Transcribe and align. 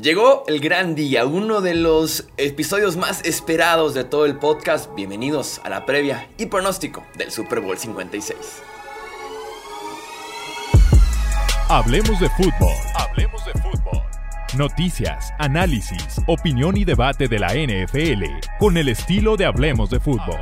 Llegó 0.00 0.44
el 0.46 0.60
gran 0.60 0.94
día, 0.94 1.26
uno 1.26 1.60
de 1.60 1.74
los 1.74 2.28
episodios 2.36 2.96
más 2.96 3.24
esperados 3.24 3.94
de 3.94 4.04
todo 4.04 4.26
el 4.26 4.36
podcast. 4.36 4.94
Bienvenidos 4.94 5.60
a 5.64 5.70
la 5.70 5.86
previa 5.86 6.28
y 6.38 6.46
pronóstico 6.46 7.04
del 7.16 7.32
Super 7.32 7.58
Bowl 7.58 7.76
56. 7.76 8.36
Hablemos 11.68 12.20
de 12.20 12.30
fútbol. 12.30 12.74
Hablemos 12.94 13.44
de 13.44 13.52
fútbol. 13.54 14.02
Noticias, 14.56 15.32
análisis, 15.40 16.20
opinión 16.28 16.76
y 16.76 16.84
debate 16.84 17.26
de 17.26 17.40
la 17.40 17.48
NFL 17.54 18.24
con 18.60 18.76
el 18.76 18.88
estilo 18.90 19.36
de 19.36 19.46
Hablemos 19.46 19.90
de 19.90 19.98
fútbol. 19.98 20.38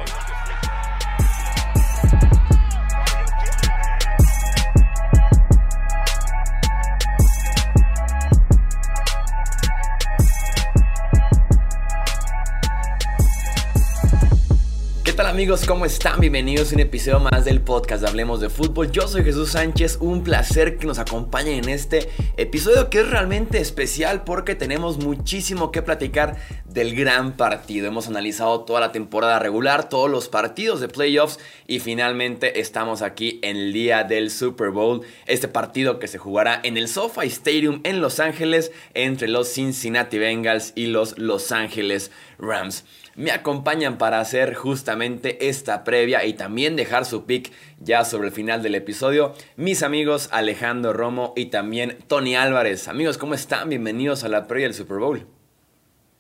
Amigos? 15.36 15.66
¿Cómo 15.66 15.84
están? 15.84 16.18
Bienvenidos 16.18 16.72
a 16.72 16.76
un 16.76 16.80
episodio 16.80 17.20
más 17.20 17.44
del 17.44 17.60
podcast 17.60 18.00
de 18.00 18.08
Hablemos 18.08 18.40
de 18.40 18.48
Fútbol. 18.48 18.90
Yo 18.90 19.06
soy 19.06 19.22
Jesús 19.22 19.50
Sánchez, 19.50 19.98
un 20.00 20.24
placer 20.24 20.78
que 20.78 20.86
nos 20.86 20.98
acompañen 20.98 21.62
en 21.62 21.68
este 21.68 22.08
episodio 22.38 22.88
que 22.88 23.00
es 23.00 23.10
realmente 23.10 23.58
especial 23.58 24.24
porque 24.24 24.54
tenemos 24.54 24.96
muchísimo 24.96 25.70
que 25.72 25.82
platicar 25.82 26.38
del 26.64 26.96
gran 26.96 27.36
partido. 27.36 27.86
Hemos 27.86 28.08
analizado 28.08 28.62
toda 28.62 28.80
la 28.80 28.92
temporada 28.92 29.38
regular, 29.38 29.90
todos 29.90 30.10
los 30.10 30.28
partidos 30.28 30.80
de 30.80 30.88
playoffs 30.88 31.38
y 31.66 31.80
finalmente 31.80 32.58
estamos 32.58 33.02
aquí 33.02 33.38
en 33.42 33.58
el 33.58 33.74
día 33.74 34.04
del 34.04 34.30
Super 34.30 34.70
Bowl. 34.70 35.02
Este 35.26 35.48
partido 35.48 35.98
que 35.98 36.08
se 36.08 36.16
jugará 36.16 36.60
en 36.62 36.78
el 36.78 36.88
SoFi 36.88 37.26
Stadium 37.26 37.82
en 37.84 38.00
Los 38.00 38.20
Ángeles 38.20 38.72
entre 38.94 39.28
los 39.28 39.52
Cincinnati 39.52 40.16
Bengals 40.16 40.72
y 40.74 40.86
los 40.86 41.18
Los 41.18 41.52
Ángeles 41.52 42.10
Rams 42.38 42.84
me 43.16 43.30
acompañan 43.30 43.96
para 43.96 44.20
hacer 44.20 44.54
justamente 44.54 45.48
esta 45.48 45.84
previa 45.84 46.24
y 46.26 46.34
también 46.34 46.76
dejar 46.76 47.06
su 47.06 47.24
pick 47.24 47.50
ya 47.80 48.04
sobre 48.04 48.28
el 48.28 48.34
final 48.34 48.62
del 48.62 48.74
episodio. 48.74 49.34
Mis 49.56 49.82
amigos 49.82 50.28
Alejandro 50.32 50.92
Romo 50.92 51.32
y 51.34 51.46
también 51.46 51.96
Tony 52.08 52.36
Álvarez. 52.36 52.88
Amigos, 52.88 53.16
¿cómo 53.16 53.34
están? 53.34 53.70
Bienvenidos 53.70 54.22
a 54.24 54.28
la 54.28 54.46
previa 54.46 54.66
del 54.66 54.74
Super 54.74 54.98
Bowl. 54.98 55.26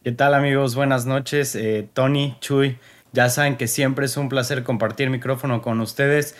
¿Qué 0.02 0.12
tal 0.12 0.34
amigos? 0.34 0.74
Buenas 0.74 1.04
noches. 1.04 1.54
Eh, 1.54 1.86
Tony, 1.92 2.36
Chuy, 2.40 2.78
ya 3.12 3.28
saben 3.28 3.56
que 3.56 3.66
siempre 3.66 4.06
es 4.06 4.16
un 4.16 4.30
placer 4.30 4.62
compartir 4.62 5.10
micrófono 5.10 5.60
con 5.60 5.80
ustedes. 5.80 6.34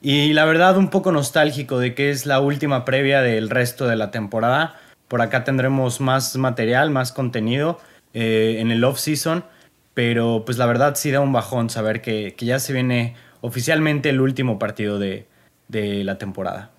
Y 0.00 0.32
la 0.32 0.46
verdad 0.46 0.78
un 0.78 0.88
poco 0.88 1.12
nostálgico 1.12 1.78
de 1.78 1.94
que 1.94 2.08
es 2.08 2.24
la 2.24 2.40
última 2.40 2.86
previa 2.86 3.20
del 3.20 3.50
resto 3.50 3.86
de 3.86 3.96
la 3.96 4.10
temporada. 4.10 4.80
Por 5.08 5.20
acá 5.20 5.44
tendremos 5.44 6.00
más 6.00 6.36
material, 6.36 6.90
más 6.90 7.12
contenido 7.12 7.78
eh, 8.14 8.56
en 8.60 8.70
el 8.70 8.82
off-season. 8.82 9.44
Pero 9.94 10.42
pues 10.44 10.58
la 10.58 10.66
verdad 10.66 10.94
sí 10.94 11.10
da 11.10 11.20
un 11.20 11.32
bajón 11.32 11.70
saber 11.70 12.00
que, 12.00 12.34
ya 12.38 12.58
se 12.58 12.72
viene 12.72 13.16
oficialmente 13.40 14.10
el 14.10 14.20
último 14.20 14.58
partido 14.58 14.98
de, 14.98 15.26
la 15.68 16.18
temporada. 16.18 16.70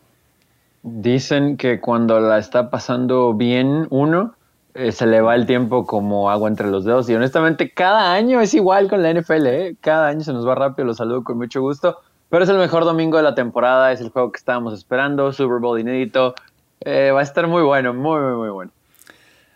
Dicen 0.84 1.58
que 1.58 1.80
cuando 1.80 2.20
la 2.20 2.38
está 2.38 2.70
pasando 2.70 3.34
bien 3.34 3.88
uno, 3.90 4.36
eh, 4.73 4.92
se 4.92 5.06
le 5.06 5.22
va 5.22 5.36
el 5.36 5.45
tiempo 5.45 5.86
como 5.86 6.30
agua 6.30 6.50
entre 6.50 6.70
los 6.70 6.86
dedos. 6.86 7.09
Y 7.09 7.16
honestamente, 7.16 7.72
cada 7.72 8.14
año 8.14 8.42
es 8.42 8.53
igual 8.53 8.90
con 8.90 9.03
la 9.03 9.14
NFL. 9.14 9.48
¿eh? 9.48 9.75
Cada 9.81 10.08
año 10.08 10.22
se 10.22 10.34
nos 10.34 10.48
va 10.48 10.56
rápido. 10.56 10.86
Los 10.86 10.98
saludo 10.98 11.23
con 11.23 11.38
mucho 11.38 11.62
gusto. 11.62 12.00
Pero 12.30 12.44
es 12.44 12.50
el 12.50 12.58
mejor 12.58 12.86
domingo 12.86 13.18
de 13.18 13.23
la 13.23 13.36
temporada. 13.36 13.92
Es 13.92 14.02
el 14.02 14.09
juego 14.09 14.31
que 14.31 14.38
estábamos 14.38 14.73
esperando. 14.73 15.31
Super 15.31 15.59
Bowl 15.59 15.80
inédito. 15.80 16.34
Eh, 16.80 17.12
va 17.12 17.20
a 17.20 17.23
estar 17.23 17.48
muy 17.48 17.62
bueno, 17.62 17.94
muy, 17.94 18.20
muy, 18.20 18.34
muy 18.34 18.50
bueno. 18.50 18.72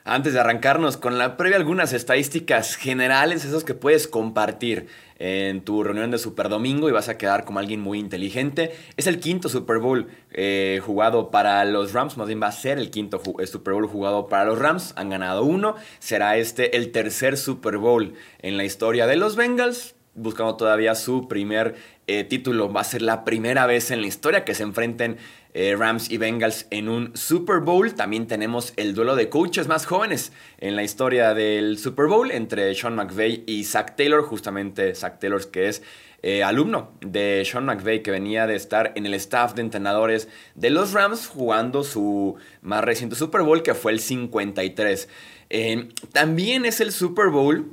Antes 0.08 0.34
de 0.34 0.39
arrancarnos 0.39 0.98
con 0.98 1.17
la 1.17 1.36
previa, 1.36 1.58
algunas 1.58 1.92
estadísticas 1.92 2.75
generales, 2.75 3.44
esos 3.44 3.64
que 3.64 3.73
puedes 3.73 4.08
compartir 4.08 4.86
en 5.17 5.62
tu 5.62 5.84
reunión 5.84 6.12
de 6.12 6.19
Super 6.19 6.47
Domingo 6.47 6.88
y 6.88 6.91
vas 6.91 7.09
a 7.09 7.18
quedar 7.18 7.44
como 7.44 7.57
alguien 7.57 7.81
muy 7.81 7.97
inteligente. 7.97 8.75
Es 8.97 9.07
el 9.07 9.19
quinto 9.19 9.50
Super 9.50 9.80
Bowl 9.80 10.07
eh, 10.31 10.80
jugado 10.85 11.31
para 11.31 11.66
los 11.66 11.94
Rams, 11.94 12.18
más 12.18 12.28
bien 12.28 12.40
va 12.40 12.50
a 12.50 12.52
ser 12.52 12.78
el 12.78 12.91
quinto 12.91 13.19
Super 13.47 13.74
Bowl 13.74 13.88
jugado 13.88 14.28
para 14.28 14.46
los 14.46 14.59
Rams. 14.59 14.94
Han 14.96 15.09
ganado 15.09 15.44
uno, 15.44 15.75
será 15.97 16.38
este 16.38 16.78
el 16.78 16.91
tercer 16.91 17.35
Super 17.35 17.78
Bowl 17.78 18.13
en 18.44 18.57
la 18.57 18.63
historia 18.63 19.07
de 19.07 19.16
los 19.16 19.35
Bengals, 19.35 19.96
buscando 20.13 20.56
todavía 20.56 20.94
su 20.94 21.28
primer 21.28 21.78
eh, 22.06 22.24
título. 22.25 22.72
Va 22.72 22.81
a 22.81 22.84
ser 22.84 23.01
la 23.01 23.25
primera 23.25 23.66
vez 23.66 23.90
en 23.90 24.01
la 24.01 24.07
historia 24.07 24.46
que 24.46 24.53
se 24.53 24.62
enfrenten 24.62 25.18
eh, 25.58 25.74
Rams 25.74 26.12
y 26.12 26.18
Bengals 26.18 26.68
en 26.70 26.90
un 26.90 27.16
Super 27.16 27.62
Bowl. 27.62 27.96
También 27.96 28.28
tenemos 28.28 28.74
el 28.76 28.94
duelo 28.94 29.16
de 29.16 29.30
coaches 29.30 29.70
más 29.70 29.86
jóvenes 29.86 30.34
en 30.58 30.76
la 30.76 30.84
historia 30.84 31.34
del 31.34 31.78
Super 31.78 32.08
Bowl 32.08 32.30
entre 32.30 32.76
Sean 32.76 32.94
McVay 32.94 33.46
y 33.48 33.64
Zach 33.64 33.96
Taylor. 33.96 34.22
Justamente 34.22 34.94
Zach 34.96 35.18
Taylor 35.18 35.50
que 35.50 35.70
es 35.70 35.82
eh, 36.24 36.44
alumno 36.44 36.92
de 37.00 37.48
Sean 37.50 37.64
McVay 37.64 38.04
que 38.04 38.12
venía 38.12 38.48
de 38.48 38.58
estar 38.58 38.92
en 38.96 39.06
el 39.06 39.14
staff 39.14 39.54
de 39.54 39.62
entrenadores 39.62 40.28
de 40.56 40.72
los 40.72 40.92
Rams 40.92 41.28
jugando 41.28 41.86
su 41.86 42.36
más 42.62 42.84
reciente 42.84 43.16
Super 43.16 43.42
Bowl 43.44 43.64
que 43.64 43.76
fue 43.76 43.94
el 43.94 44.02
53. 44.02 45.08
Eh, 45.52 45.88
también 46.12 46.66
es 46.66 46.82
el 46.82 46.92
Super 46.92 47.30
Bowl 47.30 47.72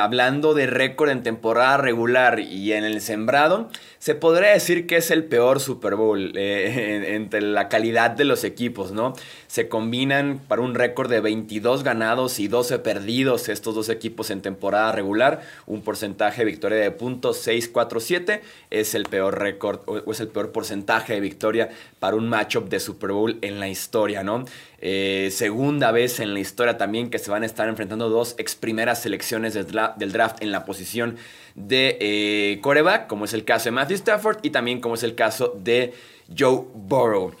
hablando 0.00 0.54
de 0.54 0.68
récord 0.68 1.10
en 1.10 1.24
temporada 1.24 1.76
regular 1.76 2.38
y 2.38 2.72
en 2.72 2.84
el 2.84 3.00
sembrado, 3.00 3.68
se 4.04 4.14
podría 4.14 4.50
decir 4.50 4.86
que 4.86 4.96
es 4.96 5.10
el 5.10 5.24
peor 5.24 5.60
Super 5.60 5.94
Bowl 5.94 6.32
eh, 6.36 7.14
entre 7.14 7.40
la 7.40 7.70
calidad 7.70 8.10
de 8.10 8.26
los 8.26 8.44
equipos, 8.44 8.92
¿no? 8.92 9.14
Se 9.46 9.66
combinan 9.66 10.42
para 10.46 10.60
un 10.60 10.74
récord 10.74 11.08
de 11.08 11.20
22 11.20 11.82
ganados 11.84 12.38
y 12.38 12.46
12 12.46 12.80
perdidos 12.80 13.48
estos 13.48 13.74
dos 13.74 13.88
equipos 13.88 14.28
en 14.28 14.42
temporada 14.42 14.92
regular, 14.92 15.40
un 15.64 15.80
porcentaje 15.80 16.42
de 16.42 16.50
victoria 16.50 16.78
de 16.80 16.94
.647 16.94 18.42
es 18.68 18.94
el 18.94 19.04
peor 19.04 19.38
récord 19.38 19.80
o 19.86 20.12
es 20.12 20.20
el 20.20 20.28
peor 20.28 20.52
porcentaje 20.52 21.14
de 21.14 21.20
victoria 21.20 21.70
para 21.98 22.16
un 22.16 22.28
matchup 22.28 22.68
de 22.68 22.80
Super 22.80 23.12
Bowl 23.12 23.38
en 23.40 23.58
la 23.58 23.68
historia, 23.68 24.22
¿no? 24.22 24.44
Eh, 24.86 25.30
segunda 25.32 25.92
vez 25.92 26.20
en 26.20 26.34
la 26.34 26.40
historia 26.40 26.76
también 26.76 27.08
que 27.08 27.18
se 27.18 27.30
van 27.30 27.42
a 27.42 27.46
estar 27.46 27.70
enfrentando 27.70 28.10
dos 28.10 28.34
ex 28.36 28.54
primeras 28.54 29.00
selecciones 29.00 29.54
del 29.54 30.12
draft, 30.12 30.42
en 30.42 30.52
la 30.52 30.66
posición 30.66 31.16
de 31.54 31.96
eh, 32.00 32.60
como 33.08 33.24
es 33.24 33.32
el 33.32 33.46
caso 33.46 33.64
de 33.64 33.70
Stafford 33.94 34.38
y 34.42 34.50
también 34.50 34.80
como 34.80 34.94
es 34.94 35.02
el 35.02 35.14
caso 35.14 35.54
de 35.56 35.94
Joe 36.36 36.64
Burrow. 36.74 37.32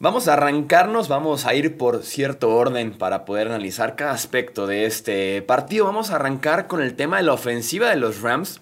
Vamos 0.00 0.28
a 0.28 0.34
arrancarnos, 0.34 1.08
vamos 1.08 1.46
a 1.46 1.54
ir 1.54 1.78
por 1.78 2.02
cierto 2.02 2.50
orden 2.50 2.92
para 2.92 3.24
poder 3.24 3.46
analizar 3.46 3.96
cada 3.96 4.10
aspecto 4.10 4.66
de 4.66 4.86
este 4.86 5.40
partido. 5.40 5.86
Vamos 5.86 6.10
a 6.10 6.16
arrancar 6.16 6.66
con 6.66 6.82
el 6.82 6.94
tema 6.94 7.18
de 7.18 7.22
la 7.22 7.32
ofensiva 7.32 7.90
de 7.90 7.96
los 7.96 8.20
Rams 8.20 8.60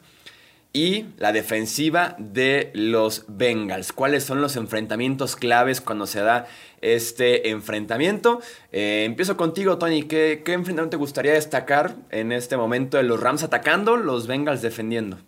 y 0.72 1.06
la 1.18 1.32
defensiva 1.32 2.16
de 2.18 2.70
los 2.74 3.24
Bengals. 3.28 3.92
¿Cuáles 3.92 4.24
son 4.24 4.40
los 4.40 4.56
enfrentamientos 4.56 5.36
claves 5.36 5.80
cuando 5.80 6.06
se 6.06 6.20
da 6.20 6.46
este 6.80 7.50
enfrentamiento? 7.50 8.40
Eh, 8.70 9.04
empiezo 9.04 9.36
contigo, 9.36 9.78
Tony. 9.78 10.04
¿Qué, 10.04 10.42
¿Qué, 10.44 10.52
enfrentamiento 10.52 10.96
te 10.96 11.00
gustaría 11.00 11.32
destacar 11.32 11.96
en 12.10 12.32
este 12.32 12.56
momento 12.56 12.96
de 12.98 13.02
los 13.02 13.20
Rams 13.20 13.42
atacando, 13.42 13.96
los 13.96 14.26
Bengals 14.26 14.62
defendiendo? 14.62 15.18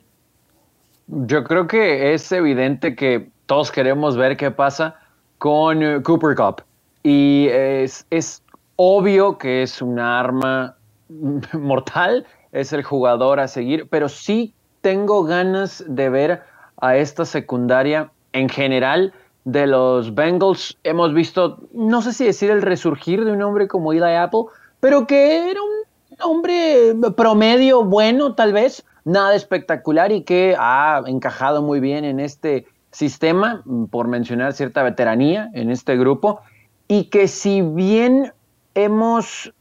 Yo 1.07 1.45
creo 1.45 1.67
que 1.67 2.15
es 2.15 2.31
evidente 2.33 2.97
que 2.97 3.29
todos 3.47 3.71
queremos 3.71 4.17
ver 4.17 4.37
qué 4.37 4.51
pasa 4.51 4.97
con 5.39 5.83
eh, 5.83 6.03
Cooper 6.03 6.35
Cup. 6.35 6.63
Y 7.03 7.49
es, 7.51 8.07
es 8.11 8.43
obvio 8.77 9.37
que 9.37 9.63
es 9.63 9.83
un 9.83 9.99
arma 9.99 10.77
mortal, 11.53 12.27
es 12.53 12.73
el 12.73 12.83
jugador 12.83 13.41
a 13.41 13.49
seguir, 13.49 13.89
pero 13.91 14.09
sí 14.09 14.55
tengo 14.81 15.25
ganas 15.25 15.85
de 15.87 16.09
ver 16.09 16.43
a 16.81 16.97
esta 16.97 17.25
secundaria 17.25 18.11
en 18.33 18.49
general 18.49 19.13
de 19.45 19.67
los 19.67 20.15
Bengals. 20.15 20.77
Hemos 20.85 21.13
visto, 21.15 21.59
no 21.73 22.03
sé 22.03 22.13
si 22.13 22.25
decir 22.25 22.51
el 22.51 22.63
resurgir 22.63 23.25
de 23.25 23.33
un 23.33 23.43
hombre 23.43 23.69
como 23.69 23.93
Eli 23.93 24.15
Apple, 24.15 24.45
pero 24.81 25.07
que 25.07 25.51
era 25.51 25.61
un 25.63 26.21
hombre 26.21 26.95
promedio 27.17 27.85
bueno 27.85 28.35
tal 28.35 28.53
vez, 28.53 28.85
nada 29.05 29.35
espectacular 29.35 30.13
y 30.13 30.23
que 30.23 30.57
ha 30.59 31.03
encajado 31.07 31.63
muy 31.63 31.81
bien 31.81 32.05
en 32.05 32.21
este 32.21 32.67
sistema, 32.91 33.63
por 33.91 34.09
mencionar 34.09 34.53
cierta 34.53 34.83
veteranía 34.83 35.51
en 35.55 35.71
este 35.71 35.97
grupo, 35.97 36.41
y 36.89 37.05
que 37.05 37.29
si 37.29 37.63
bien 37.63 38.33
hemos 38.75 39.53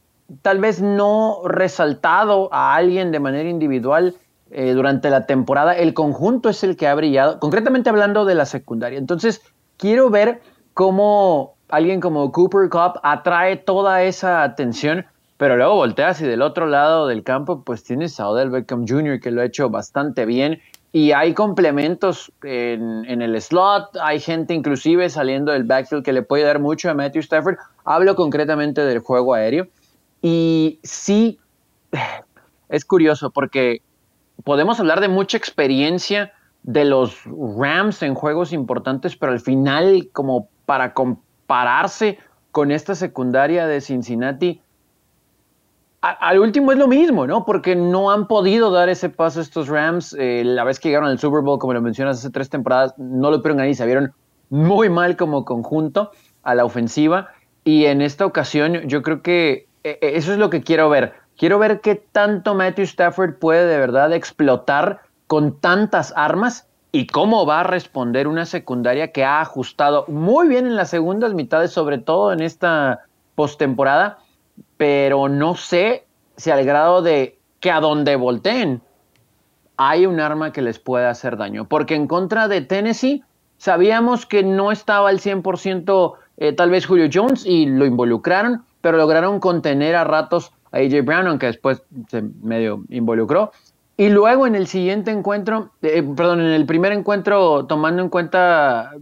tal 0.42 0.58
vez 0.58 0.80
no 0.80 1.42
resaltado 1.44 2.48
a 2.52 2.74
alguien 2.74 3.12
de 3.12 3.20
manera 3.20 3.48
individual, 3.48 4.14
eh, 4.50 4.72
durante 4.72 5.10
la 5.10 5.26
temporada, 5.26 5.76
el 5.76 5.94
conjunto 5.94 6.48
es 6.48 6.62
el 6.62 6.76
que 6.76 6.86
ha 6.86 6.94
brillado, 6.94 7.40
concretamente 7.40 7.90
hablando 7.90 8.24
de 8.24 8.36
la 8.36 8.46
secundaria. 8.46 8.98
Entonces, 8.98 9.42
quiero 9.78 10.10
ver 10.10 10.42
cómo 10.74 11.56
alguien 11.68 12.00
como 12.00 12.30
Cooper 12.30 12.68
Cup 12.68 13.00
atrae 13.02 13.56
toda 13.56 14.02
esa 14.02 14.44
atención, 14.44 15.06
pero 15.36 15.56
luego 15.56 15.74
volteas 15.74 16.20
y 16.20 16.26
del 16.26 16.42
otro 16.42 16.66
lado 16.66 17.06
del 17.06 17.24
campo, 17.24 17.62
pues 17.64 17.82
tienes 17.82 18.20
a 18.20 18.28
Odell 18.28 18.50
Beckham 18.50 18.86
Jr., 18.86 19.20
que 19.20 19.30
lo 19.30 19.40
ha 19.40 19.44
hecho 19.44 19.68
bastante 19.70 20.26
bien. 20.26 20.60
y 20.92 21.10
hay 21.10 21.34
complementos 21.34 22.32
en, 22.44 23.20
el 23.20 23.40
slot, 23.42 23.96
hay 24.00 24.20
gente 24.20 24.54
inclusive 24.54 25.10
saliendo 25.10 25.50
del 25.50 25.64
backfield 25.64 26.04
que 26.04 26.12
le 26.12 26.22
puede 26.22 26.44
dar 26.44 26.60
mucho 26.60 26.88
a 26.88 26.94
Matthew 26.94 27.22
Stafford. 27.22 27.56
Hablo 27.84 28.14
concretamente 28.14 28.80
del 28.82 29.00
juego 29.00 29.34
aéreo. 29.34 29.66
Y 30.22 30.78
sí, 30.84 31.40
es 32.68 32.84
curioso 32.84 33.30
porque 33.30 33.82
podemos 34.44 34.78
hablar 34.78 35.00
de 35.00 35.08
mucha 35.08 35.36
experiencia 35.36 36.32
de 36.62 36.84
los 36.84 37.22
Rams 37.24 38.02
en 38.02 38.14
juegos 38.14 38.52
importantes, 38.52 39.16
pero 39.16 39.32
al 39.32 39.40
final, 39.40 40.08
como 40.12 40.48
para 40.64 40.94
compararse 40.94 42.18
con 42.52 42.70
esta 42.70 42.94
secundaria 42.94 43.66
de 43.66 43.80
Cincinnati, 43.80 44.62
al 46.04 46.38
último 46.38 46.70
es 46.70 46.78
lo 46.78 46.86
mismo, 46.86 47.26
¿no? 47.26 47.46
Porque 47.46 47.74
no 47.74 48.10
han 48.10 48.26
podido 48.26 48.70
dar 48.70 48.90
ese 48.90 49.08
paso 49.08 49.40
estos 49.40 49.68
Rams. 49.68 50.14
Eh, 50.18 50.42
la 50.44 50.62
vez 50.64 50.78
que 50.78 50.88
llegaron 50.88 51.08
al 51.08 51.18
Super 51.18 51.40
Bowl, 51.40 51.58
como 51.58 51.72
lo 51.72 51.80
mencionas, 51.80 52.18
hace 52.18 52.30
tres 52.30 52.50
temporadas, 52.50 52.94
no 52.98 53.30
lo 53.30 53.38
pudieron 53.38 53.58
ganar 53.58 53.74
se 53.74 53.86
vieron 53.86 54.12
muy 54.50 54.90
mal 54.90 55.16
como 55.16 55.46
conjunto 55.46 56.10
a 56.42 56.54
la 56.54 56.66
ofensiva. 56.66 57.28
Y 57.64 57.86
en 57.86 58.02
esta 58.02 58.26
ocasión 58.26 58.86
yo 58.86 59.00
creo 59.00 59.22
que 59.22 59.66
eh, 59.82 59.98
eh, 60.02 60.12
eso 60.14 60.32
es 60.32 60.38
lo 60.38 60.50
que 60.50 60.62
quiero 60.62 60.90
ver. 60.90 61.14
Quiero 61.38 61.58
ver 61.58 61.80
qué 61.80 61.94
tanto 61.94 62.54
Matthew 62.54 62.84
Stafford 62.84 63.38
puede 63.38 63.66
de 63.66 63.78
verdad 63.78 64.12
explotar 64.12 65.00
con 65.26 65.58
tantas 65.58 66.12
armas 66.16 66.68
y 66.92 67.06
cómo 67.06 67.46
va 67.46 67.60
a 67.60 67.64
responder 67.64 68.28
una 68.28 68.44
secundaria 68.44 69.10
que 69.10 69.24
ha 69.24 69.40
ajustado 69.40 70.04
muy 70.08 70.48
bien 70.48 70.66
en 70.66 70.76
las 70.76 70.90
segundas 70.90 71.32
mitades, 71.32 71.72
sobre 71.72 71.96
todo 71.96 72.30
en 72.30 72.40
esta 72.40 73.00
postemporada 73.34 74.18
pero 74.76 75.28
no 75.28 75.54
sé 75.54 76.04
si 76.36 76.50
al 76.50 76.64
grado 76.64 77.02
de 77.02 77.38
que 77.60 77.70
a 77.70 77.80
donde 77.80 78.16
volteen 78.16 78.82
hay 79.76 80.06
un 80.06 80.20
arma 80.20 80.52
que 80.52 80.62
les 80.62 80.78
pueda 80.78 81.10
hacer 81.10 81.36
daño. 81.36 81.66
Porque 81.66 81.94
en 81.94 82.06
contra 82.06 82.48
de 82.48 82.60
Tennessee 82.60 83.24
sabíamos 83.58 84.26
que 84.26 84.42
no 84.42 84.70
estaba 84.72 85.08
al 85.08 85.20
100% 85.20 86.14
eh, 86.36 86.52
tal 86.52 86.70
vez 86.70 86.86
Julio 86.86 87.08
Jones 87.12 87.46
y 87.46 87.66
lo 87.66 87.86
involucraron, 87.86 88.64
pero 88.80 88.98
lograron 88.98 89.40
contener 89.40 89.94
a 89.94 90.04
ratos 90.04 90.52
a 90.72 90.78
AJ 90.78 91.04
Brown, 91.04 91.26
aunque 91.26 91.46
después 91.46 91.82
se 92.08 92.22
medio 92.42 92.84
involucró. 92.88 93.52
Y 93.96 94.08
luego 94.08 94.46
en 94.46 94.56
el 94.56 94.66
siguiente 94.66 95.12
encuentro, 95.12 95.70
eh, 95.82 96.02
perdón, 96.16 96.40
en 96.40 96.48
el 96.48 96.66
primer 96.66 96.92
encuentro, 96.92 97.66
tomando 97.66 98.02
en 98.02 98.08
cuenta 98.08 98.92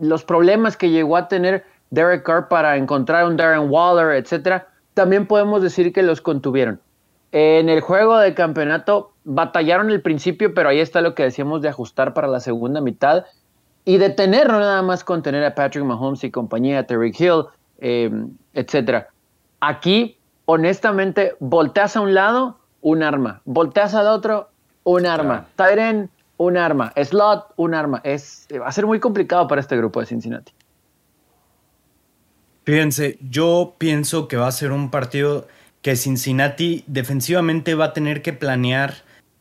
los 0.00 0.24
problemas 0.24 0.78
que 0.78 0.88
llegó 0.88 1.16
a 1.18 1.28
tener 1.28 1.64
Derek 1.90 2.22
Carr 2.22 2.48
para 2.48 2.76
encontrar 2.76 3.26
un 3.26 3.36
Darren 3.36 3.70
Waller, 3.70 4.16
etcétera, 4.16 4.68
también 5.00 5.26
podemos 5.26 5.62
decir 5.62 5.94
que 5.94 6.02
los 6.02 6.20
contuvieron. 6.20 6.78
En 7.32 7.70
el 7.70 7.80
juego 7.80 8.18
de 8.18 8.34
campeonato 8.34 9.14
batallaron 9.24 9.88
el 9.90 10.02
principio, 10.02 10.52
pero 10.52 10.68
ahí 10.68 10.78
está 10.78 11.00
lo 11.00 11.14
que 11.14 11.22
decíamos 11.22 11.62
de 11.62 11.70
ajustar 11.70 12.12
para 12.12 12.28
la 12.28 12.38
segunda 12.38 12.82
mitad 12.82 13.24
y 13.86 13.96
de 13.96 14.10
tener, 14.10 14.48
no 14.50 14.60
nada 14.60 14.82
más 14.82 15.02
contener 15.02 15.42
a 15.44 15.54
Patrick 15.54 15.86
Mahomes 15.86 16.22
y 16.22 16.30
compañía, 16.30 16.86
Terry 16.86 17.14
Hill, 17.18 17.46
eh, 17.78 18.10
etcétera. 18.52 19.08
Aquí, 19.60 20.18
honestamente, 20.44 21.34
volteas 21.40 21.96
a 21.96 22.02
un 22.02 22.12
lado, 22.12 22.58
un 22.82 23.02
arma. 23.02 23.40
Volteas 23.46 23.94
al 23.94 24.06
otro, 24.06 24.50
un 24.84 25.06
arma. 25.06 25.46
Tyren, 25.56 26.10
un 26.36 26.58
arma. 26.58 26.92
Slot, 26.94 27.54
un 27.56 27.72
arma. 27.72 28.02
Es, 28.04 28.46
va 28.52 28.66
a 28.66 28.72
ser 28.72 28.84
muy 28.84 29.00
complicado 29.00 29.48
para 29.48 29.62
este 29.62 29.78
grupo 29.78 30.00
de 30.00 30.04
Cincinnati. 30.04 30.52
Fíjense, 32.64 33.18
yo 33.20 33.74
pienso 33.78 34.28
que 34.28 34.36
va 34.36 34.46
a 34.46 34.52
ser 34.52 34.72
un 34.72 34.90
partido 34.90 35.48
que 35.82 35.96
Cincinnati 35.96 36.84
defensivamente 36.86 37.74
va 37.74 37.86
a 37.86 37.92
tener 37.92 38.22
que 38.22 38.32
planear, 38.32 38.94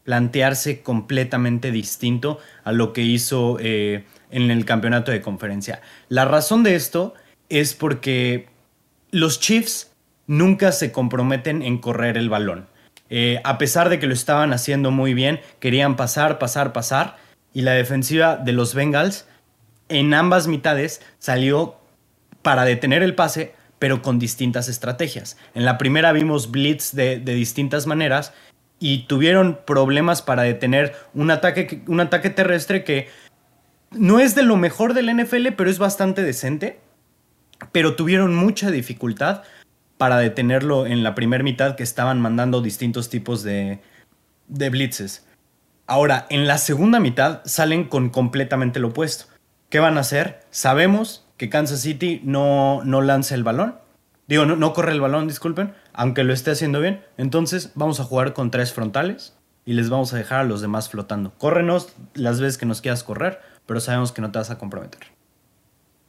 plantearse 0.03 0.81
completamente 0.81 1.71
distinto 1.71 2.39
a 2.63 2.71
lo 2.71 2.93
que 2.93 3.01
hizo 3.01 3.57
eh, 3.59 4.05
en 4.31 4.51
el 4.51 4.65
campeonato 4.65 5.11
de 5.11 5.21
conferencia. 5.21 5.81
La 6.07 6.25
razón 6.25 6.63
de 6.63 6.75
esto 6.75 7.13
es 7.49 7.73
porque 7.73 8.47
los 9.11 9.39
Chiefs 9.39 9.91
nunca 10.27 10.71
se 10.71 10.91
comprometen 10.91 11.61
en 11.61 11.79
correr 11.79 12.17
el 12.17 12.29
balón. 12.29 12.67
Eh, 13.09 13.41
a 13.43 13.57
pesar 13.57 13.89
de 13.89 13.99
que 13.99 14.07
lo 14.07 14.13
estaban 14.13 14.53
haciendo 14.53 14.91
muy 14.91 15.13
bien, 15.13 15.41
querían 15.59 15.95
pasar, 15.95 16.37
pasar, 16.37 16.71
pasar. 16.71 17.17
Y 17.53 17.61
la 17.61 17.71
defensiva 17.71 18.37
de 18.37 18.53
los 18.53 18.75
Bengals 18.75 19.27
en 19.89 20.13
ambas 20.13 20.47
mitades 20.47 21.01
salió 21.17 21.78
para 22.49 22.65
detener 22.65 23.03
el 23.03 23.13
pase, 23.13 23.53
pero 23.77 24.01
con 24.01 24.17
distintas 24.17 24.69
estrategias. 24.69 25.37
En 25.53 25.65
la 25.65 25.77
primera 25.77 26.11
vimos 26.13 26.49
blitz 26.49 26.93
de, 26.95 27.19
distintas 27.19 27.85
maneras 27.85 28.33
y 28.79 29.05
tuvieron 29.05 29.59
problemas 29.67 30.23
para 30.23 30.41
detener 30.41 30.95
un 31.13 31.29
ataque, 31.29 31.83
un 31.85 31.99
ataque 31.99 32.31
terrestre 32.31 32.83
que 32.83 33.07
no 33.91 34.19
es 34.19 34.33
de 34.33 34.41
lo 34.41 34.57
mejor 34.57 34.95
del 34.95 35.15
NFL, 35.15 35.49
pero 35.55 35.69
es 35.69 35.77
bastante 35.77 36.23
decente. 36.23 36.79
Pero 37.71 37.95
tuvieron 37.95 38.33
mucha 38.33 38.71
dificultad 38.71 39.43
para 39.99 40.17
detenerlo 40.17 40.87
en 40.87 41.03
la 41.03 41.13
primera 41.13 41.43
mitad 41.43 41.75
que 41.75 41.83
estaban 41.83 42.19
mandando 42.19 42.63
distintos 42.63 43.11
tipos 43.11 43.43
de, 43.43 43.77
de 44.47 44.69
blitzes. 44.71 45.27
Ahora, 45.85 46.25
en 46.31 46.47
la 46.47 46.57
segunda 46.57 46.99
mitad 46.99 47.41
salen 47.45 47.83
con 47.83 48.09
completamente 48.09 48.79
lo 48.79 48.87
opuesto. 48.87 49.25
¿Qué 49.69 49.77
van 49.77 49.97
a 49.97 50.01
hacer? 50.01 50.39
Sabemos 50.49 51.28
que 51.39 51.49
Kansas 51.49 51.79
City 51.79 52.21
no, 52.25 52.83
no 52.83 53.01
lance 53.01 53.33
el 53.33 53.45
balón. 53.45 53.75
Digo, 54.27 54.45
no, 54.45 54.57
no 54.57 54.73
corre 54.73 54.91
el 54.91 54.99
balón, 54.99 55.25
disculpen, 55.25 55.73
aunque 55.93 56.25
lo 56.25 56.33
esté 56.33 56.51
haciendo 56.51 56.81
bien. 56.81 57.01
Entonces 57.17 57.71
vamos 57.75 58.01
a 58.01 58.03
jugar 58.03 58.33
con 58.33 58.51
tres 58.51 58.73
frontales 58.73 59.37
y 59.63 59.71
les 59.73 59.89
vamos 59.89 60.13
a 60.13 60.17
dejar 60.17 60.41
a 60.41 60.43
los 60.43 60.59
demás 60.59 60.89
flotando. 60.89 61.31
Córrenos 61.37 61.95
las 62.13 62.41
veces 62.41 62.57
que 62.57 62.65
nos 62.65 62.81
quieras 62.81 63.05
correr, 63.05 63.39
pero 63.65 63.79
sabemos 63.79 64.11
que 64.11 64.21
no 64.21 64.31
te 64.31 64.37
vas 64.37 64.51
a 64.51 64.57
comprometer. 64.57 64.99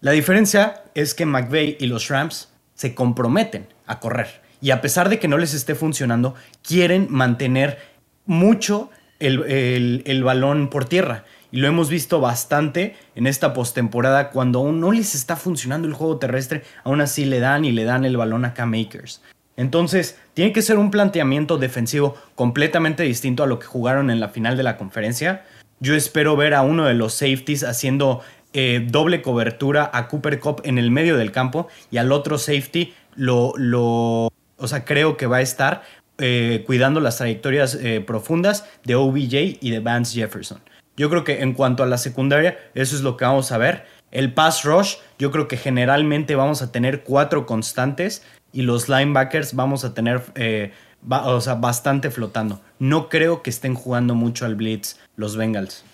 La 0.01 0.11
diferencia 0.11 0.83
es 0.95 1.15
que 1.15 1.27
McVeigh 1.27 1.77
y 1.79 1.87
los 1.87 2.09
Rams 2.09 2.53
se 2.75 2.97
comprometen 2.97 3.69
a 3.87 4.01
correr. 4.01 4.43
Y 4.61 4.73
a 4.73 4.81
pesar 4.81 5.11
de 5.11 5.21
que 5.21 5.29
no 5.29 5.39
les 5.39 5.55
esté 5.55 5.77
funcionando, 5.77 6.35
quieren 6.63 7.07
mantener 7.09 7.79
mucho 8.27 8.91
el, 9.21 10.03
el 10.05 10.25
balón 10.25 10.71
por 10.71 10.87
tierra. 10.87 11.25
Y 11.53 11.59
lo 11.59 11.69
hemos 11.69 11.91
visto 11.91 12.21
bastante 12.21 12.97
en 13.15 13.27
esta 13.27 13.53
postemporada. 13.53 14.31
Cuando 14.31 14.61
aún 14.61 14.81
no 14.81 14.93
les 14.93 15.15
está 15.15 15.37
funcionando 15.37 15.89
el 15.89 15.95
juego 15.95 16.19
terrestre, 16.19 16.63
aún 16.85 17.01
así 17.01 17.25
le 17.25 17.41
dan 17.41 17.65
y 17.65 17.73
le 17.73 17.85
dan 17.85 18.05
el 18.05 18.17
balón 18.17 18.45
a 18.45 18.55
K-Makers. 18.55 19.23
Entonces, 19.57 20.19
tiene 20.35 20.53
que 20.53 20.63
ser 20.63 20.79
un 20.79 20.91
planteamiento 20.91 21.59
defensivo 21.59 22.15
completamente 22.35 23.03
distinto 23.03 23.43
a 23.43 23.47
lo 23.47 23.59
que 23.59 23.67
jugaron 23.67 24.11
en 24.11 24.21
la 24.21 24.29
final 24.29 24.57
de 24.57 24.63
la 24.63 24.77
conferencia. 24.77 25.45
Yo 25.81 25.95
espero 25.95 26.37
ver 26.37 26.55
a 26.55 26.63
uno 26.63 26.87
de 26.87 26.95
los 26.95 27.15
safeties 27.15 27.65
haciendo 27.65 28.23
eh, 28.53 28.87
doble 28.89 29.23
cobertura 29.23 29.91
a 29.93 30.09
Cooper 30.09 30.41
Cup 30.41 30.63
en 30.65 30.79
el 30.79 30.91
medio 30.91 31.17
del 31.17 31.31
campo 31.31 31.69
y 31.91 31.99
al 31.99 32.11
otro 32.11 32.39
safety 32.39 32.95
lo, 33.15 33.53
lo 33.57 34.31
o 34.57 34.67
sea, 34.67 34.85
creo 34.85 35.17
que 35.17 35.27
va 35.27 35.39
a 35.39 35.41
estar 35.41 35.83
eh, 36.19 36.65
cuidando 36.67 37.01
las 37.01 37.17
trayectorias 37.17 37.75
eh, 37.77 38.01
profundas 38.01 38.69
de 38.85 38.95
OBJ 38.95 39.59
y 39.61 39.71
de 39.71 39.81
Vance 39.81 40.19
Jefferson. 40.19 40.61
Yo 41.01 41.09
creo 41.09 41.25
que 41.25 41.41
en 41.41 41.55
cuanto 41.55 41.83
a 41.83 41.87
la 41.87 41.97
secundaria, 41.97 42.59
eso 42.75 42.95
es 42.95 43.01
lo 43.01 43.17
que 43.17 43.25
vamos 43.25 43.53
a 43.53 43.57
ver. 43.57 43.87
El 44.11 44.35
pass 44.35 44.65
rush, 44.65 44.97
yo 45.19 45.31
creo 45.31 45.49
que 45.49 45.57
generalmente 45.57 46.35
vamos 46.35 46.61
a 46.61 46.73
tener 46.73 47.05
cuatro 47.05 47.47
constantes 47.47 48.23
y 48.53 48.61
los 48.61 48.91
linebackers 48.91 49.55
vamos 49.55 49.87
a 49.87 49.95
tener 49.95 50.21
eh, 50.35 50.73
o 51.09 51.41
sea, 51.41 51.55
bastante 51.55 52.11
flotando. 52.11 52.61
No 52.79 53.09
creo 53.09 53.41
que 53.41 53.49
estén 53.49 53.75
jugando 53.75 54.15
mucho 54.15 54.45
al 54.45 54.57
blitz 54.57 54.97
los 55.17 55.39
Bengals. 55.39 55.87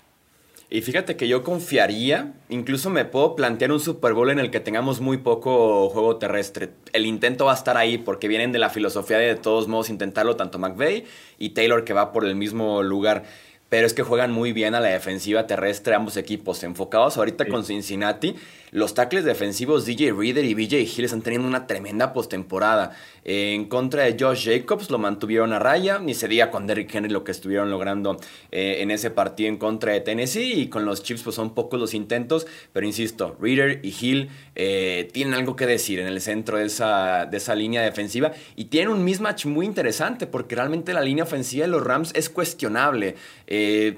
Y 0.68 0.82
fíjate 0.82 1.16
que 1.16 1.28
yo 1.28 1.44
confiaría, 1.44 2.32
incluso 2.48 2.90
me 2.90 3.04
puedo 3.04 3.36
plantear 3.36 3.70
un 3.70 3.78
Super 3.78 4.12
Bowl 4.12 4.30
en 4.30 4.40
el 4.40 4.50
que 4.50 4.58
tengamos 4.58 5.00
muy 5.00 5.18
poco 5.18 5.88
juego 5.90 6.16
terrestre. 6.16 6.70
El 6.92 7.06
intento 7.06 7.44
va 7.44 7.52
a 7.52 7.54
estar 7.54 7.76
ahí 7.76 7.98
porque 7.98 8.26
vienen 8.26 8.50
de 8.50 8.58
la 8.58 8.70
filosofía 8.70 9.18
de, 9.18 9.26
de 9.26 9.36
todos 9.36 9.68
modos 9.68 9.88
intentarlo 9.88 10.34
tanto 10.34 10.58
McVeigh 10.58 11.04
y 11.38 11.50
Taylor 11.50 11.84
que 11.84 11.92
va 11.92 12.12
por 12.12 12.24
el 12.24 12.34
mismo 12.34 12.82
lugar 12.82 13.22
pero 13.68 13.86
es 13.86 13.94
que 13.94 14.02
juegan 14.02 14.32
muy 14.32 14.52
bien 14.52 14.74
a 14.74 14.80
la 14.80 14.88
defensiva 14.88 15.46
terrestre 15.46 15.94
ambos 15.94 16.16
equipos. 16.16 16.62
Enfocados 16.62 17.16
ahorita 17.16 17.46
con 17.46 17.64
Cincinnati, 17.64 18.36
los 18.76 18.92
tackles 18.92 19.24
defensivos 19.24 19.86
DJ 19.86 20.12
Reader 20.12 20.44
y 20.44 20.52
BJ 20.52 20.80
Hill 20.80 21.06
están 21.06 21.22
teniendo 21.22 21.48
una 21.48 21.66
tremenda 21.66 22.12
postemporada. 22.12 22.94
en 23.24 23.64
contra 23.70 24.02
de 24.02 24.16
Josh 24.20 24.50
Jacobs 24.50 24.90
lo 24.90 24.98
mantuvieron 24.98 25.54
a 25.54 25.58
raya, 25.58 25.98
ni 25.98 26.12
se 26.12 26.28
diga 26.28 26.50
con 26.50 26.66
Derrick 26.66 26.94
Henry 26.94 27.08
lo 27.10 27.24
que 27.24 27.32
estuvieron 27.32 27.70
logrando 27.70 28.18
eh, 28.52 28.76
en 28.80 28.90
ese 28.90 29.10
partido 29.10 29.48
en 29.48 29.56
contra 29.56 29.92
de 29.92 30.00
Tennessee. 30.02 30.60
Y 30.60 30.68
con 30.68 30.84
los 30.84 31.02
Chips 31.02 31.22
pues 31.22 31.34
son 31.34 31.54
pocos 31.54 31.80
los 31.80 31.94
intentos, 31.94 32.46
pero 32.74 32.84
insisto, 32.84 33.34
Reader 33.40 33.80
y 33.82 33.94
Hill 33.98 34.28
eh, 34.54 35.08
tienen 35.10 35.32
algo 35.32 35.56
que 35.56 35.64
decir 35.64 35.98
en 35.98 36.06
el 36.06 36.20
centro 36.20 36.58
de 36.58 36.66
esa, 36.66 37.24
de 37.24 37.38
esa 37.38 37.54
línea 37.54 37.80
defensiva 37.80 38.32
y 38.56 38.66
tienen 38.66 38.90
un 38.90 39.02
mismatch 39.02 39.46
muy 39.46 39.64
interesante 39.64 40.26
porque 40.26 40.54
realmente 40.54 40.92
la 40.92 41.00
línea 41.00 41.24
ofensiva 41.24 41.64
de 41.64 41.70
los 41.70 41.82
Rams 41.82 42.12
es 42.14 42.28
cuestionable. 42.28 43.14
Eh, 43.46 43.96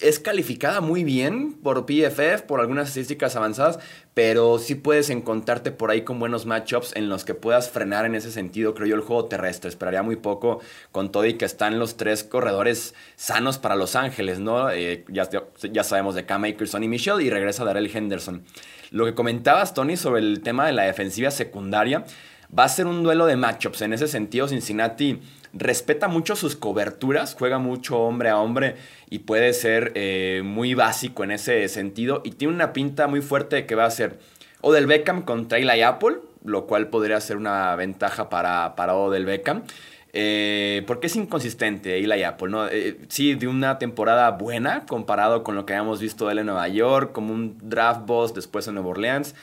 es 0.00 0.18
calificada 0.18 0.80
muy 0.80 1.04
bien 1.04 1.52
por 1.52 1.86
PFF, 1.86 2.42
por 2.46 2.60
algunas 2.60 2.88
estadísticas 2.88 3.36
avanzadas, 3.36 3.78
pero 4.14 4.58
sí 4.58 4.74
puedes 4.74 5.10
encontrarte 5.10 5.70
por 5.70 5.90
ahí 5.90 6.02
con 6.02 6.18
buenos 6.18 6.46
matchups 6.46 6.94
en 6.96 7.08
los 7.08 7.24
que 7.24 7.34
puedas 7.34 7.70
frenar 7.70 8.04
en 8.04 8.14
ese 8.14 8.32
sentido, 8.32 8.74
creo 8.74 8.88
yo, 8.88 8.94
el 8.96 9.02
juego 9.02 9.26
terrestre. 9.26 9.68
Esperaría 9.68 10.02
muy 10.02 10.16
poco 10.16 10.60
con 10.92 11.12
todo 11.12 11.24
y 11.26 11.34
que 11.34 11.44
están 11.44 11.78
los 11.78 11.96
tres 11.96 12.24
corredores 12.24 12.94
sanos 13.16 13.58
para 13.58 13.76
Los 13.76 13.96
Ángeles, 13.96 14.40
¿no? 14.40 14.70
Eh, 14.70 15.04
ya, 15.08 15.28
ya, 15.60 15.84
sabemos 15.84 16.14
de 16.14 16.26
Cam 16.26 16.44
Akers, 16.44 16.74
y 16.74 16.88
Michelle 16.88 17.22
y 17.22 17.30
regresa 17.30 17.64
Darrell 17.64 17.90
Henderson. 17.94 18.42
Lo 18.90 19.04
que 19.04 19.14
comentabas, 19.14 19.74
Tony, 19.74 19.96
sobre 19.96 20.20
el 20.20 20.40
tema 20.42 20.66
de 20.66 20.72
la 20.72 20.84
defensiva 20.84 21.30
secundaria, 21.30 22.04
va 22.56 22.64
a 22.64 22.68
ser 22.68 22.86
un 22.86 23.02
duelo 23.02 23.26
de 23.26 23.36
matchups. 23.36 23.82
En 23.82 23.92
ese 23.92 24.08
sentido, 24.08 24.48
Cincinnati 24.48 25.20
respeta 25.52 26.08
mucho 26.08 26.36
sus 26.36 26.56
coberturas, 26.56 27.34
juega 27.38 27.58
mucho 27.58 27.98
hombre 27.98 28.28
a 28.28 28.38
hombre 28.38 28.76
y 29.10 29.20
puede 29.20 29.52
ser 29.52 29.92
eh, 29.94 30.42
muy 30.44 30.74
básico 30.74 31.24
en 31.24 31.30
ese 31.30 31.66
sentido. 31.68 32.22
Y 32.24 32.32
tiene 32.32 32.54
una 32.54 32.72
pinta 32.72 33.06
muy 33.06 33.20
fuerte 33.20 33.56
de 33.56 33.66
que 33.66 33.74
va 33.74 33.84
a 33.84 33.90
ser 33.90 34.18
Odell 34.60 34.86
Beckham 34.86 35.22
contra 35.22 35.58
Eli 35.58 35.82
Apple, 35.82 36.16
lo 36.44 36.66
cual 36.66 36.88
podría 36.88 37.20
ser 37.20 37.36
una 37.36 37.74
ventaja 37.76 38.28
para, 38.28 38.74
para 38.76 38.94
Odell 38.94 39.24
Beckham. 39.24 39.62
Eh, 40.14 40.84
porque 40.86 41.08
es 41.08 41.16
inconsistente 41.16 41.98
Eli 41.98 42.22
Apple, 42.22 42.48
¿no? 42.48 42.66
Eh, 42.66 42.98
sí, 43.08 43.34
de 43.34 43.46
una 43.46 43.78
temporada 43.78 44.30
buena 44.30 44.86
comparado 44.86 45.44
con 45.44 45.54
lo 45.54 45.66
que 45.66 45.74
habíamos 45.74 46.00
visto 46.00 46.30
él 46.30 46.38
en 46.38 46.46
Nueva 46.46 46.66
York, 46.68 47.12
como 47.12 47.34
un 47.34 47.58
draft 47.62 48.06
boss 48.06 48.34
después 48.34 48.66
en 48.68 48.74
Nueva 48.74 48.90
Orleans. 48.90 49.34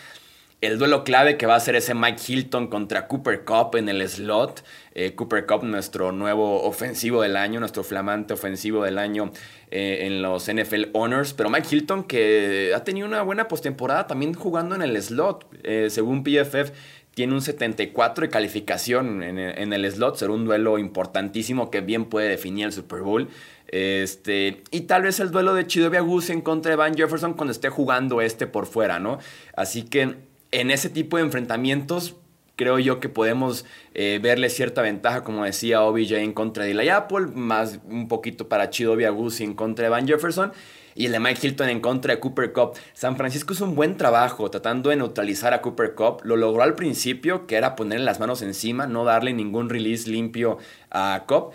El 0.65 0.79
duelo 0.79 1.03
clave 1.03 1.38
que 1.38 1.45
va 1.45 1.55
a 1.55 1.60
ser 1.60 1.75
ese 1.75 1.93
Mike 1.93 2.19
Hilton 2.27 2.67
contra 2.67 3.07
Cooper 3.07 3.45
Cup 3.45 3.75
en 3.75 3.88
el 3.88 4.07
slot. 4.10 4.63
Eh, 4.95 5.13
Cooper 5.13 5.45
Cup, 5.45 5.63
nuestro 5.63 6.12
nuevo 6.12 6.63
ofensivo 6.63 7.22
del 7.22 7.36
año, 7.36 7.60
nuestro 7.60 7.84
flamante 7.84 8.34
ofensivo 8.34 8.84
del 8.84 8.98
año 8.98 9.31
eh, 9.69 10.07
en 10.07 10.24
los 10.24 10.51
NFL 10.51 10.86
Honors. 10.93 11.34
Pero 11.34 11.51
Mike 11.51 11.67
Hilton, 11.69 12.03
que 12.05 12.72
ha 12.75 12.84
tenido 12.84 13.07
una 13.07 13.22
buena 13.22 13.48
postemporada 13.48 14.07
también 14.07 14.34
jugando 14.34 14.74
en 14.74 14.81
el 14.81 15.00
slot. 15.00 15.45
Eh, 15.62 15.89
según 15.91 16.24
PFF, 16.24 16.72
tiene 17.13 17.34
un 17.34 17.43
74 17.43 18.24
de 18.24 18.29
calificación 18.31 19.22
en, 19.22 19.72
el 19.72 19.91
slot. 19.91 20.15
Será 20.15 20.31
un 20.31 20.45
duelo 20.45 20.79
importantísimo 20.79 21.69
que 21.69 21.81
bien 21.81 22.05
puede 22.05 22.27
definir 22.27 22.65
el 22.65 22.72
Super 22.74 23.01
Bowl. 23.01 23.29
Este, 23.67 24.63
y 24.72 24.81
tal 24.81 25.03
vez 25.03 25.19
el 25.19 25.29
duelo 25.29 25.53
de 25.53 25.67
Chido 25.67 25.95
Agusi 25.95 26.34
en 26.34 26.41
contra 26.41 26.72
de 26.72 26.75
Van 26.75 26.95
Jefferson 26.95 27.36
cuando 27.36 27.51
esté 27.51 27.69
jugando 27.69 28.19
este 28.22 28.48
por 28.48 28.65
fuera, 28.65 29.00
¿no? 29.00 29.19
Así 29.55 29.84
que 29.84 30.15
en 30.59 30.71
ese 30.71 30.89
tipo 30.89 31.17
de 31.17 31.24
enfrentamientos 31.24 32.15
creo 32.55 32.79
yo 32.79 33.00
que 33.00 33.09
podemos 33.09 33.65
eh, 33.93 34.19
verle 34.21 34.50
cierta 34.50 34.81
ventaja, 34.81 35.24
como 35.24 35.43
decía 35.43 35.83
OBJ 35.83 36.13
en 36.13 36.33
contra 36.33 36.63
de 36.63 36.71
Eli 36.71 36.89
Apple, 36.89 37.27
más 37.33 37.79
un 37.85 38.07
poquito 38.07 38.47
para 38.47 38.69
Chido 38.69 38.93
Agusi 38.93 39.43
en 39.43 39.53
contra 39.53 39.83
de 39.83 39.89
Van 39.89 40.07
Jefferson. 40.07 40.53
Y 40.97 41.07
el 41.07 41.12
de 41.12 41.19
Mike 41.19 41.45
Hilton 41.45 41.67
en 41.67 41.81
contra 41.81 42.13
de 42.13 42.21
Cooper 42.21 42.53
Cup. 42.53 42.71
San 42.93 43.17
Francisco 43.17 43.51
hizo 43.51 43.65
un 43.65 43.75
buen 43.75 43.97
trabajo 43.97 44.50
tratando 44.50 44.91
de 44.91 44.95
neutralizar 44.95 45.53
a 45.53 45.62
Cooper 45.62 45.93
Cup. 45.93 46.21
Lo 46.24 46.38
logró 46.38 46.63
al 46.63 46.75
principio, 46.75 47.47
que 47.47 47.57
era 47.57 47.75
ponerle 47.75 48.05
las 48.05 48.21
manos 48.21 48.41
encima, 48.41 48.88
no 48.88 49.03
darle 49.03 49.33
ningún 49.33 49.67
release 49.67 50.09
limpio 50.09 50.57
a 50.89 51.25
Cup. 51.27 51.51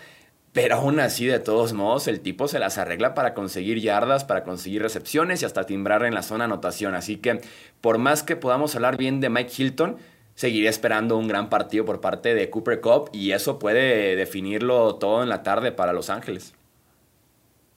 Pero 0.53 0.75
aún 0.75 0.99
así, 0.99 1.25
de 1.25 1.39
todos 1.39 1.71
modos, 1.71 2.07
el 2.09 2.19
tipo 2.19 2.47
se 2.49 2.59
las 2.59 2.77
arregla 2.77 3.13
para 3.13 3.33
conseguir 3.33 3.79
yardas, 3.79 4.25
para 4.25 4.43
conseguir 4.43 4.81
recepciones 4.81 5.41
y 5.41 5.45
hasta 5.45 5.65
timbrar 5.65 6.03
en 6.03 6.13
la 6.13 6.23
zona 6.23 6.43
anotación. 6.43 6.93
Así 6.93 7.17
que, 7.17 7.39
por 7.79 7.97
más 7.97 8.21
que 8.23 8.35
podamos 8.35 8.75
hablar 8.75 8.97
bien 8.97 9.21
de 9.21 9.29
Mike 9.29 9.51
Hilton, 9.57 9.95
seguiré 10.35 10.67
esperando 10.67 11.17
un 11.17 11.29
gran 11.29 11.49
partido 11.49 11.85
por 11.85 12.01
parte 12.01 12.33
de 12.33 12.49
Cooper 12.49 12.81
Cup 12.81 13.09
y 13.13 13.31
eso 13.31 13.59
puede 13.59 14.17
definirlo 14.17 14.95
todo 14.95 15.23
en 15.23 15.29
la 15.29 15.43
tarde 15.43 15.71
para 15.71 15.93
Los 15.93 16.09
Ángeles. 16.09 16.53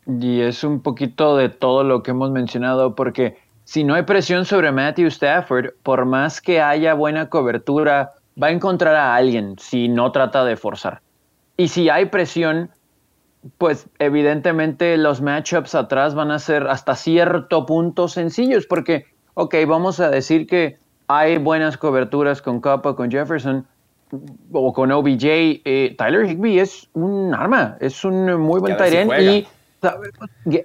Y 0.06 0.40
es 0.40 0.64
un 0.64 0.80
poquito 0.80 1.36
de 1.36 1.48
todo 1.48 1.84
lo 1.84 2.02
que 2.02 2.10
hemos 2.10 2.30
mencionado, 2.30 2.94
porque 2.94 3.38
si 3.64 3.84
no 3.84 3.94
hay 3.94 4.02
presión 4.02 4.44
sobre 4.44 4.72
Matthew 4.72 5.06
Stafford, 5.06 5.74
por 5.82 6.04
más 6.06 6.40
que 6.40 6.60
haya 6.60 6.94
buena 6.94 7.30
cobertura, 7.30 8.12
va 8.40 8.48
a 8.48 8.50
encontrar 8.50 8.96
a 8.96 9.14
alguien 9.14 9.56
si 9.58 9.88
no 9.88 10.10
trata 10.10 10.44
de 10.44 10.56
forzar. 10.56 11.03
Y 11.56 11.68
si 11.68 11.88
hay 11.88 12.06
presión, 12.06 12.70
pues 13.58 13.88
evidentemente 13.98 14.96
los 14.96 15.20
matchups 15.20 15.74
atrás 15.74 16.14
van 16.14 16.30
a 16.30 16.38
ser 16.38 16.66
hasta 16.66 16.96
cierto 16.96 17.66
punto 17.66 18.08
sencillos, 18.08 18.66
porque, 18.66 19.06
ok, 19.34 19.54
vamos 19.66 20.00
a 20.00 20.10
decir 20.10 20.46
que 20.46 20.78
hay 21.06 21.38
buenas 21.38 21.76
coberturas 21.76 22.40
con 22.42 22.60
Copa, 22.60 22.96
con 22.96 23.10
Jefferson 23.10 23.66
o 24.52 24.72
con 24.72 24.90
OBJ. 24.90 25.24
Eh, 25.24 25.94
Tyler 25.98 26.26
Higby 26.26 26.58
es 26.58 26.88
un 26.94 27.34
arma, 27.34 27.76
es 27.80 28.04
un 28.04 28.40
muy 28.40 28.60
buen 28.60 28.76
Tyrant 28.76 29.12
y 29.20 29.46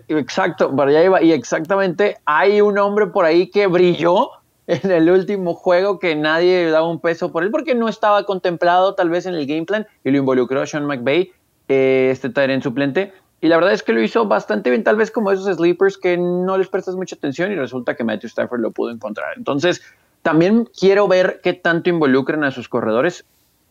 exacto, 0.08 0.74
para 0.76 0.92
allá 0.92 1.04
iba, 1.04 1.22
y 1.22 1.34
exactamente 1.34 2.18
hay 2.26 2.62
un 2.62 2.78
hombre 2.78 3.08
por 3.08 3.26
ahí 3.26 3.50
que 3.50 3.68
brilló 3.68 4.30
en 4.70 4.92
el 4.92 5.10
último 5.10 5.56
juego 5.56 5.98
que 5.98 6.16
nadie 6.16 6.70
daba 6.70 6.88
un 6.88 7.00
peso 7.00 7.32
por 7.32 7.44
él 7.44 7.50
porque 7.50 7.74
no 7.74 7.90
estaba 7.90 8.24
contemplado 8.24 8.94
tal 8.94 9.10
vez 9.10 9.26
en 9.26 9.34
el 9.34 9.48
game 9.48 9.66
plan 9.66 9.88
y 10.04 10.12
lo 10.12 10.20
involucró 10.20 10.64
Sean 10.68 10.86
McVay, 10.86 11.32
eh, 11.68 12.10
este 12.12 12.32
en 12.36 12.62
suplente. 12.62 13.12
Y 13.42 13.48
la 13.48 13.56
verdad 13.56 13.74
es 13.74 13.82
que 13.82 13.94
lo 13.94 14.02
hizo 14.02 14.28
bastante 14.28 14.70
bien, 14.70 14.84
tal 14.84 14.96
vez 14.96 15.10
como 15.10 15.32
esos 15.32 15.56
sleepers 15.56 15.98
que 15.98 16.18
no 16.18 16.56
les 16.56 16.68
prestas 16.68 16.96
mucha 16.96 17.16
atención 17.16 17.52
y 17.52 17.56
resulta 17.56 17.96
que 17.96 18.04
Matthew 18.04 18.28
Stafford 18.28 18.60
lo 18.60 18.70
pudo 18.70 18.92
encontrar. 18.92 19.34
Entonces, 19.38 19.82
también 20.22 20.70
quiero 20.78 21.08
ver 21.08 21.40
qué 21.42 21.54
tanto 21.54 21.90
involucran 21.90 22.44
a 22.44 22.52
sus 22.52 22.70
corredores 22.70 23.26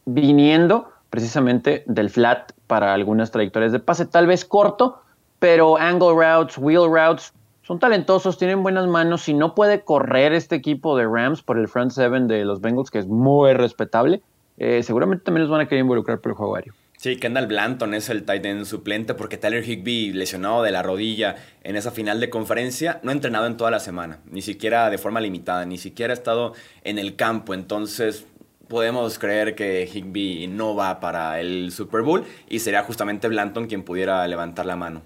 viniendo 0.04 0.90
precisamente 1.10 1.84
del 1.86 2.10
flat 2.10 2.52
para 2.66 2.92
algunas 2.92 3.30
trayectorias 3.30 3.70
de 3.70 3.78
pase, 3.78 4.06
tal 4.06 4.26
vez 4.26 4.44
corto, 4.44 5.00
pero 5.38 5.78
angle 5.78 6.14
routes, 6.14 6.58
wheel 6.58 6.90
routes, 6.90 7.32
son 7.68 7.78
talentosos, 7.78 8.38
tienen 8.38 8.62
buenas 8.62 8.86
manos. 8.86 9.20
Si 9.20 9.34
no 9.34 9.54
puede 9.54 9.84
correr 9.84 10.32
este 10.32 10.56
equipo 10.56 10.96
de 10.96 11.04
Rams 11.04 11.42
por 11.42 11.58
el 11.58 11.68
front 11.68 11.90
seven 11.90 12.26
de 12.26 12.42
los 12.46 12.62
Bengals, 12.62 12.90
que 12.90 12.98
es 12.98 13.06
muy 13.06 13.52
respetable, 13.52 14.22
eh, 14.56 14.82
seguramente 14.82 15.24
también 15.24 15.42
los 15.42 15.50
van 15.50 15.60
a 15.60 15.68
querer 15.68 15.82
involucrar 15.82 16.18
por 16.18 16.32
el 16.32 16.36
juego 16.38 16.56
aéreo. 16.56 16.72
Sí, 16.96 17.16
Kendall 17.16 17.46
Blanton 17.46 17.92
es 17.92 18.08
el 18.08 18.24
tight 18.24 18.46
end 18.46 18.64
suplente 18.64 19.12
porque 19.12 19.36
Tyler 19.36 19.62
Higby, 19.62 20.14
lesionado 20.14 20.62
de 20.62 20.70
la 20.70 20.82
rodilla 20.82 21.36
en 21.62 21.76
esa 21.76 21.90
final 21.90 22.20
de 22.20 22.30
conferencia, 22.30 23.00
no 23.02 23.10
ha 23.10 23.12
entrenado 23.12 23.46
en 23.46 23.58
toda 23.58 23.70
la 23.70 23.80
semana, 23.80 24.20
ni 24.30 24.40
siquiera 24.40 24.88
de 24.88 24.96
forma 24.96 25.20
limitada, 25.20 25.66
ni 25.66 25.76
siquiera 25.76 26.14
ha 26.14 26.16
estado 26.16 26.54
en 26.84 26.98
el 26.98 27.16
campo. 27.16 27.52
Entonces, 27.52 28.26
podemos 28.66 29.18
creer 29.18 29.54
que 29.54 29.86
Higby 29.92 30.46
no 30.46 30.74
va 30.74 31.00
para 31.00 31.38
el 31.38 31.70
Super 31.70 32.00
Bowl 32.00 32.24
y 32.48 32.60
sería 32.60 32.82
justamente 32.82 33.28
Blanton 33.28 33.66
quien 33.66 33.82
pudiera 33.82 34.26
levantar 34.26 34.64
la 34.64 34.76
mano. 34.76 35.02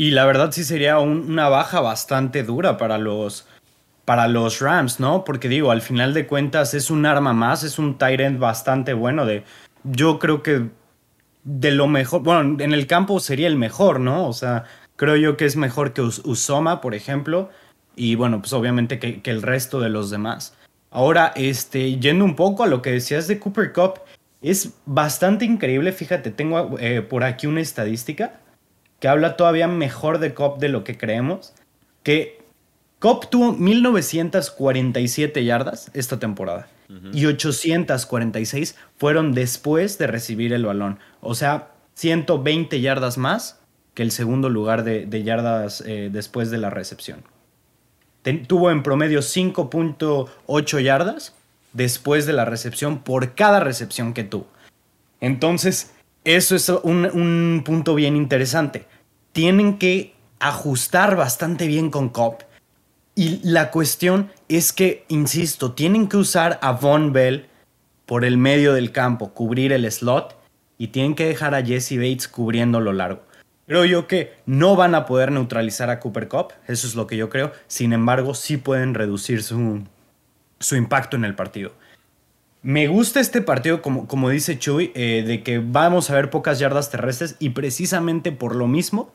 Y 0.00 0.12
la 0.12 0.24
verdad 0.24 0.50
sí 0.50 0.64
sería 0.64 0.98
una 0.98 1.50
baja 1.50 1.82
bastante 1.82 2.42
dura 2.42 2.78
para 2.78 2.96
los, 2.96 3.46
para 4.06 4.28
los 4.28 4.58
Rams, 4.60 4.98
¿no? 4.98 5.24
Porque 5.24 5.46
digo, 5.46 5.72
al 5.72 5.82
final 5.82 6.14
de 6.14 6.26
cuentas 6.26 6.72
es 6.72 6.90
un 6.90 7.04
arma 7.04 7.34
más, 7.34 7.64
es 7.64 7.78
un 7.78 7.98
tight 7.98 8.38
bastante 8.38 8.94
bueno. 8.94 9.26
De, 9.26 9.44
yo 9.84 10.18
creo 10.18 10.42
que 10.42 10.70
de 11.44 11.70
lo 11.72 11.86
mejor, 11.86 12.22
bueno, 12.22 12.64
en 12.64 12.72
el 12.72 12.86
campo 12.86 13.20
sería 13.20 13.46
el 13.46 13.56
mejor, 13.56 14.00
¿no? 14.00 14.26
O 14.26 14.32
sea, 14.32 14.64
creo 14.96 15.16
yo 15.16 15.36
que 15.36 15.44
es 15.44 15.56
mejor 15.56 15.92
que 15.92 16.00
Usoma, 16.00 16.80
por 16.80 16.94
ejemplo. 16.94 17.50
Y 17.94 18.14
bueno, 18.14 18.40
pues 18.40 18.54
obviamente 18.54 18.98
que, 18.98 19.20
el 19.30 19.42
resto 19.42 19.80
de 19.80 19.90
los 19.90 20.08
demás. 20.08 20.56
Ahora, 20.90 21.34
este, 21.36 21.98
yendo 21.98 22.24
un 22.24 22.36
poco 22.36 22.64
a 22.64 22.68
lo 22.68 22.80
que 22.80 22.92
decías 22.92 23.28
de 23.28 23.38
Cooper 23.38 23.74
Cup, 23.74 24.00
es 24.40 24.72
bastante 24.86 25.44
increíble. 25.44 25.92
Fíjate, 25.92 26.30
tengo 26.30 26.78
eh, 26.78 27.02
por 27.02 27.22
aquí 27.22 27.46
una 27.46 27.60
estadística 27.60 28.40
que 29.00 29.08
habla 29.08 29.36
todavía 29.36 29.66
mejor 29.66 30.18
de 30.18 30.34
Cop 30.34 30.60
de 30.60 30.68
lo 30.68 30.84
que 30.84 30.96
creemos, 30.96 31.54
que 32.02 32.38
Cop 32.98 33.30
tuvo 33.30 33.52
1947 33.52 35.44
yardas 35.44 35.90
esta 35.94 36.18
temporada 36.18 36.68
y 37.12 37.26
846 37.26 38.76
fueron 38.96 39.32
después 39.32 39.96
de 39.98 40.06
recibir 40.08 40.52
el 40.52 40.66
balón. 40.66 40.98
O 41.20 41.34
sea, 41.34 41.68
120 41.94 42.80
yardas 42.80 43.16
más 43.16 43.60
que 43.94 44.02
el 44.02 44.10
segundo 44.10 44.48
lugar 44.48 44.82
de, 44.82 45.22
yardas 45.22 45.82
eh, 45.86 46.10
después 46.12 46.50
de 46.50 46.58
la 46.58 46.68
recepción. 46.68 47.22
tuvo 48.46 48.70
en 48.70 48.82
promedio 48.82 49.20
5.8 49.20 50.82
yardas 50.82 51.34
después 51.72 52.26
de 52.26 52.32
la 52.32 52.44
recepción 52.44 52.98
por 52.98 53.34
cada 53.34 53.60
recepción 53.60 54.12
que 54.12 54.24
tuvo. 54.24 54.48
Entonces, 55.20 55.92
eso 56.24 56.56
es 56.56 56.68
un, 56.68 57.62
punto 57.64 57.94
bien 57.94 58.16
interesante. 58.16 58.86
Tienen 59.32 59.78
que 59.78 60.14
ajustar 60.38 61.16
bastante 61.16 61.66
bien 61.66 61.90
con 61.90 62.08
Cop. 62.08 62.42
Y 63.14 63.40
la 63.42 63.70
cuestión 63.70 64.30
es 64.48 64.72
que, 64.72 65.04
insisto, 65.08 65.72
tienen 65.72 66.08
que 66.08 66.16
usar 66.16 66.58
a 66.62 66.72
Von 66.72 67.12
Bell 67.12 67.46
por 68.06 68.24
el 68.24 68.38
medio 68.38 68.72
del 68.72 68.92
campo, 68.92 69.32
cubrir 69.32 69.72
el 69.72 69.90
slot, 69.90 70.36
y 70.78 70.88
tienen 70.88 71.14
que 71.14 71.26
dejar 71.26 71.54
a 71.54 71.64
Jesse 71.64 71.96
Bates 71.96 72.28
cubriendo 72.28 72.80
lo 72.80 72.92
largo. 72.92 73.22
Creo 73.66 73.84
yo 73.84 74.08
que 74.08 74.34
no 74.46 74.74
van 74.74 74.94
a 74.94 75.06
poder 75.06 75.30
neutralizar 75.30 75.90
a 75.90 76.00
Cooper 76.00 76.26
Cup, 76.26 76.52
eso 76.66 76.86
es 76.86 76.94
lo 76.94 77.06
que 77.06 77.16
yo 77.16 77.28
creo. 77.28 77.52
Sin 77.68 77.92
embargo, 77.92 78.34
sí 78.34 78.56
pueden 78.56 78.94
reducir 78.94 79.42
su, 79.42 79.84
su 80.58 80.76
impacto 80.76 81.16
en 81.16 81.24
el 81.24 81.34
partido. 81.34 81.72
Me 82.62 82.88
gusta 82.88 83.20
este 83.20 83.40
partido, 83.40 83.80
como, 83.80 84.06
como 84.06 84.28
dice 84.28 84.58
Chuy, 84.58 84.92
eh, 84.94 85.24
de 85.26 85.42
que 85.42 85.58
vamos 85.58 86.10
a 86.10 86.14
ver 86.14 86.28
pocas 86.28 86.58
yardas 86.58 86.90
terrestres 86.90 87.36
y 87.38 87.50
precisamente 87.50 88.32
por 88.32 88.54
lo 88.54 88.68
mismo 88.68 89.12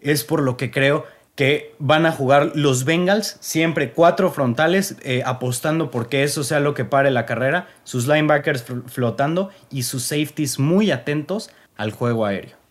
es 0.00 0.24
por 0.24 0.40
lo 0.40 0.56
que 0.56 0.70
creo 0.70 1.04
que 1.34 1.74
van 1.78 2.06
a 2.06 2.12
jugar 2.12 2.52
los 2.54 2.84
Bengals 2.84 3.36
siempre 3.40 3.92
cuatro 3.92 4.30
frontales 4.30 4.96
eh, 5.02 5.22
apostando 5.24 5.90
porque 5.90 6.22
eso 6.22 6.44
sea 6.44 6.60
lo 6.60 6.72
que 6.72 6.84
pare 6.84 7.10
la 7.10 7.26
carrera, 7.26 7.68
sus 7.84 8.06
linebackers 8.06 8.64
flotando 8.86 9.50
y 9.70 9.82
sus 9.82 10.04
safeties 10.04 10.58
muy 10.58 10.90
atentos 10.90 11.50
al 11.76 11.90
juego 11.90 12.24
aéreo. 12.24 12.61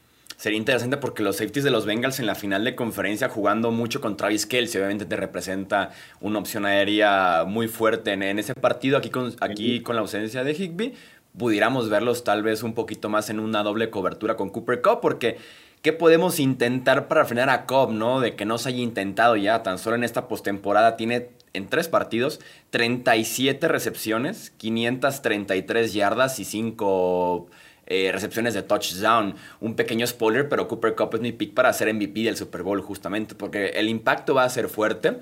Sería 0.42 0.58
interesante 0.58 0.98
porque 0.98 1.22
los 1.22 1.36
safeties 1.36 1.64
de 1.64 1.70
los 1.70 1.86
Bengals 1.86 2.20
en 2.20 2.26
la 2.26 2.34
final 2.34 2.64
de 2.64 2.74
conferencia 2.74 3.30
jugando 3.30 3.70
mucho 3.70 4.02
con 4.02 4.18
Travis 4.18 4.48
Kelsey, 4.48 4.80
obviamente 4.80 5.06
te 5.06 5.16
representa 5.16 5.92
una 6.20 6.40
opción 6.40 6.66
aérea 6.66 7.44
muy 7.46 7.68
fuerte 7.68 8.14
en, 8.14 8.40
ese 8.40 8.56
partido. 8.56 8.98
Aquí 8.98 9.12
con, 9.12 9.36
aquí 9.40 9.82
con 9.82 9.96
la 9.96 10.02
ausencia 10.02 10.44
de 10.44 10.54
Higby, 10.54 10.96
pudiéramos 11.38 11.92
verlos 11.92 12.24
tal 12.24 12.42
vez 12.42 12.64
un 12.64 12.74
poquito 12.74 13.08
más 13.08 13.30
en 13.30 13.40
una 13.40 13.62
doble 13.62 13.92
cobertura 13.92 14.36
con 14.36 14.50
Cooper 14.50 14.82
Cup, 14.82 15.00
porque 15.00 15.38
¿qué 15.84 15.94
podemos 15.94 16.40
intentar 16.40 17.08
para 17.08 17.24
frenar 17.26 17.52
a 17.52 17.68
Cobb, 17.68 17.92
no? 17.92 18.20
De 18.20 18.36
que 18.36 18.46
no 18.46 18.58
se 18.58 18.70
haya 18.70 18.80
intentado 18.80 19.36
ya, 19.36 19.62
tan 19.62 19.78
solo 19.78 19.96
en 19.96 20.04
esta 20.04 20.28
postemporada 20.28 20.98
tiene 20.98 21.30
en 21.54 21.68
tres 21.68 21.88
partidos 21.88 22.40
37 22.72 23.68
recepciones, 23.68 24.50
533 24.58 25.94
yardas 25.94 26.40
y 26.40 26.46
5 26.46 27.48
eh, 27.94 28.10
recepciones 28.10 28.54
de 28.54 28.64
touchdown. 28.64 29.36
Un 29.60 29.76
pequeño 29.76 30.08
spoiler, 30.08 30.48
pero 30.48 30.66
Cooper 30.70 30.96
Cup 30.96 31.16
es 31.16 31.20
mi 31.20 31.34
pick 31.34 31.54
para 31.54 31.74
ser 31.74 31.94
MVP 31.94 32.22
del 32.22 32.38
Super 32.38 32.64
Bowl 32.64 32.80
justamente, 32.82 33.36
porque 33.36 33.68
el 33.72 33.90
impacto 33.90 34.34
va 34.34 34.46
a 34.46 34.50
ser 34.50 34.70
fuerte. 34.70 35.18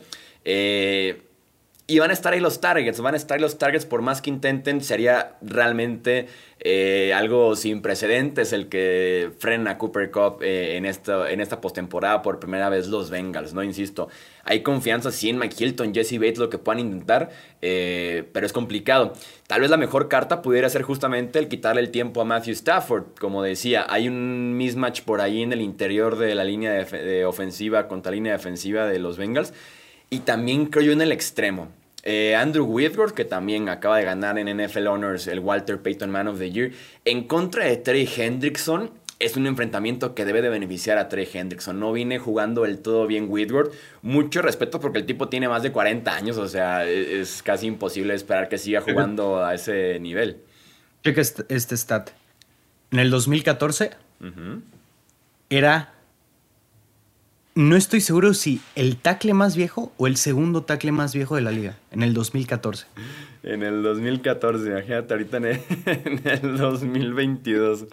Eh, 0.45 1.28
y 1.89 1.97
van 1.97 2.11
a 2.11 2.13
estar 2.13 2.33
ahí 2.33 2.39
los 2.39 2.61
targets, 2.61 3.01
van 3.01 3.15
a 3.15 3.17
estar 3.17 3.35
ahí 3.35 3.41
los 3.41 3.57
targets 3.57 3.83
por 3.83 4.03
más 4.03 4.21
que 4.21 4.29
intenten, 4.29 4.81
sería 4.81 5.37
realmente 5.41 6.27
eh, 6.59 7.13
algo 7.15 7.55
sin 7.55 7.81
precedentes 7.81 8.53
el 8.53 8.69
que 8.69 9.31
frena 9.39 9.71
a 9.71 9.77
Cooper 9.79 10.11
Cup 10.11 10.43
eh, 10.43 10.77
en, 10.77 10.85
esta, 10.85 11.31
en 11.31 11.41
esta 11.41 11.61
postemporada 11.61 12.21
por 12.21 12.39
primera 12.39 12.69
vez 12.69 12.87
los 12.89 13.09
Bengals, 13.09 13.55
¿no? 13.55 13.63
Insisto, 13.63 14.07
hay 14.43 14.61
confianza 14.61 15.09
sí 15.11 15.29
en 15.29 15.39
Mike 15.39 15.55
Hilton, 15.57 15.91
Jesse 15.91 16.19
Bates, 16.19 16.37
lo 16.37 16.51
que 16.51 16.59
puedan 16.59 16.79
intentar, 16.79 17.31
eh, 17.63 18.23
pero 18.33 18.45
es 18.45 18.53
complicado. 18.53 19.13
Tal 19.47 19.61
vez 19.61 19.71
la 19.71 19.77
mejor 19.77 20.09
carta 20.09 20.43
pudiera 20.43 20.69
ser 20.69 20.83
justamente 20.83 21.39
el 21.39 21.47
quitarle 21.47 21.81
el 21.81 21.89
tiempo 21.89 22.21
a 22.21 22.25
Matthew 22.25 22.53
Stafford, 22.53 23.05
como 23.19 23.41
decía, 23.41 23.87
hay 23.89 24.07
un 24.07 24.55
mismatch 24.57 25.01
por 25.01 25.21
ahí 25.21 25.41
en 25.41 25.53
el 25.53 25.61
interior 25.61 26.19
de 26.19 26.35
la 26.35 26.43
línea 26.43 26.71
de, 26.71 27.25
ofensiva 27.25 27.87
contra 27.87 28.11
la 28.11 28.15
línea 28.15 28.33
defensiva 28.33 28.85
de 28.85 28.99
los 28.99 29.17
Bengals, 29.17 29.53
y 30.11 30.19
también 30.19 30.67
creo 30.67 30.83
yo 30.83 30.91
en 30.91 31.01
el 31.01 31.11
extremo. 31.11 31.78
Eh, 32.03 32.35
Andrew 32.35 32.65
Whitworth, 32.65 33.13
que 33.13 33.25
también 33.25 33.69
acaba 33.69 33.97
de 33.97 34.05
ganar 34.05 34.37
en 34.37 34.47
NFL 34.47 34.87
Honors 34.87 35.27
el 35.27 35.39
Walter 35.39 35.81
Payton 35.81 36.09
Man 36.09 36.27
of 36.27 36.39
the 36.39 36.51
Year, 36.51 36.71
en 37.05 37.25
contra 37.27 37.65
de 37.65 37.77
Trey 37.77 38.09
Hendrickson. 38.15 38.91
Es 39.19 39.35
un 39.35 39.47
enfrentamiento 39.47 40.15
que 40.15 40.23
debe 40.23 40.41
de 40.41 40.47
beneficiar 40.47 40.97
a 40.97 41.09
Trey 41.09 41.27
Hendrickson. 41.31 41.77
No 41.77 41.91
viene 41.91 42.19
jugando 42.19 42.63
del 42.63 42.79
todo 42.79 43.05
bien 43.05 43.25
Whitworth. 43.27 43.73
Mucho 44.01 44.41
respeto 44.41 44.79
porque 44.79 44.99
el 44.99 45.05
tipo 45.05 45.27
tiene 45.27 45.49
más 45.49 45.61
de 45.61 45.73
40 45.73 46.15
años. 46.15 46.37
O 46.37 46.47
sea, 46.47 46.87
e-, 46.87 47.19
es 47.19 47.43
casi 47.43 47.67
imposible 47.67 48.13
esperar 48.13 48.47
que 48.47 48.57
siga 48.57 48.79
jugando 48.79 49.43
a 49.43 49.53
ese 49.55 49.99
nivel. 49.99 50.37
Checa 51.03 51.19
este, 51.19 51.43
este 51.49 51.75
stat. 51.75 52.11
En 52.91 52.99
el 52.99 53.09
2014 53.09 53.91
era 55.49 55.93
no 57.59 57.75
estoy 57.75 57.99
seguro 57.99 58.33
si 58.33 58.61
el 58.75 58.95
tackle 58.95 59.33
más 59.33 59.57
viejo 59.57 59.91
o 59.97 60.07
el 60.07 60.15
segundo 60.15 60.63
tackle 60.63 60.93
más 60.93 61.13
viejo 61.13 61.35
de 61.35 61.41
la 61.41 61.51
liga, 61.51 61.75
en 61.91 62.03
el 62.03 62.13
2014. 62.13 62.85
En 63.43 63.63
el 63.63 63.83
2014, 63.83 64.65
imagínate 64.65 65.13
ahorita 65.13 65.37
en 65.37 65.45
el, 66.23 66.57
2022. 66.57 67.87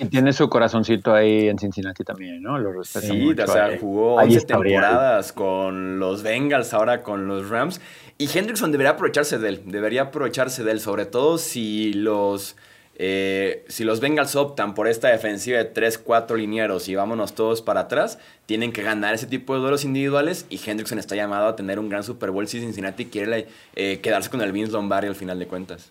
Y 0.00 0.06
tiene 0.06 0.32
su 0.32 0.48
corazoncito 0.48 1.12
ahí 1.12 1.48
en 1.48 1.58
Cincinnati 1.58 2.04
también, 2.04 2.42
¿no? 2.42 2.58
Lo 2.58 2.82
sí, 2.82 3.34
o 3.38 3.46
sea, 3.46 3.76
jugó 3.78 4.14
11 4.14 4.46
temporadas 4.46 5.34
con 5.34 5.98
los 5.98 6.22
Bengals, 6.22 6.72
ahora 6.72 7.02
con 7.02 7.26
los 7.26 7.50
Rams. 7.50 7.82
Y 8.16 8.30
Hendrickson 8.34 8.72
debería 8.72 8.92
aprovecharse 8.92 9.38
de 9.38 9.48
él, 9.50 9.62
debería 9.66 10.02
aprovecharse 10.04 10.64
de 10.64 10.72
él, 10.72 10.80
sobre 10.80 11.04
todo 11.04 11.36
si 11.36 11.92
los 11.92 12.56
eh, 13.02 13.64
si 13.68 13.84
los 13.84 14.00
Bengals 14.00 14.36
optan 14.36 14.74
por 14.74 14.86
esta 14.86 15.08
defensiva 15.08 15.56
de 15.56 15.72
3-4 15.72 16.36
linieros 16.36 16.86
y 16.86 16.94
vámonos 16.94 17.34
todos 17.34 17.62
para 17.62 17.80
atrás, 17.80 18.18
tienen 18.44 18.72
que 18.72 18.82
ganar 18.82 19.14
ese 19.14 19.26
tipo 19.26 19.54
de 19.54 19.60
duelos 19.60 19.86
individuales 19.86 20.44
y 20.50 20.60
Hendrickson 20.62 20.98
está 20.98 21.16
llamado 21.16 21.46
a 21.46 21.56
tener 21.56 21.78
un 21.78 21.88
gran 21.88 22.04
Super 22.04 22.30
Bowl 22.30 22.46
si 22.46 22.60
Cincinnati 22.60 23.06
quiere 23.06 23.46
eh, 23.74 24.00
quedarse 24.02 24.28
con 24.28 24.42
el 24.42 24.52
Vince 24.52 24.72
Lombardi 24.72 25.08
al 25.08 25.14
final 25.14 25.38
de 25.38 25.46
cuentas. 25.46 25.90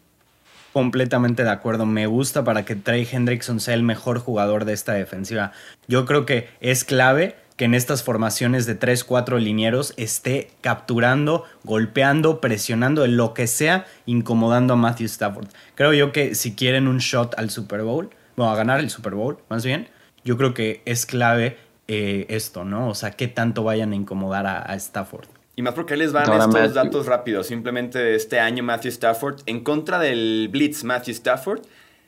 Completamente 0.72 1.44
de 1.44 1.50
acuerdo. 1.50 1.88
Me 1.88 2.06
gusta 2.06 2.44
para 2.44 2.64
que 2.64 2.76
Trey 2.76 3.08
Hendrickson 3.12 3.60
sea 3.60 3.74
el 3.74 3.82
mejor 3.82 4.20
jugador 4.20 4.66
de 4.66 4.74
esta 4.74 4.94
defensiva. 4.94 5.52
Yo 5.88 6.06
creo 6.06 6.28
que 6.28 6.50
es 6.62 6.84
clave 6.84 7.38
que 7.60 7.66
en 7.66 7.74
estas 7.74 8.04
formaciones 8.04 8.66
de 8.66 8.80
3-4 8.80 9.38
linieros 9.38 9.94
esté 9.98 10.50
capturando, 10.62 11.44
golpeando, 11.66 12.40
presionando, 12.40 13.06
lo 13.06 13.34
que 13.34 13.48
sea, 13.48 13.86
incomodando 14.06 14.76
a 14.76 14.78
Matthew 14.78 15.08
Stafford. 15.08 15.50
Creo 15.76 15.92
yo 15.92 16.14
que 16.14 16.36
si 16.36 16.56
quieren 16.56 16.88
un 16.88 17.00
shot 17.00 17.38
al 17.38 17.50
Super 17.50 17.82
Bowl, 17.82 18.12
bueno, 18.38 18.54
a 18.54 18.56
ganar 18.56 18.80
el 18.80 18.90
Super 18.90 19.14
Bowl, 19.14 19.40
más 19.50 19.66
bien, 19.66 19.90
yo 20.24 20.38
creo 20.38 20.54
que 20.54 20.82
es 20.86 21.06
clave 21.06 21.58
eh, 21.90 22.28
esto, 22.30 22.64
¿no? 22.64 22.88
O 22.88 22.96
sea, 22.96 23.12
qué 23.12 23.28
tanto 23.28 23.66
vayan 23.66 23.92
a 23.92 23.98
incomodar 23.98 24.48
a, 24.48 24.74
Stafford. 24.76 25.28
Y 25.58 25.62
más 25.62 25.74
porque 25.74 25.98
les 25.98 26.14
van 26.14 26.32
estos 26.32 26.74
datos 26.74 27.08
rápidos. 27.08 27.48
Simplemente 27.48 28.16
este 28.16 28.40
año 28.40 28.64
Matthew 28.64 28.92
Stafford, 28.92 29.42
en 29.48 29.66
contra 29.66 30.00
del 30.00 30.48
Blitz 30.50 30.86
Matthew 30.86 31.12
Stafford, 31.12 31.64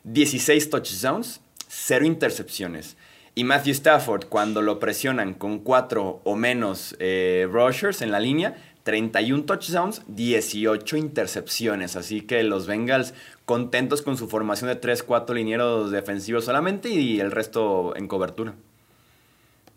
16 0.05 0.69
touchdowns, 0.69 1.41
0 1.67 2.05
intercepciones. 2.05 2.95
Y 3.33 3.45
Matthew 3.45 3.71
Stafford, 3.71 4.25
cuando 4.25 4.61
lo 4.61 4.79
presionan 4.79 5.33
con 5.33 5.59
cuatro 5.59 6.19
o 6.25 6.35
menos 6.35 6.95
eh, 6.99 7.47
rushers 7.49 8.01
en 8.01 8.11
la 8.11 8.19
línea, 8.19 8.55
31 8.83 9.43
touchdowns, 9.43 10.03
18 10.07 10.97
intercepciones. 10.97 11.95
Así 11.95 12.21
que 12.21 12.43
los 12.43 12.67
Bengals 12.67 13.13
contentos 13.45 14.01
con 14.01 14.17
su 14.17 14.27
formación 14.27 14.69
de 14.69 14.79
3-4 14.79 15.33
linieros 15.33 15.91
defensivos 15.91 16.45
solamente 16.45 16.89
y 16.89 17.19
el 17.19 17.31
resto 17.31 17.95
en 17.95 18.07
cobertura. 18.07 18.53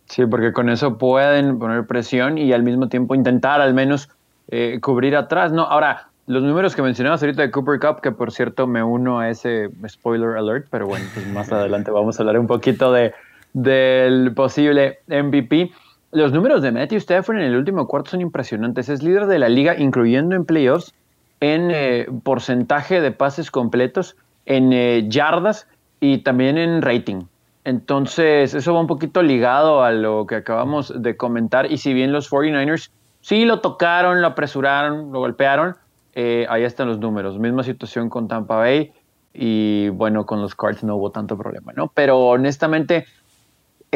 Sí, 0.06 0.26
porque 0.26 0.52
con 0.52 0.68
eso 0.68 0.98
pueden 0.98 1.58
poner 1.58 1.86
presión 1.86 2.38
y 2.38 2.52
al 2.52 2.62
mismo 2.62 2.88
tiempo 2.88 3.14
intentar 3.14 3.60
al 3.60 3.72
menos 3.72 4.08
eh, 4.48 4.78
cubrir 4.82 5.16
atrás. 5.16 5.52
No, 5.52 5.62
ahora, 5.62 6.08
los 6.26 6.42
números 6.42 6.74
que 6.74 6.82
mencionabas 6.82 7.22
ahorita 7.22 7.42
de 7.42 7.50
Cooper 7.50 7.78
Cup, 7.78 8.00
que 8.00 8.10
por 8.10 8.32
cierto 8.32 8.66
me 8.66 8.82
uno 8.82 9.20
a 9.20 9.30
ese 9.30 9.70
spoiler 9.88 10.36
alert, 10.36 10.66
pero 10.70 10.86
bueno, 10.86 11.06
pues 11.14 11.26
más 11.28 11.52
adelante 11.52 11.90
vamos 11.90 12.18
a 12.18 12.22
hablar 12.22 12.38
un 12.38 12.46
poquito 12.46 12.92
de, 12.92 13.14
del 13.54 14.34
posible 14.34 14.98
MVP. 15.06 15.70
Los 16.10 16.32
números 16.32 16.60
de 16.60 16.70
Matthew 16.70 16.98
Stafford 16.98 17.38
en 17.38 17.44
el 17.44 17.56
último 17.56 17.88
cuarto 17.88 18.10
son 18.10 18.20
impresionantes. 18.20 18.88
Es 18.88 19.02
líder 19.02 19.26
de 19.26 19.38
la 19.38 19.48
liga, 19.48 19.76
incluyendo 19.78 20.36
en 20.36 20.44
playoffs, 20.44 20.92
en 21.40 21.70
eh, 21.72 22.06
porcentaje 22.22 23.00
de 23.00 23.10
pases 23.10 23.50
completos, 23.50 24.16
en 24.46 24.72
eh, 24.72 25.06
yardas 25.08 25.66
y 26.00 26.18
también 26.18 26.58
en 26.58 26.82
rating. 26.82 27.22
Entonces, 27.64 28.52
eso 28.52 28.74
va 28.74 28.80
un 28.80 28.86
poquito 28.86 29.22
ligado 29.22 29.82
a 29.82 29.90
lo 29.90 30.26
que 30.26 30.36
acabamos 30.36 30.92
de 30.94 31.16
comentar. 31.16 31.70
Y 31.72 31.78
si 31.78 31.94
bien 31.94 32.12
los 32.12 32.30
49ers 32.30 32.90
sí 33.22 33.46
lo 33.46 33.60
tocaron, 33.60 34.20
lo 34.20 34.26
apresuraron, 34.26 35.10
lo 35.12 35.20
golpearon, 35.20 35.76
eh, 36.14 36.46
ahí 36.50 36.62
están 36.64 36.88
los 36.88 36.98
números. 36.98 37.38
Misma 37.38 37.62
situación 37.62 38.10
con 38.10 38.28
Tampa 38.28 38.56
Bay. 38.56 38.92
Y 39.32 39.88
bueno, 39.88 40.26
con 40.26 40.40
los 40.40 40.54
Cards 40.54 40.84
no 40.84 40.94
hubo 40.96 41.10
tanto 41.10 41.36
problema, 41.36 41.72
¿no? 41.74 41.88
Pero 41.88 42.18
honestamente, 42.18 43.06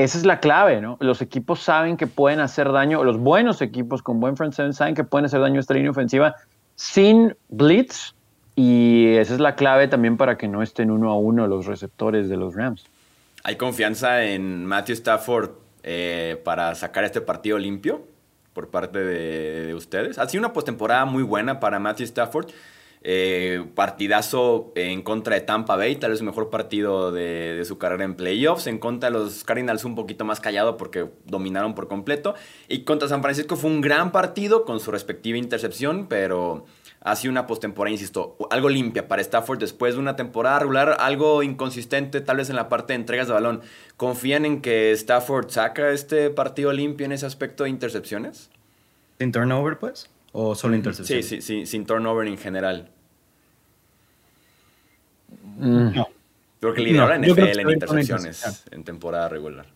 esa 0.05 0.19
es 0.19 0.25
la 0.25 0.39
clave, 0.39 0.81
¿no? 0.81 0.97
Los 1.01 1.23
equipos 1.23 1.61
saben 1.61 1.97
que 1.97 2.07
pueden 2.07 2.41
hacer 2.41 2.71
daño, 2.71 3.03
los 3.03 3.19
buenos 3.19 3.61
equipos 3.63 4.03
con 4.03 4.21
buen 4.21 4.37
front 4.37 4.55
seven 4.55 4.73
saben 4.73 4.95
que 4.95 5.05
pueden 5.05 5.27
hacer 5.27 5.41
daño 5.41 5.57
a 5.57 5.61
esta 5.61 5.75
línea 5.75 5.91
ofensiva 5.91 6.37
sin 6.77 7.37
blitz 7.49 8.15
y 8.55 9.15
esa 9.17 9.35
es 9.35 9.41
la 9.41 9.57
clave 9.57 9.89
también 9.89 10.17
para 10.17 10.39
que 10.39 10.47
no 10.47 10.63
estén 10.63 10.91
uno 10.91 11.11
a 11.11 11.19
uno 11.19 11.47
los 11.49 11.67
receptores 11.67 12.29
de 12.29 12.37
los 12.37 12.55
Rams. 12.55 12.87
¿Hay 13.43 13.57
confianza 13.57 14.25
en 14.25 14.65
Matthew 14.65 14.95
Stafford 14.95 15.51
eh, 15.83 16.41
para 16.45 16.75
sacar 16.75 17.05
este 17.05 17.21
partido 17.21 17.59
limpio 17.59 18.03
por 18.53 18.69
parte 18.69 19.01
de, 19.01 19.67
de 19.67 19.75
ustedes? 19.75 20.19
Ha 20.19 20.29
sido 20.29 20.41
una 20.41 20.53
postemporada 20.53 21.05
muy 21.07 21.25
buena 21.25 21.59
para 21.59 21.79
Matthew 21.79 22.05
Stafford. 22.05 22.51
Eh, 23.03 23.65
partidazo 23.75 24.73
en 24.75 25.03
contra 25.03 25.37
de 25.37 25.41
Tampa 25.43 25.77
Bay, 25.77 25.97
tal 25.97 26.11
vez 26.11 26.21
el 26.21 26.27
mejor 26.27 26.51
partido 26.51 27.13
de, 27.13 27.63
su 27.65 27.79
carrera 27.79 28.05
en 28.05 28.15
playoffs. 28.15 28.67
En 28.67 28.79
contra 28.79 29.11
de 29.11 29.19
los 29.19 29.45
Cardinals 29.45 29.85
un 29.85 29.95
poquito 29.95 30.25
más 30.25 30.41
callado 30.41 30.77
porque 30.77 31.09
dominaron 31.25 31.75
por 31.75 31.89
completo. 31.89 32.35
Y 32.69 32.85
contra 32.85 33.09
San 33.09 33.23
Francisco 33.23 33.57
fue 33.57 33.71
un 33.71 33.81
gran 33.81 34.13
partido 34.13 34.65
con 34.65 34.81
su 34.81 34.91
respectiva 34.91 35.39
intercepción, 35.39 36.07
pero 36.09 36.65
ha 37.01 37.15
sido 37.17 37.31
una 37.31 37.47
postemporada, 37.47 37.93
insisto, 37.93 38.37
algo 38.51 38.69
limpia 38.69 39.07
para 39.07 39.23
Stafford 39.23 39.61
después 39.61 39.95
de 39.95 40.01
una 40.01 40.17
temporada 40.17 40.59
regular, 40.59 40.97
algo 40.99 41.43
inconsistente 41.43 42.21
tal 42.21 42.39
vez 42.39 42.51
en 42.51 42.57
la 42.57 42.69
parte 42.69 42.93
de 42.93 42.97
entregas 42.97 43.29
de 43.29 43.35
balón. 43.35 43.61
¿Confían 43.97 44.45
en 44.45 44.61
que 44.61 44.93
Stafford 44.93 45.51
saca 45.51 45.91
este 45.91 46.31
partido 46.31 46.73
limpio 46.73 47.07
en 47.07 47.13
ese 47.13 47.27
aspecto 47.27 47.65
de 47.65 47.71
intercepciones? 47.71 48.51
¿Sin 49.19 49.33
turnover, 49.33 49.79
pues? 49.79 50.11
¿O 50.33 50.55
solo 50.55 50.77
intercepción? 50.77 51.23
Sí, 51.23 51.29
sí, 51.29 51.41
sí, 51.41 51.67
sin 51.67 51.87
turnover 51.87 52.27
en 52.29 52.39
general. 52.39 52.91
Mm. 55.59 55.95
No. 55.95 56.09
Creo 56.61 56.75
que 56.75 56.81
lidera 56.83 57.07
la 57.07 57.19
NFL 57.19 57.61
en 57.61 57.71
intercepciones 57.71 58.65
en 58.71 58.85
temporada 58.85 59.29
regular. 59.29 59.67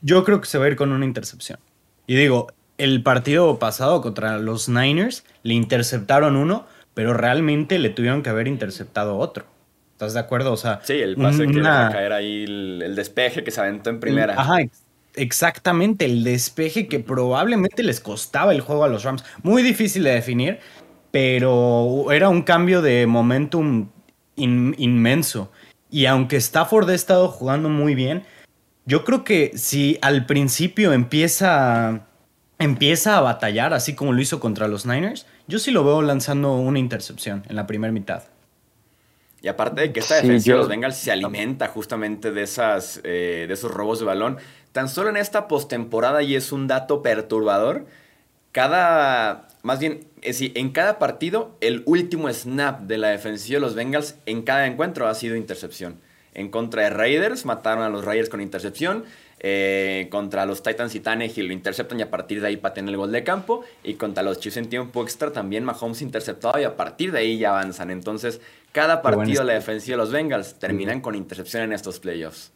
Yo 0.00 0.24
creo 0.24 0.40
que 0.40 0.46
se 0.46 0.58
va 0.58 0.66
a 0.66 0.68
ir 0.68 0.76
con 0.76 0.92
una 0.92 1.04
intercepción. 1.04 1.58
Y 2.06 2.14
digo, 2.14 2.48
el 2.78 3.02
partido 3.02 3.58
pasado 3.58 4.00
contra 4.00 4.38
los 4.38 4.68
Niners 4.68 5.24
le 5.42 5.54
interceptaron 5.54 6.36
uno, 6.36 6.66
pero 6.94 7.12
realmente 7.12 7.78
le 7.78 7.90
tuvieron 7.90 8.22
que 8.22 8.30
haber 8.30 8.46
interceptado 8.46 9.18
otro. 9.18 9.44
¿Estás 9.92 10.14
de 10.14 10.20
acuerdo? 10.20 10.52
O 10.52 10.56
sea, 10.56 10.80
sí, 10.84 10.92
el 10.92 11.16
pase 11.16 11.44
que 11.48 11.54
deja 11.54 11.90
caer 11.90 12.12
ahí, 12.12 12.44
el, 12.44 12.94
despeje 12.94 13.42
que 13.42 13.50
se 13.50 13.60
aventó 13.60 13.90
en 13.90 13.98
primera. 13.98 14.40
Ajá, 14.40 14.58
exactamente, 15.14 16.04
el 16.04 16.24
despeje 16.24 16.88
que 16.88 17.00
probablemente 17.00 17.82
les 17.82 18.00
costaba 18.00 18.52
el 18.52 18.60
juego 18.60 18.84
a 18.84 18.88
los 18.88 19.04
Rams. 19.04 19.24
Muy 19.42 19.62
difícil 19.62 20.04
de 20.04 20.12
definir, 20.12 20.60
pero 21.10 22.10
era 22.12 22.28
un 22.28 22.42
cambio 22.42 22.82
de 22.82 23.06
momentum 23.06 23.88
inmenso. 24.36 25.50
Y 25.90 26.06
aunque 26.06 26.36
Stafford 26.36 26.90
ha 26.90 26.94
estado 26.94 27.28
jugando 27.28 27.68
muy 27.68 27.94
bien, 27.94 28.24
yo 28.86 29.04
creo 29.04 29.24
que 29.24 29.52
si 29.56 29.98
al 30.00 30.26
principio 30.26 30.92
empieza, 30.92 32.06
empieza 32.58 33.18
a 33.18 33.20
batallar, 33.20 33.74
así 33.74 33.94
como 33.94 34.12
lo 34.12 34.20
hizo 34.20 34.40
contra 34.40 34.68
los 34.68 34.86
Niners, 34.86 35.26
yo 35.46 35.58
sí 35.58 35.70
lo 35.70 35.84
veo 35.84 36.02
lanzando 36.02 36.54
una 36.56 36.78
intercepción 36.78 37.42
en 37.48 37.56
la 37.56 37.66
primera 37.66 37.92
mitad. 37.92 38.24
Y 39.40 39.48
aparte 39.48 39.82
de 39.82 39.92
que 39.92 40.00
esta 40.00 40.16
defensa 40.16 40.50
de 40.50 40.58
los 40.58 40.68
Bengals 40.68 40.96
se 40.96 41.12
alimenta 41.12 41.68
justamente 41.68 42.32
de, 42.32 42.42
esas, 42.42 43.00
eh, 43.04 43.44
de 43.46 43.54
esos 43.54 43.70
robos 43.70 44.00
de 44.00 44.04
balón, 44.04 44.38
tan 44.72 44.88
solo 44.88 45.10
en 45.10 45.16
esta 45.16 45.48
postemporada, 45.48 46.22
y 46.22 46.34
es 46.34 46.52
un 46.52 46.66
dato 46.66 47.02
perturbador, 47.02 47.86
cada, 48.52 49.48
más 49.62 49.78
bien, 49.78 50.06
en 50.22 50.70
cada 50.70 50.98
partido, 50.98 51.56
el 51.60 51.82
último 51.86 52.32
snap 52.32 52.80
de 52.80 52.98
la 52.98 53.08
defensiva 53.08 53.56
de 53.56 53.60
los 53.60 53.74
Bengals 53.74 54.16
en 54.26 54.42
cada 54.42 54.66
encuentro 54.66 55.06
ha 55.06 55.14
sido 55.14 55.36
intercepción. 55.36 56.00
En 56.34 56.50
contra 56.50 56.82
de 56.82 56.90
Raiders, 56.90 57.44
mataron 57.44 57.82
a 57.82 57.88
los 57.88 58.04
Raiders 58.04 58.28
con 58.28 58.40
intercepción. 58.40 59.04
Eh, 59.40 60.08
contra 60.10 60.46
los 60.46 60.62
Titans 60.62 60.94
y 60.96 61.00
Tannehill 61.00 61.46
lo 61.46 61.52
interceptan 61.52 62.00
y 62.00 62.02
a 62.02 62.10
partir 62.10 62.40
de 62.40 62.48
ahí 62.48 62.56
patean 62.56 62.88
el 62.88 62.96
gol 62.96 63.12
de 63.12 63.24
campo. 63.24 63.64
Y 63.82 63.94
contra 63.94 64.22
los 64.22 64.38
Chiefs 64.38 64.56
en 64.56 64.68
tiempo 64.68 65.02
extra 65.02 65.32
también 65.32 65.64
Mahomes 65.64 66.02
interceptado 66.02 66.60
y 66.60 66.64
a 66.64 66.76
partir 66.76 67.12
de 67.12 67.20
ahí 67.20 67.38
ya 67.38 67.50
avanzan. 67.50 67.90
Entonces, 67.90 68.40
cada 68.72 69.02
partido 69.02 69.40
de 69.40 69.46
la 69.46 69.54
defensiva 69.54 69.96
de 69.96 70.02
los 70.02 70.12
Bengals 70.12 70.58
terminan 70.58 71.00
con 71.00 71.14
intercepción 71.14 71.64
en 71.64 71.72
estos 71.72 71.98
playoffs. 71.98 72.52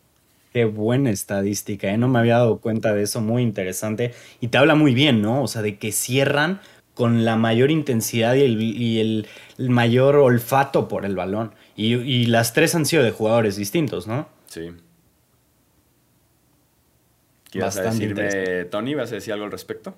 Qué 0.53 0.67
buena 0.67 1.11
estadística, 1.11 1.89
¿eh? 1.89 1.97
no 1.97 2.09
me 2.09 2.19
había 2.19 2.35
dado 2.35 2.59
cuenta 2.59 2.93
de 2.93 3.03
eso, 3.03 3.23
muy 3.23 3.43
interesante. 3.43 4.13
Y 4.41 4.49
te 4.49 4.59
habla 4.59 4.75
muy 4.75 4.93
bien, 4.93 5.23
¿no? 5.23 5.43
O 5.43 5.49
sea, 5.49 5.63
de 5.63 5.79
que 5.79 5.93
cierran 5.93 6.61
con 6.95 7.25
la 7.25 7.37
mayor 7.37 7.71
intensidad 7.71 8.35
y 8.35 9.01
el, 9.01 9.27
mayor 9.57 10.17
olfato 10.17 10.89
por 10.89 11.07
el 11.07 11.17
balón. 11.17 11.55
Y, 11.75 12.27
las 12.27 12.53
tres 12.53 12.75
han 12.75 12.85
sido 12.85 13.03
de 13.03 13.13
jugadores 13.13 13.57
distintos, 13.57 14.07
¿no? 14.07 14.29
Sí. 14.45 14.73
¿Qué 17.51 17.61
vas 17.61 17.79
a 17.79 17.85
decirme, 17.85 18.65
Tony? 18.67 18.95
¿Vas 18.95 19.11
a 19.11 19.15
decir 19.15 19.33
algo 19.33 19.47
al 19.47 19.53
respecto? 19.53 19.95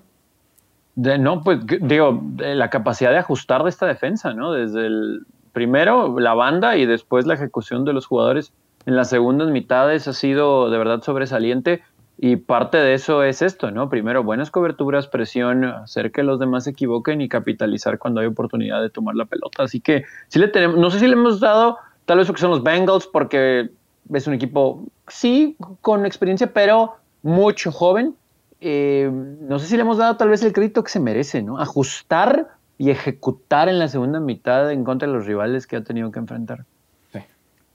no, 0.95 1.43
pues 1.43 1.59
digo, 1.81 2.23
la 2.37 2.69
capacidad 2.69 3.11
de 3.11 3.17
ajustar 3.17 3.63
de 3.63 3.69
esta 3.69 3.85
defensa, 3.85 4.33
¿no? 4.33 4.53
Desde 4.53 4.85
el 4.87 5.25
primero 5.51 6.17
la 6.19 6.33
banda 6.33 6.77
y 6.77 6.85
después 6.85 7.25
la 7.25 7.33
ejecución 7.33 7.83
de 7.83 7.91
los 7.91 8.05
jugadores 8.05 8.53
en 8.85 8.95
las 8.95 9.09
segundas 9.09 9.49
mitades 9.49 10.07
ha 10.07 10.13
sido 10.13 10.69
de 10.69 10.77
verdad 10.77 11.01
sobresaliente. 11.01 11.83
Y 12.17 12.37
parte 12.37 12.77
de 12.77 12.93
eso 12.93 13.23
es 13.23 13.41
esto, 13.41 13.71
¿no? 13.71 13.89
Primero, 13.89 14.23
buenas 14.23 14.49
coberturas, 14.49 15.07
presión, 15.07 15.65
hacer 15.65 16.13
que 16.13 16.23
los 16.23 16.39
demás 16.39 16.63
se 16.63 16.69
equivoquen 16.69 17.19
y 17.19 17.27
capitalizar 17.27 17.97
cuando 17.99 18.21
hay 18.21 18.27
oportunidad 18.27 18.81
de 18.81 18.89
tomar 18.89 19.15
la 19.15 19.25
pelota. 19.25 19.63
Así 19.63 19.81
que 19.81 20.05
sí 20.29 20.39
le 20.39 20.47
tenemos, 20.47 20.77
no 20.77 20.89
sé 20.89 20.99
si 20.99 21.07
le 21.07 21.13
hemos 21.13 21.41
dado 21.41 21.77
tal 22.05 22.19
vez 22.19 22.27
lo 22.27 22.33
que 22.33 22.39
son 22.39 22.51
los 22.51 22.63
Bengals, 22.63 23.07
porque 23.07 23.69
es 24.13 24.27
un 24.27 24.33
equipo, 24.33 24.85
sí, 25.07 25.57
con 25.81 26.05
experiencia, 26.05 26.53
pero 26.53 26.95
mucho 27.21 27.71
joven. 27.71 28.15
Eh, 28.61 29.11
no 29.11 29.59
sé 29.59 29.67
si 29.67 29.75
le 29.75 29.81
hemos 29.81 29.97
dado 29.97 30.15
tal 30.15 30.29
vez 30.29 30.41
el 30.43 30.53
crédito 30.53 30.83
que 30.83 30.91
se 30.91 31.01
merece, 31.01 31.43
¿no? 31.43 31.59
Ajustar 31.59 32.47
y 32.77 32.91
ejecutar 32.91 33.67
en 33.67 33.77
la 33.77 33.89
segunda 33.89 34.21
mitad 34.21 34.71
en 34.71 34.85
contra 34.85 35.07
de 35.07 35.13
los 35.13 35.25
rivales 35.25 35.67
que 35.67 35.75
ha 35.75 35.83
tenido 35.83 36.11
que 36.11 36.19
enfrentar. 36.19 36.65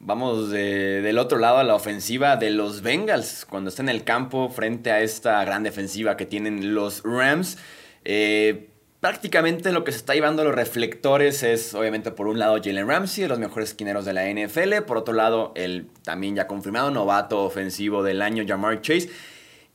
Vamos 0.03 0.51
del 0.51 1.19
otro 1.19 1.39
lado 1.39 1.59
a 1.59 1.65
la 1.65 1.75
ofensiva 1.75 2.39
de 2.39 2.49
los 2.49 2.81
Bengals, 2.81 3.45
cuando 3.45 3.69
está 3.69 3.83
en 3.83 3.91
el 3.91 4.03
campo 4.03 4.49
frente 4.49 4.91
a 4.91 5.03
esta 5.03 5.45
gran 5.45 5.63
defensiva 5.63 6.17
que 6.17 6.25
tienen 6.25 6.75
los 6.75 7.03
Rams. 7.05 7.59
Eh, 8.07 8.71
prácticamente 9.01 9.73
lo 9.73 9.85
que 9.85 9.93
se 9.93 9.99
está 9.99 10.15
llevando 10.15 10.41
a 10.41 10.47
los 10.47 10.55
reflectores 10.55 11.43
es, 11.43 11.75
obviamente, 11.75 12.13
por 12.13 12.29
un 12.29 12.39
lado 12.39 12.57
Jalen 12.65 12.89
Ramsey, 12.89 13.25
de 13.25 13.29
los 13.29 13.39
mejores 13.39 13.69
esquineros 13.69 14.07
de 14.07 14.15
la 14.15 14.27
NFL. 14.27 14.85
Por 14.87 14.97
otro 14.97 15.13
lado, 15.13 15.53
el 15.55 15.89
también 16.03 16.35
ya 16.35 16.47
confirmado 16.47 16.91
novato 16.91 17.45
ofensivo 17.45 18.03
del 18.03 18.23
año, 18.23 18.43
Jamar 18.49 18.81
Chase. 18.81 19.11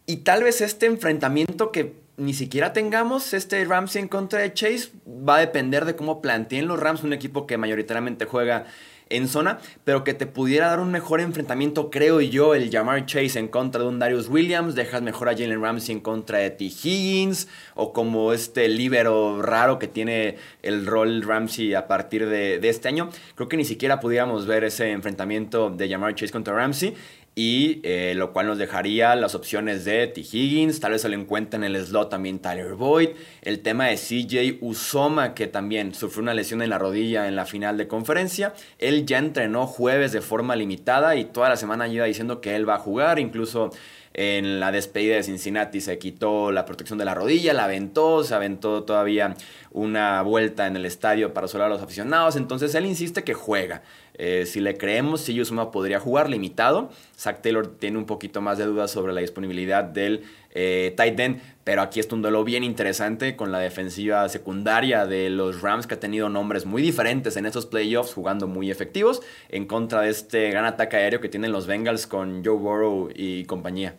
Y 0.08 0.18
tal 0.18 0.42
vez 0.42 0.60
este 0.60 0.88
enfrentamiento 0.88 1.72
que 1.72 1.94
ni 2.18 2.34
siquiera 2.34 2.74
tengamos 2.74 3.36
este 3.36 3.64
Ramsey 3.64 4.02
en 4.02 4.08
contra 4.08 4.40
de 4.40 4.54
Chase 4.54 4.90
va 5.08 5.36
a 5.36 5.40
depender 5.40 5.86
de 5.86 5.96
cómo 5.96 6.20
planteen 6.20 6.68
los 6.68 6.80
Rams, 6.80 7.04
un 7.04 7.14
equipo 7.14 7.46
que 7.46 7.58
mayoritariamente 7.58 8.26
juega 8.26 8.66
en 9.10 9.28
zona, 9.28 9.60
pero 9.84 10.04
que 10.04 10.13
te 10.13 10.26
pudiera 10.26 10.68
dar 10.68 10.80
un 10.80 10.91
mejor 10.91 11.22
enfrentamiento, 11.22 11.89
creo 11.89 12.22
yo, 12.22 12.56
el 12.56 12.72
Jamar 12.72 13.06
Chase 13.06 13.39
en 13.39 13.48
contra 13.48 13.82
de 13.82 13.88
un 13.88 14.00
Darius 14.00 14.28
Williams, 14.30 14.76
dejas 14.76 15.02
mejor 15.02 15.30
a 15.30 15.34
Jalen 15.34 15.62
Ramsey 15.62 15.96
en 15.96 16.02
contra 16.02 16.39
de 16.39 16.50
T. 16.50 16.65
Higgins, 16.65 17.48
o 17.76 17.94
como 17.94 18.34
este 18.34 18.68
libero 18.68 19.41
raro 19.41 19.80
que 19.80 19.88
tiene 19.88 20.38
el 20.63 20.86
rol 20.86 21.22
Ramsey 21.22 21.74
a 21.74 21.88
partir 21.88 22.28
de, 22.28 22.60
de 22.60 22.70
este 22.70 22.88
año. 22.88 23.10
Creo 23.36 23.48
que 23.48 23.58
ni 23.58 23.65
siquiera 23.65 24.00
pudiéramos 24.00 24.46
ver 24.48 24.63
ese 24.63 24.91
enfrentamiento 24.91 25.70
de 25.70 25.89
Jamar 25.89 26.15
Chase 26.15 26.32
contra 26.32 26.56
Ramsey 26.56 26.96
y 27.36 27.82
eh, 27.84 28.13
lo 28.15 28.32
cual 28.32 28.48
nos 28.48 28.58
dejaría 28.58 29.13
las 29.15 29.36
opciones 29.36 29.84
de 29.84 30.08
T. 30.08 30.21
Higgins, 30.21 30.80
tal 30.80 30.93
vez 30.93 31.02
se 31.02 31.10
lo 31.10 31.15
encuentra 31.15 31.58
en 31.58 31.65
el 31.65 31.86
slot 31.86 32.10
también 32.10 32.39
Tyler 32.39 32.76
Boyd, 32.76 33.10
el 33.41 33.60
tema 33.60 33.88
de 33.88 33.98
CJ 33.98 34.60
Usoma 34.62 35.34
que 35.34 35.48
también 35.48 35.93
sufrió 35.93 36.24
una 36.24 36.34
lesión 36.34 36.62
en 36.62 36.69
la 36.69 36.80
rodilla 36.80 37.28
en 37.28 37.36
la 37.36 37.45
final 37.45 37.78
de 37.78 37.89
conferencia, 37.89 38.54
él 38.80 39.06
ya 39.06 39.17
entrenó 39.17 39.67
jueves 39.67 40.13
de 40.13 40.21
forma 40.21 40.56
limitada 40.56 41.17
y 41.17 41.26
toda 41.26 41.50
la 41.50 41.58
semana 41.58 41.89
iba 41.89 42.06
diciendo 42.06 42.39
que 42.39 42.56
él 42.56 42.67
va 42.67 42.76
a 42.76 42.80
jugar, 42.80 43.19
incluso 43.19 43.69
en 44.17 44.62
la 44.62 44.71
despedida 44.71 45.15
de 45.15 45.24
Cincinnati 45.24 45.82
se 45.82 45.98
quitó 45.98 46.54
la 46.54 46.65
protección 46.65 46.98
de 46.98 47.04
la 47.04 47.13
rodilla, 47.13 47.54
la 47.54 47.65
aventó, 47.65 48.24
se 48.24 48.34
aventó 48.34 48.84
todavía 48.84 49.36
una 49.71 50.21
vuelta 50.21 50.67
en 50.67 50.78
el 50.78 50.86
estadio 50.86 51.34
para 51.34 51.50
solar 51.50 51.67
a 51.67 51.74
los 51.74 51.82
aficionados, 51.82 52.38
entonces 52.38 52.74
él 52.76 52.86
insiste 52.86 53.26
que 53.26 53.34
juega. 53.34 53.82
Eh, 54.17 54.45
si 54.45 54.62
le 54.62 54.78
creemos, 54.78 55.21
si 55.21 55.34
Yusuma 55.34 55.71
podría 55.71 55.99
jugar 55.99 56.30
limitado. 56.30 56.89
Zach 57.17 57.41
Taylor 57.41 57.67
tiene 57.67 57.97
un 57.97 58.06
poquito 58.06 58.41
más 58.41 58.58
de 58.58 58.65
dudas 58.65 58.91
sobre 58.91 59.13
la 59.13 59.21
disponibilidad 59.21 59.84
del 59.84 60.23
eh, 60.51 60.93
tight 60.95 61.19
end, 61.19 61.41
pero 61.65 61.82
aquí 61.82 61.99
está 61.99 62.15
un 62.15 62.21
duelo 62.21 62.43
bien 62.45 62.63
interesante 62.63 63.36
con 63.36 63.51
la 63.51 63.60
defensiva 63.60 64.28
secundaria 64.30 65.06
de 65.06 65.30
los 65.30 65.62
Rams 65.62 65.86
que 65.86 65.95
ha 65.95 65.99
tenido 65.99 66.30
nombres 66.30 66.65
muy 66.65 66.82
diferentes 66.82 67.36
en 67.36 67.45
estos 67.45 67.65
playoffs, 67.65 68.13
jugando 68.13 68.47
muy 68.47 68.71
efectivos, 68.71 69.21
en 69.49 69.65
contra 69.65 70.01
de 70.01 70.10
este 70.10 70.49
gran 70.49 70.65
ataque 70.65 70.95
aéreo 70.95 71.19
que 71.19 71.30
tienen 71.30 71.51
los 71.51 71.67
Bengals 71.67 72.08
con 72.08 72.43
Joe 72.43 72.58
Burrow 72.58 73.10
y 73.13 73.43
compañía. 73.45 73.95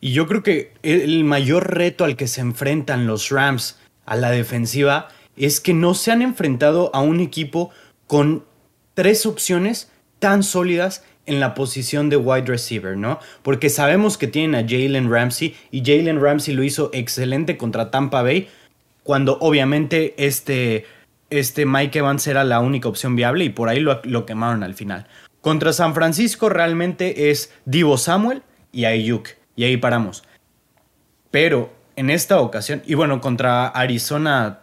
Y 0.00 0.12
yo 0.12 0.26
creo 0.26 0.42
que 0.42 0.72
el 0.82 1.24
mayor 1.24 1.74
reto 1.74 2.04
al 2.04 2.16
que 2.16 2.28
se 2.28 2.40
enfrentan 2.40 3.06
los 3.06 3.30
Rams 3.30 3.78
a 4.04 4.16
la 4.16 4.30
defensiva 4.30 5.08
es 5.36 5.60
que 5.60 5.74
no 5.74 5.94
se 5.94 6.10
han 6.12 6.22
enfrentado 6.22 6.90
a 6.94 7.00
un 7.00 7.20
equipo 7.20 7.70
con 8.08 8.44
tres 8.94 9.26
opciones 9.26 9.92
tan 10.18 10.42
sólidas 10.42 11.04
en 11.26 11.38
la 11.38 11.54
posición 11.54 12.08
de 12.08 12.16
wide 12.16 12.46
receiver, 12.46 12.96
¿no? 12.96 13.20
Porque 13.42 13.68
sabemos 13.70 14.18
que 14.18 14.26
tienen 14.26 14.54
a 14.56 14.66
Jalen 14.66 15.10
Ramsey 15.10 15.54
y 15.70 15.84
Jalen 15.84 16.20
Ramsey 16.20 16.54
lo 16.54 16.64
hizo 16.64 16.90
excelente 16.92 17.56
contra 17.56 17.90
Tampa 17.92 18.22
Bay, 18.22 18.48
cuando 19.04 19.38
obviamente 19.40 20.14
este, 20.16 20.86
este 21.30 21.66
Mike 21.66 21.98
Evans 21.98 22.26
era 22.26 22.44
la 22.44 22.60
única 22.60 22.88
opción 22.88 23.14
viable 23.14 23.44
y 23.44 23.50
por 23.50 23.68
ahí 23.68 23.78
lo, 23.78 24.00
lo 24.04 24.26
quemaron 24.26 24.62
al 24.62 24.74
final. 24.74 25.06
Contra 25.42 25.72
San 25.72 25.94
Francisco 25.94 26.48
realmente 26.48 27.30
es 27.30 27.52
Divo 27.66 27.98
Samuel 27.98 28.42
y 28.72 28.86
Ayuk, 28.86 29.28
y 29.54 29.64
ahí 29.64 29.76
paramos. 29.76 30.24
Pero 31.30 31.72
en 31.94 32.08
esta 32.10 32.40
ocasión, 32.40 32.82
y 32.86 32.94
bueno, 32.94 33.20
contra 33.20 33.68
Arizona 33.68 34.60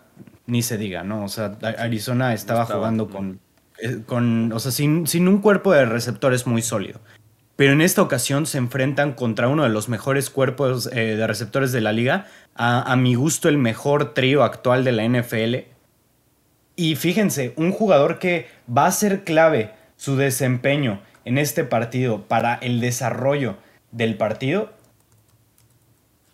ni 0.48 0.62
se 0.62 0.78
diga, 0.78 1.04
¿no? 1.04 1.24
O 1.24 1.28
sea, 1.28 1.58
Arizona 1.78 2.34
estaba, 2.34 2.66
jugando 2.66 3.10
con, 3.10 3.40
eh, 3.80 4.00
con, 4.06 4.52
o 4.52 4.60
sea, 4.60 4.72
sin, 4.72 5.08
sin 5.08 5.28
un 5.28 5.40
cuerpo 5.40 5.74
de 5.74 5.86
receptores 5.86 6.48
muy 6.48 6.62
sólido. 6.62 7.00
Pero 7.56 7.72
en 7.72 7.82
esta 7.82 8.02
ocasión 8.02 8.46
se 8.46 8.58
enfrentan 8.58 9.14
contra 9.14 9.48
uno 9.48 9.64
de 9.64 9.70
los 9.70 9.88
mejores 9.88 10.30
cuerpos 10.30 10.90
eh, 10.92 11.16
de 11.16 11.28
receptores 11.28 11.72
de 11.72 11.82
la 11.82 11.94
liga, 11.94 12.28
a, 12.54 12.92
a, 12.92 12.96
mi 12.96 13.16
gusto 13.16 13.48
el 13.48 13.58
mejor 13.58 14.14
trío 14.14 14.44
actual 14.44 14.84
de 14.84 14.92
la 14.92 15.08
NFL. 15.08 15.70
Y 16.76 16.96
fíjense, 16.96 17.54
un 17.56 17.72
jugador 17.72 18.20
que 18.20 18.48
va 18.70 18.88
a 18.88 18.92
ser 18.92 19.24
clave 19.24 19.72
su 19.96 20.18
desempeño 20.18 21.02
en 21.24 21.38
este 21.38 21.64
partido 21.64 22.24
para 22.24 22.56
el 22.56 22.82
desarrollo 22.82 23.58
del 23.92 24.16
partido 24.16 24.74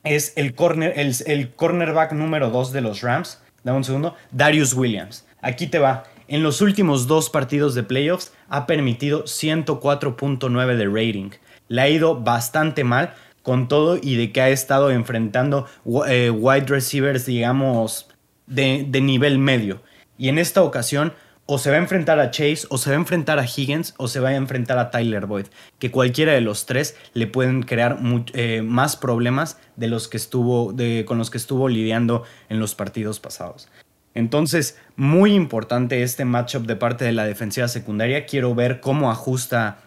es 0.04 0.34
el, 0.36 0.56
corner, 0.56 0.94
el, 0.98 1.14
el 1.26 1.54
cornerback 1.54 2.14
número 2.14 2.50
2 2.50 2.74
de 2.74 2.82
los 2.82 3.02
Rams, 3.02 3.41
dame 3.64 3.78
un 3.78 3.84
segundo, 3.84 4.16
Darius 4.32 4.74
Williams. 4.74 5.26
Aquí 5.42 5.68
te 5.68 5.80
va. 5.80 6.04
En 6.28 6.44
los 6.44 6.62
últimos 6.62 7.08
dos 7.08 7.30
partidos 7.30 7.76
de 7.76 7.84
playoffs 7.84 8.32
ha 8.48 8.66
permitido 8.66 9.26
104.9 9.26 10.76
de 10.76 10.86
rating. 10.86 11.32
le 11.68 11.82
ha 11.82 11.90
ido 11.90 12.20
bastante 12.22 12.84
mal 12.84 13.14
con 13.44 13.68
todo 13.68 13.98
y 14.02 14.16
de 14.16 14.32
que 14.32 14.42
ha 14.42 14.50
estado 14.50 14.92
enfrentando 14.92 15.68
eh, 16.08 16.30
wide 16.30 16.68
receivers, 16.68 17.26
digamos, 17.26 18.08
de, 18.46 18.86
de 18.88 19.02
nivel 19.02 19.40
medio. 19.40 19.82
Y 20.18 20.30
en 20.30 20.38
esta 20.38 20.62
ocasión 20.62 21.14
o 21.54 21.58
se 21.58 21.70
va 21.70 21.76
a 21.76 21.80
enfrentar 21.80 22.18
a 22.18 22.32
Chase, 22.32 22.66
o 22.70 22.78
se 22.78 22.92
va 22.92 22.96
a 22.96 23.00
enfrentar 23.00 23.38
a 23.38 23.44
Higgins, 23.44 23.94
o 23.98 24.08
se 24.08 24.22
va 24.22 24.30
a 24.30 24.36
enfrentar 24.36 24.78
a 24.78 24.90
Tyler 24.90 25.26
Boyd. 25.26 25.48
Que 25.80 25.92
cualquiera 25.92 26.32
de 26.32 26.40
los 26.40 26.66
tres 26.66 26.96
le 27.14 27.28
pueden 27.28 27.64
crear 27.64 28.00
eh, 28.32 28.62
más 28.62 28.96
problemas 28.96 29.60
de 29.76 29.90
los 29.90 30.08
que 30.08 30.16
estuvo, 30.16 30.74
con 31.04 31.18
los 31.18 31.30
que 31.30 31.38
estuvo 31.38 31.68
lidiando 31.68 32.24
en 32.48 32.62
los 32.62 32.74
partidos 32.74 33.20
pasados. 33.20 33.68
Entonces, 34.14 34.80
muy 34.96 35.34
importante 35.34 36.04
este 36.04 36.24
matchup 36.24 36.66
de 36.68 36.78
parte 36.78 37.04
de 37.04 37.12
la 37.12 37.26
defensiva 37.26 37.68
secundaria. 37.68 38.26
Quiero 38.26 38.56
ver 38.56 38.80
cómo 38.80 39.12
ajusta 39.12 39.80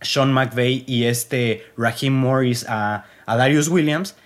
Sean 0.00 0.32
McVay 0.32 0.84
y 0.86 1.04
este 1.04 1.66
Raheem 1.76 2.14
Morris 2.14 2.64
a, 2.66 3.04
a 3.26 3.36
Darius 3.36 3.68
Williams 3.68 4.16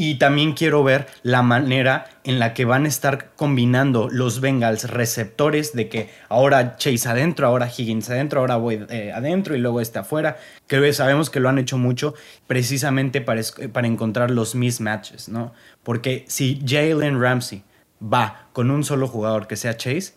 y 0.00 0.14
también 0.14 0.54
quiero 0.54 0.82
ver 0.82 1.08
la 1.22 1.42
manera 1.42 2.06
en 2.24 2.38
la 2.38 2.54
que 2.54 2.64
van 2.64 2.86
a 2.86 2.88
estar 2.88 3.32
combinando 3.36 4.08
los 4.10 4.40
Bengals 4.40 4.88
receptores 4.88 5.74
de 5.74 5.90
que 5.90 6.08
ahora 6.30 6.78
Chase 6.78 7.06
adentro, 7.06 7.46
ahora 7.46 7.68
Higgins 7.68 8.08
adentro, 8.08 8.40
ahora 8.40 8.56
voy 8.56 8.86
eh, 8.88 9.12
adentro 9.14 9.54
y 9.54 9.58
luego 9.58 9.78
este 9.78 9.98
afuera. 9.98 10.38
Que 10.66 10.90
sabemos 10.94 11.28
que 11.28 11.38
lo 11.38 11.50
han 11.50 11.58
hecho 11.58 11.76
mucho 11.76 12.14
precisamente 12.46 13.20
para, 13.20 13.42
para 13.74 13.88
encontrar 13.88 14.30
los 14.30 14.54
mismatches, 14.54 15.28
¿no? 15.28 15.52
Porque 15.82 16.24
si 16.28 16.62
Jalen 16.66 17.20
Ramsey 17.20 17.62
va 18.02 18.48
con 18.54 18.70
un 18.70 18.84
solo 18.84 19.06
jugador 19.06 19.48
que 19.48 19.56
sea 19.56 19.76
Chase, 19.76 20.14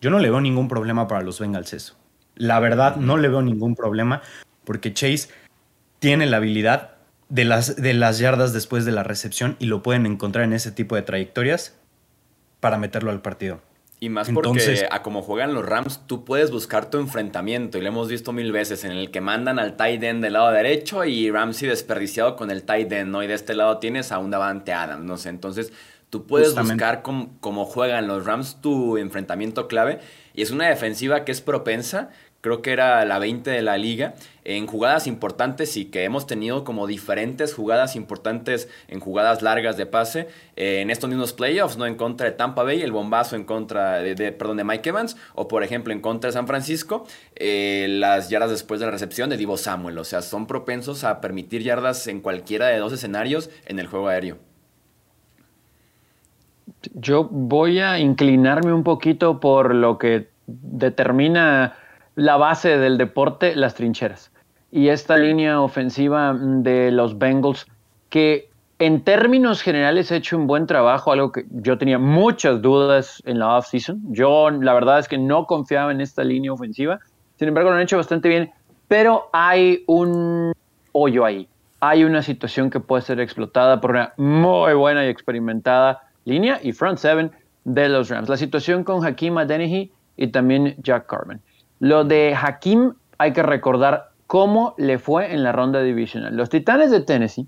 yo 0.00 0.10
no 0.10 0.20
le 0.20 0.30
veo 0.30 0.40
ningún 0.40 0.68
problema 0.68 1.08
para 1.08 1.22
los 1.22 1.40
Bengals 1.40 1.72
eso. 1.72 1.96
La 2.36 2.60
verdad, 2.60 2.94
no 2.94 3.16
le 3.16 3.26
veo 3.26 3.42
ningún 3.42 3.74
problema 3.74 4.22
porque 4.62 4.94
Chase 4.94 5.28
tiene 5.98 6.26
la 6.26 6.36
habilidad 6.36 6.91
de 7.32 7.46
las, 7.46 7.76
de 7.76 7.94
las 7.94 8.18
yardas 8.18 8.52
después 8.52 8.84
de 8.84 8.92
la 8.92 9.04
recepción 9.04 9.56
y 9.58 9.64
lo 9.64 9.82
pueden 9.82 10.04
encontrar 10.04 10.44
en 10.44 10.52
ese 10.52 10.70
tipo 10.70 10.96
de 10.96 11.02
trayectorias 11.02 11.74
para 12.60 12.76
meterlo 12.76 13.10
al 13.10 13.22
partido. 13.22 13.62
Y 14.00 14.10
más 14.10 14.28
porque 14.30 14.86
a 14.90 15.02
como 15.02 15.22
juegan 15.22 15.54
los 15.54 15.64
Rams, 15.64 16.02
tú 16.06 16.26
puedes 16.26 16.50
buscar 16.50 16.90
tu 16.90 16.98
enfrentamiento. 16.98 17.78
Y 17.78 17.80
lo 17.80 17.88
hemos 17.88 18.08
visto 18.08 18.34
mil 18.34 18.52
veces 18.52 18.84
en 18.84 18.92
el 18.92 19.10
que 19.10 19.22
mandan 19.22 19.58
al 19.58 19.76
tight 19.76 20.02
end 20.02 20.22
del 20.22 20.34
lado 20.34 20.50
derecho 20.50 21.06
y 21.06 21.30
Ramsey 21.30 21.68
desperdiciado 21.68 22.36
con 22.36 22.50
el 22.50 22.64
tight 22.64 22.92
end, 22.92 23.10
¿no? 23.10 23.22
Y 23.22 23.28
de 23.28 23.34
este 23.34 23.54
lado 23.54 23.78
tienes 23.78 24.12
a 24.12 24.18
un 24.18 24.30
Davante 24.30 24.74
Adams, 24.74 25.04
no 25.04 25.16
sé. 25.16 25.30
Entonces, 25.30 25.72
tú 26.10 26.26
puedes 26.26 26.54
buscar 26.54 27.00
cómo 27.00 27.64
juegan 27.64 28.08
los 28.08 28.26
Rams 28.26 28.60
tu 28.60 28.98
enfrentamiento 28.98 29.68
clave. 29.68 30.00
Y 30.34 30.42
es 30.42 30.50
una 30.50 30.68
defensiva 30.68 31.24
que 31.24 31.32
es 31.32 31.40
propensa 31.40 32.10
creo 32.42 32.60
que 32.60 32.72
era 32.72 33.04
la 33.06 33.18
20 33.18 33.50
de 33.50 33.62
la 33.62 33.78
liga, 33.78 34.14
en 34.44 34.66
jugadas 34.66 35.06
importantes 35.06 35.76
y 35.76 35.86
que 35.86 36.04
hemos 36.04 36.26
tenido 36.26 36.64
como 36.64 36.86
diferentes 36.86 37.54
jugadas 37.54 37.96
importantes 37.96 38.68
en 38.88 39.00
jugadas 39.00 39.42
largas 39.42 39.76
de 39.76 39.86
pase 39.86 40.28
eh, 40.56 40.80
en 40.80 40.90
estos 40.90 41.08
mismos 41.08 41.32
playoffs, 41.32 41.76
¿no? 41.76 41.86
En 41.86 41.94
contra 41.94 42.26
de 42.26 42.32
Tampa 42.32 42.62
Bay, 42.62 42.82
el 42.82 42.92
bombazo 42.92 43.36
en 43.36 43.44
contra 43.44 43.98
de, 43.98 44.32
perdón, 44.32 44.56
de 44.56 44.64
Mike 44.64 44.88
Evans, 44.88 45.16
o 45.34 45.48
por 45.48 45.62
ejemplo 45.62 45.92
en 45.92 46.00
contra 46.00 46.28
de 46.28 46.32
San 46.32 46.46
Francisco, 46.46 47.06
eh, 47.36 47.86
las 47.88 48.30
yardas 48.30 48.50
después 48.50 48.80
de 48.80 48.86
la 48.86 48.92
recepción 48.92 49.30
de 49.30 49.36
Divo 49.36 49.56
Samuel, 49.56 49.98
o 49.98 50.04
sea, 50.04 50.22
son 50.22 50.46
propensos 50.46 51.04
a 51.04 51.20
permitir 51.20 51.62
yardas 51.62 52.06
en 52.08 52.20
cualquiera 52.20 52.66
de 52.66 52.78
dos 52.78 52.92
escenarios 52.92 53.50
en 53.66 53.78
el 53.78 53.86
juego 53.86 54.08
aéreo. 54.08 54.38
Yo 56.94 57.24
voy 57.30 57.78
a 57.78 57.98
inclinarme 57.98 58.72
un 58.72 58.82
poquito 58.82 59.38
por 59.40 59.74
lo 59.74 59.98
que 59.98 60.28
determina 60.46 61.76
la 62.14 62.36
base 62.36 62.76
del 62.78 62.98
deporte, 62.98 63.54
las 63.56 63.74
trincheras. 63.74 64.31
Y 64.72 64.88
esta 64.88 65.18
línea 65.18 65.60
ofensiva 65.60 66.34
de 66.34 66.90
los 66.90 67.18
Bengals, 67.18 67.66
que 68.08 68.48
en 68.78 69.04
términos 69.04 69.60
generales 69.60 70.10
ha 70.10 70.16
hecho 70.16 70.36
un 70.36 70.46
buen 70.46 70.66
trabajo, 70.66 71.12
algo 71.12 71.30
que 71.30 71.44
yo 71.50 71.76
tenía 71.76 71.98
muchas 71.98 72.62
dudas 72.62 73.22
en 73.26 73.38
la 73.38 73.58
offseason. 73.58 74.00
Yo 74.08 74.50
la 74.50 74.72
verdad 74.72 74.98
es 74.98 75.08
que 75.08 75.18
no 75.18 75.46
confiaba 75.46 75.92
en 75.92 76.00
esta 76.00 76.24
línea 76.24 76.52
ofensiva. 76.52 77.00
Sin 77.36 77.48
embargo, 77.48 77.68
lo 77.68 77.76
han 77.76 77.82
hecho 77.82 77.98
bastante 77.98 78.30
bien, 78.30 78.50
pero 78.88 79.28
hay 79.32 79.84
un 79.86 80.52
hoyo 80.92 81.24
ahí. 81.26 81.46
Hay 81.80 82.04
una 82.04 82.22
situación 82.22 82.70
que 82.70 82.80
puede 82.80 83.02
ser 83.02 83.20
explotada 83.20 83.80
por 83.80 83.90
una 83.90 84.14
muy 84.16 84.72
buena 84.72 85.04
y 85.04 85.08
experimentada 85.08 86.00
línea 86.24 86.58
y 86.62 86.72
front 86.72 86.98
seven 86.98 87.30
de 87.64 87.90
los 87.90 88.08
Rams. 88.08 88.30
La 88.30 88.38
situación 88.38 88.84
con 88.84 89.04
Hakim 89.04 89.36
Adeniji 89.36 89.92
y 90.16 90.28
también 90.28 90.76
Jack 90.78 91.06
Carmen. 91.06 91.40
Lo 91.78 92.04
de 92.04 92.34
Hakim 92.34 92.94
hay 93.18 93.32
que 93.32 93.42
recordar 93.42 94.11
cómo 94.32 94.74
le 94.78 94.98
fue 94.98 95.34
en 95.34 95.42
la 95.42 95.52
ronda 95.52 95.82
divisional. 95.82 96.34
Los 96.34 96.48
Titanes 96.48 96.90
de 96.90 97.02
Tennessee 97.02 97.46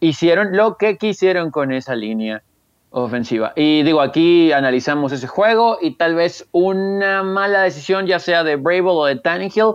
hicieron 0.00 0.56
lo 0.56 0.76
que 0.76 0.98
quisieron 0.98 1.52
con 1.52 1.72
esa 1.72 1.94
línea 1.94 2.42
ofensiva. 2.90 3.52
Y 3.54 3.84
digo, 3.84 4.00
aquí 4.00 4.50
analizamos 4.50 5.12
ese 5.12 5.28
juego 5.28 5.78
y 5.80 5.92
tal 5.92 6.16
vez 6.16 6.48
una 6.50 7.22
mala 7.22 7.62
decisión, 7.62 8.08
ya 8.08 8.18
sea 8.18 8.42
de 8.42 8.56
Brable 8.56 8.90
o 8.90 9.04
de 9.04 9.20
Tannehill, 9.20 9.74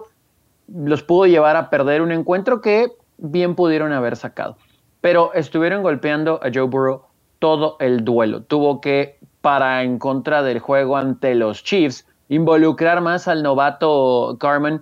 los 0.68 1.04
pudo 1.04 1.26
llevar 1.26 1.56
a 1.56 1.70
perder 1.70 2.02
un 2.02 2.12
encuentro 2.12 2.60
que 2.60 2.92
bien 3.18 3.56
pudieron 3.56 3.94
haber 3.94 4.18
sacado. 4.18 4.58
Pero 5.00 5.34
estuvieron 5.36 5.84
golpeando 5.84 6.42
a 6.44 6.50
Joe 6.54 6.64
Burrow 6.64 7.04
todo 7.40 7.78
el 7.80 8.04
duelo. 8.04 8.42
Tuvo 8.42 8.82
que, 8.82 9.20
para 9.40 9.84
en 9.84 10.00
contra 10.00 10.44
del 10.44 10.60
juego 10.60 10.98
ante 10.98 11.34
los 11.34 11.64
Chiefs, 11.64 12.06
involucrar 12.28 13.00
más 13.00 13.30
al 13.30 13.42
novato 13.42 14.36
Carmen, 14.38 14.82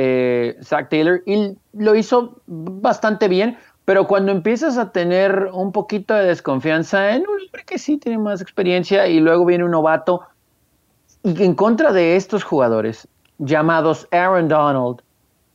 eh, 0.00 0.56
Zach 0.62 0.88
Taylor, 0.90 1.24
y 1.26 1.56
lo 1.72 1.96
hizo 1.96 2.40
bastante 2.46 3.26
bien, 3.26 3.58
pero 3.84 4.06
cuando 4.06 4.30
empiezas 4.30 4.78
a 4.78 4.92
tener 4.92 5.50
un 5.52 5.72
poquito 5.72 6.14
de 6.14 6.26
desconfianza 6.26 7.16
en 7.16 7.22
un 7.22 7.40
hombre 7.40 7.64
que 7.66 7.78
sí 7.78 7.96
tiene 7.96 8.16
más 8.16 8.40
experiencia 8.40 9.08
y 9.08 9.18
luego 9.18 9.44
viene 9.44 9.64
un 9.64 9.72
novato, 9.72 10.22
y 11.24 11.42
en 11.42 11.54
contra 11.54 11.92
de 11.92 12.14
estos 12.14 12.44
jugadores 12.44 13.08
llamados 13.38 14.06
Aaron 14.12 14.46
Donald, 14.46 15.02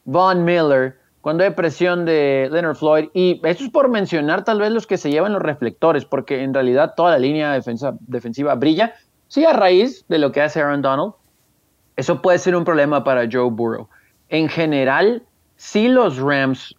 Von 0.03 0.43
Miller, 0.43 0.99
cuando 1.21 1.45
hay 1.45 1.51
presión 1.51 2.03
de 2.03 2.49
Leonard 2.51 2.75
Floyd, 2.75 3.10
y 3.13 3.39
esto 3.45 3.63
es 3.63 3.69
por 3.69 3.88
mencionar 3.88 4.43
tal 4.43 4.60
vez 4.60 4.71
los 4.71 4.86
que 4.86 4.97
se 4.97 5.10
llevan 5.10 5.32
los 5.32 5.41
reflectores, 5.41 6.03
porque 6.03 6.43
en 6.43 6.53
realidad 6.53 6.95
toda 6.97 7.12
la 7.12 7.19
línea 7.19 7.58
defensiva 8.01 8.56
brilla, 8.56 8.93
sí 9.29 9.45
a 9.45 9.53
raíz 9.53 10.03
de 10.10 10.17
lo 10.17 10.34
que 10.34 10.41
hace 10.41 10.60
Aaron 10.60 10.82
Donald, 10.82 11.13
eso 11.95 12.21
puede 12.21 12.39
ser 12.39 12.58
un 12.58 12.65
problema 12.65 13.06
para 13.06 13.25
Joe 13.32 13.49
Burrow. 13.49 13.88
En 14.34 14.50
general, 14.50 15.22
si 15.58 15.89
los 15.89 16.17
Rams 16.17 16.76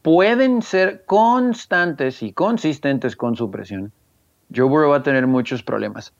pueden 0.00 0.62
ser 0.62 1.04
constantes 1.04 2.22
y 2.22 2.32
consistentes 2.32 3.16
con 3.16 3.36
su 3.36 3.50
presión, 3.50 3.92
Joe 4.54 4.66
Burrow 4.66 4.92
va 4.92 4.96
a 4.96 5.02
tener 5.02 5.26
muchos 5.26 5.62
problemas. 5.62 6.14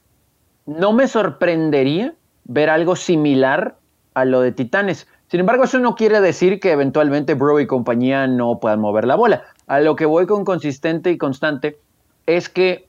No 0.67 0.93
me 0.93 1.09
sorprendería 1.09 2.13
ver 2.45 2.69
algo 2.69 2.95
similar 2.95 3.79
a 4.13 4.27
lo 4.27 4.43
de 4.43 4.53
Titanes. 4.53 5.09
Sin 5.29 5.41
embargo, 5.41 5.65
eso 5.65 5.79
no 5.79 5.95
quiere 5.95 6.21
decir 6.21 6.61
que 6.61 6.73
eventualmente 6.73 7.33
Burrow 7.33 7.59
y 7.59 7.67
compañía 7.67 8.27
no 8.27 8.61
puedan 8.61 8.81
mover 8.81 9.07
la 9.07 9.15
bola. 9.15 9.45
A 9.69 9.81
lo 9.81 9.97
que 9.97 10.05
voy 10.05 10.27
con 10.27 10.45
consistente 10.45 11.11
y 11.11 11.17
constante 11.17 11.79
es 12.27 12.51
que 12.51 12.87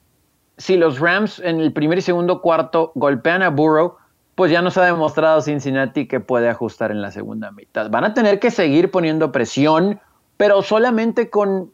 si 0.57 0.75
los 0.75 0.99
Rams 0.99 1.39
en 1.39 1.61
el 1.61 1.71
primer 1.71 1.99
y 1.99 2.01
segundo 2.01 2.41
cuarto 2.41 2.91
golpean 2.95 3.43
a 3.43 3.49
Burrow, 3.49 3.95
pues 4.37 4.51
ya 4.51 4.61
nos 4.61 4.77
ha 4.77 4.85
demostrado 4.85 5.41
Cincinnati 5.41 6.07
que 6.07 6.19
puede 6.19 6.47
ajustar 6.47 6.91
en 6.91 7.01
la 7.01 7.09
segunda 7.09 7.49
mitad. 7.49 7.89
Van 7.89 8.03
a 8.03 8.13
tener 8.13 8.39
que 8.39 8.51
seguir 8.51 8.91
poniendo 8.91 9.31
presión, 9.31 9.99
pero 10.37 10.61
solamente 10.61 11.31
con, 11.31 11.71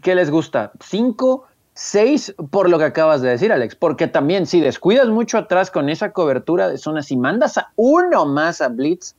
¿qué 0.00 0.14
les 0.14 0.30
gusta? 0.30 0.72
¿Cinco? 0.80 1.44
¿Seis? 1.74 2.34
Por 2.50 2.70
lo 2.70 2.78
que 2.78 2.84
acabas 2.84 3.20
de 3.20 3.28
decir, 3.28 3.52
Alex. 3.52 3.74
Porque 3.74 4.06
también 4.06 4.46
si 4.46 4.62
descuidas 4.62 5.08
mucho 5.08 5.36
atrás 5.36 5.70
con 5.70 5.90
esa 5.90 6.12
cobertura 6.12 6.70
de 6.70 6.78
zonas 6.78 7.10
y 7.10 7.18
mandas 7.18 7.58
a 7.58 7.70
uno 7.76 8.24
más 8.24 8.62
a 8.62 8.68
Blitz, 8.68 9.14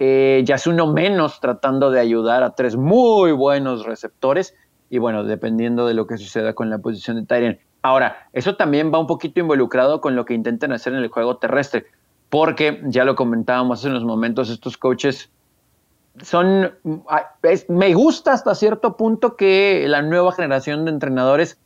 eh, 0.00 0.42
ya 0.44 0.56
es 0.56 0.66
uno 0.66 0.92
menos 0.92 1.38
tratando 1.38 1.92
de 1.92 2.00
ayudar 2.00 2.42
a 2.42 2.56
tres 2.56 2.74
muy 2.74 3.30
buenos 3.30 3.86
receptores. 3.86 4.56
Y 4.90 4.98
bueno, 4.98 5.22
dependiendo 5.22 5.86
de 5.86 5.94
lo 5.94 6.08
que 6.08 6.18
suceda 6.18 6.52
con 6.52 6.68
la 6.68 6.78
posición 6.78 7.16
de 7.16 7.26
Tyrion. 7.26 7.60
Ahora, 7.80 8.28
eso 8.32 8.56
también 8.56 8.92
va 8.92 8.98
un 8.98 9.06
poquito 9.06 9.38
involucrado 9.38 10.00
con 10.00 10.16
lo 10.16 10.24
que 10.24 10.34
intentan 10.34 10.72
hacer 10.72 10.94
en 10.94 10.98
el 10.98 11.10
juego 11.10 11.36
terrestre 11.36 11.86
porque 12.30 12.82
ya 12.84 13.04
lo 13.04 13.14
comentábamos 13.14 13.84
en 13.84 13.94
los 13.94 14.04
momentos, 14.04 14.50
estos 14.50 14.76
coaches 14.76 15.30
son, 16.22 16.72
me 17.68 17.94
gusta 17.94 18.32
hasta 18.32 18.54
cierto 18.54 18.96
punto 18.96 19.36
que 19.36 19.84
la 19.88 20.02
nueva 20.02 20.32
generación 20.32 20.84
de 20.84 20.90
entrenadores 20.90 21.58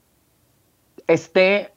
esté 1.06 1.72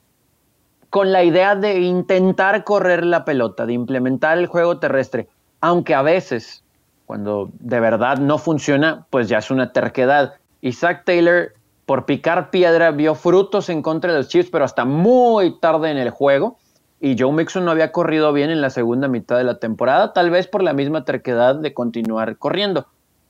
con 0.89 1.11
la 1.11 1.23
idea 1.23 1.55
de 1.55 1.79
intentar 1.79 2.63
correr 2.63 3.05
la 3.05 3.25
pelota, 3.25 3.65
de 3.65 3.73
implementar 3.73 4.37
el 4.37 4.47
juego 4.47 4.77
terrestre, 4.77 5.27
aunque 5.61 5.93
a 5.93 6.01
veces, 6.01 6.63
cuando 7.05 7.49
de 7.59 7.79
verdad 7.79 8.17
no 8.17 8.37
funciona, 8.37 9.05
pues 9.09 9.27
ya 9.27 9.39
es 9.39 9.51
una 9.51 9.71
terquedad. 9.71 10.35
Isaac 10.61 11.03
Taylor, 11.05 11.53
por 11.85 12.05
picar 12.05 12.49
piedra, 12.49 12.91
vio 12.91 13.15
frutos 13.15 13.69
en 13.69 13.81
contra 13.81 14.11
de 14.11 14.19
los 14.19 14.27
Chiefs, 14.27 14.49
pero 14.51 14.63
hasta 14.63 14.85
muy 14.85 15.59
tarde 15.59 15.91
en 15.91 15.97
el 15.97 16.11
juego 16.11 16.57
y 16.99 17.15
Joe 17.17 17.31
Mixon 17.31 17.65
no 17.65 17.71
había 17.71 17.91
corrido 17.91 18.31
bien 18.33 18.49
en 18.49 18.61
la 18.61 18.69
segunda 18.69 19.07
mitad 19.07 19.37
de 19.37 19.43
la 19.43 19.59
temporada, 19.59 20.13
tal 20.13 20.29
vez 20.29 20.47
por 20.47 20.63
la 20.63 20.73
misma 20.73 21.05
terquedad 21.05 21.55
de 21.55 21.73
continuar 21.73 22.37
corriendo. 22.37 22.87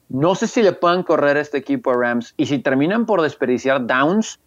No 0.09 0.35
sé 0.35 0.47
si 0.47 0.61
le 0.61 0.71
puedan 0.71 1.03
correr 1.03 1.37
este 1.37 1.57
equipo 1.57 1.91
a 1.91 1.95
Rams. 1.95 2.33
Y 2.37 2.45
si 2.45 2.59
terminan 2.59 3.05
por 3.05 3.21
desperdiciar 3.21 3.87
downs, 3.87 4.39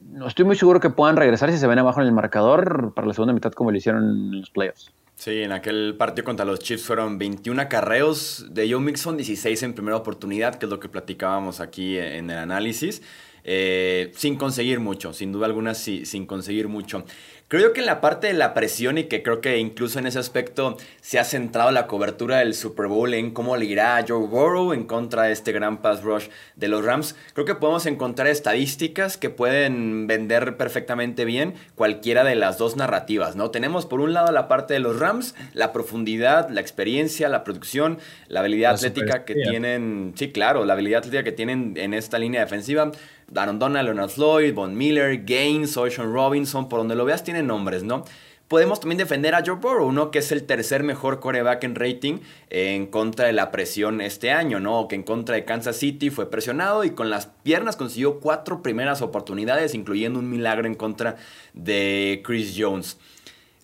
no 0.00 0.28
estoy 0.28 0.44
muy 0.44 0.56
seguro 0.56 0.78
que 0.78 0.90
puedan 0.90 1.16
regresar 1.16 1.50
si 1.50 1.58
se 1.58 1.66
ven 1.66 1.78
abajo 1.78 2.00
en 2.00 2.06
el 2.06 2.12
marcador 2.12 2.92
para 2.94 3.08
la 3.08 3.14
segunda 3.14 3.32
mitad 3.32 3.52
como 3.52 3.72
lo 3.72 3.76
hicieron 3.76 4.04
en 4.04 4.40
los 4.40 4.50
playoffs. 4.50 4.92
Sí, 5.16 5.42
en 5.42 5.50
aquel 5.52 5.96
partido 5.96 6.26
contra 6.26 6.44
los 6.44 6.60
Chiefs 6.60 6.84
fueron 6.84 7.16
21 7.16 7.62
acarreos 7.62 8.46
de 8.50 8.70
Joe 8.70 8.80
Mixon, 8.80 9.16
16 9.16 9.62
en 9.62 9.72
primera 9.72 9.96
oportunidad, 9.96 10.56
que 10.56 10.66
es 10.66 10.70
lo 10.70 10.78
que 10.78 10.90
platicábamos 10.90 11.60
aquí 11.60 11.96
en 11.96 12.30
el 12.30 12.36
análisis. 12.36 13.02
Eh, 13.48 14.10
sin 14.16 14.34
conseguir 14.34 14.80
mucho, 14.80 15.12
sin 15.12 15.30
duda 15.30 15.46
alguna 15.46 15.74
sin 15.74 16.26
conseguir 16.26 16.66
mucho. 16.66 17.04
Creo 17.48 17.72
que 17.72 17.78
en 17.78 17.86
la 17.86 18.00
parte 18.00 18.26
de 18.26 18.32
la 18.32 18.54
presión 18.54 18.98
y 18.98 19.04
que 19.04 19.22
creo 19.22 19.40
que 19.40 19.58
incluso 19.58 20.00
en 20.00 20.08
ese 20.08 20.18
aspecto 20.18 20.76
se 21.00 21.20
ha 21.20 21.24
centrado 21.24 21.70
la 21.70 21.86
cobertura 21.86 22.38
del 22.38 22.54
Super 22.54 22.88
Bowl 22.88 23.14
en 23.14 23.30
cómo 23.30 23.56
le 23.56 23.66
irá 23.66 23.98
a 23.98 24.04
Joe 24.04 24.26
Burrow 24.26 24.72
en 24.72 24.82
contra 24.82 25.22
de 25.22 25.32
este 25.32 25.52
gran 25.52 25.80
pass 25.80 26.02
rush 26.02 26.26
de 26.56 26.66
los 26.66 26.84
Rams, 26.84 27.14
creo 27.34 27.46
que 27.46 27.54
podemos 27.54 27.86
encontrar 27.86 28.26
estadísticas 28.26 29.16
que 29.16 29.30
pueden 29.30 30.08
vender 30.08 30.56
perfectamente 30.56 31.24
bien 31.24 31.54
cualquiera 31.76 32.24
de 32.24 32.34
las 32.34 32.58
dos 32.58 32.74
narrativas, 32.74 33.36
¿no? 33.36 33.52
Tenemos 33.52 33.86
por 33.86 34.00
un 34.00 34.12
lado 34.12 34.32
la 34.32 34.48
parte 34.48 34.74
de 34.74 34.80
los 34.80 34.98
Rams, 34.98 35.36
la 35.52 35.72
profundidad, 35.72 36.50
la 36.50 36.60
experiencia, 36.60 37.28
la 37.28 37.44
producción, 37.44 37.98
la 38.26 38.40
habilidad 38.40 38.74
atlética 38.74 39.24
que 39.24 39.36
tienen, 39.36 40.14
sí, 40.16 40.32
claro, 40.32 40.64
la 40.64 40.72
habilidad 40.72 40.98
atlética 40.98 41.22
que 41.22 41.30
tienen 41.30 41.74
en 41.76 41.94
esta 41.94 42.18
línea 42.18 42.40
defensiva. 42.40 42.90
Aaron 43.34 43.58
Donald, 43.58 43.86
Leonard 43.86 44.10
Floyd, 44.10 44.54
Von 44.54 44.76
Miller, 44.76 45.24
Gaines, 45.24 45.76
Ocean 45.76 46.12
Robinson, 46.12 46.68
por 46.68 46.80
donde 46.80 46.94
lo 46.94 47.04
veas 47.04 47.24
tienen 47.24 47.46
nombres, 47.46 47.82
¿no? 47.82 48.04
Podemos 48.48 48.78
también 48.78 48.98
defender 48.98 49.34
a 49.34 49.42
Joe 49.44 49.56
Burrow, 49.56 49.90
¿no? 49.90 50.12
Que 50.12 50.20
es 50.20 50.30
el 50.30 50.44
tercer 50.44 50.84
mejor 50.84 51.18
coreback 51.18 51.64
en 51.64 51.74
rating 51.74 52.18
en 52.48 52.86
contra 52.86 53.26
de 53.26 53.32
la 53.32 53.50
presión 53.50 54.00
este 54.00 54.30
año, 54.30 54.60
¿no? 54.60 54.86
Que 54.86 54.94
en 54.94 55.02
contra 55.02 55.34
de 55.34 55.44
Kansas 55.44 55.76
City 55.76 56.10
fue 56.10 56.30
presionado 56.30 56.84
y 56.84 56.90
con 56.90 57.10
las 57.10 57.26
piernas 57.26 57.74
consiguió 57.74 58.20
cuatro 58.20 58.62
primeras 58.62 59.02
oportunidades, 59.02 59.74
incluyendo 59.74 60.20
un 60.20 60.30
milagro 60.30 60.68
en 60.68 60.76
contra 60.76 61.16
de 61.54 62.22
Chris 62.24 62.54
Jones. 62.56 62.98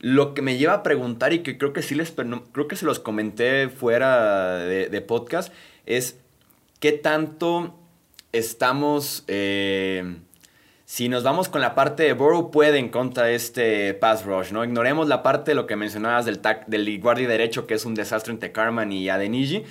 Lo 0.01 0.35
que 0.35 0.43
me 0.43 0.59
lleva 0.59 0.73
a 0.73 0.83
preguntar 0.83 1.33
y 1.33 1.45
que 1.45 1.59
creo 1.59 1.73
que 1.73 1.83
sí 1.83 1.95
les 1.95 2.11
creo 2.11 2.67
que 2.67 2.75
se 2.75 2.85
los 2.85 2.99
comenté 2.99 3.69
fuera 3.69 4.57
de, 4.57 4.89
de 4.89 5.01
podcast 5.01 5.53
es 5.87 6.17
qué 6.81 6.91
tanto 6.91 7.73
estamos... 8.33 9.25
Eh, 9.29 10.17
si 10.85 11.09
nos 11.09 11.23
vamos 11.23 11.49
con 11.49 11.63
la 11.63 11.75
parte 11.75 12.03
de 12.03 12.13
Burrow 12.13 12.51
puede 12.51 12.79
en 12.79 12.91
contra 12.91 13.25
de 13.25 13.35
este 13.35 13.95
pass 13.95 14.27
rush, 14.27 14.53
¿no? 14.53 14.63
Ignoremos 14.63 15.09
la 15.09 15.23
parte 15.23 15.53
de 15.53 15.55
lo 15.55 15.67
que 15.67 15.75
mencionabas 15.75 16.27
del, 16.27 16.41
del 16.67 17.01
guardia 17.01 17.29
derecho, 17.29 17.67
que 17.67 17.73
es 17.73 17.87
un 17.87 17.95
desastre 17.95 18.31
entre 18.31 18.53
Carman 18.53 18.93
y 18.93 19.09
Adeniji. 19.09 19.65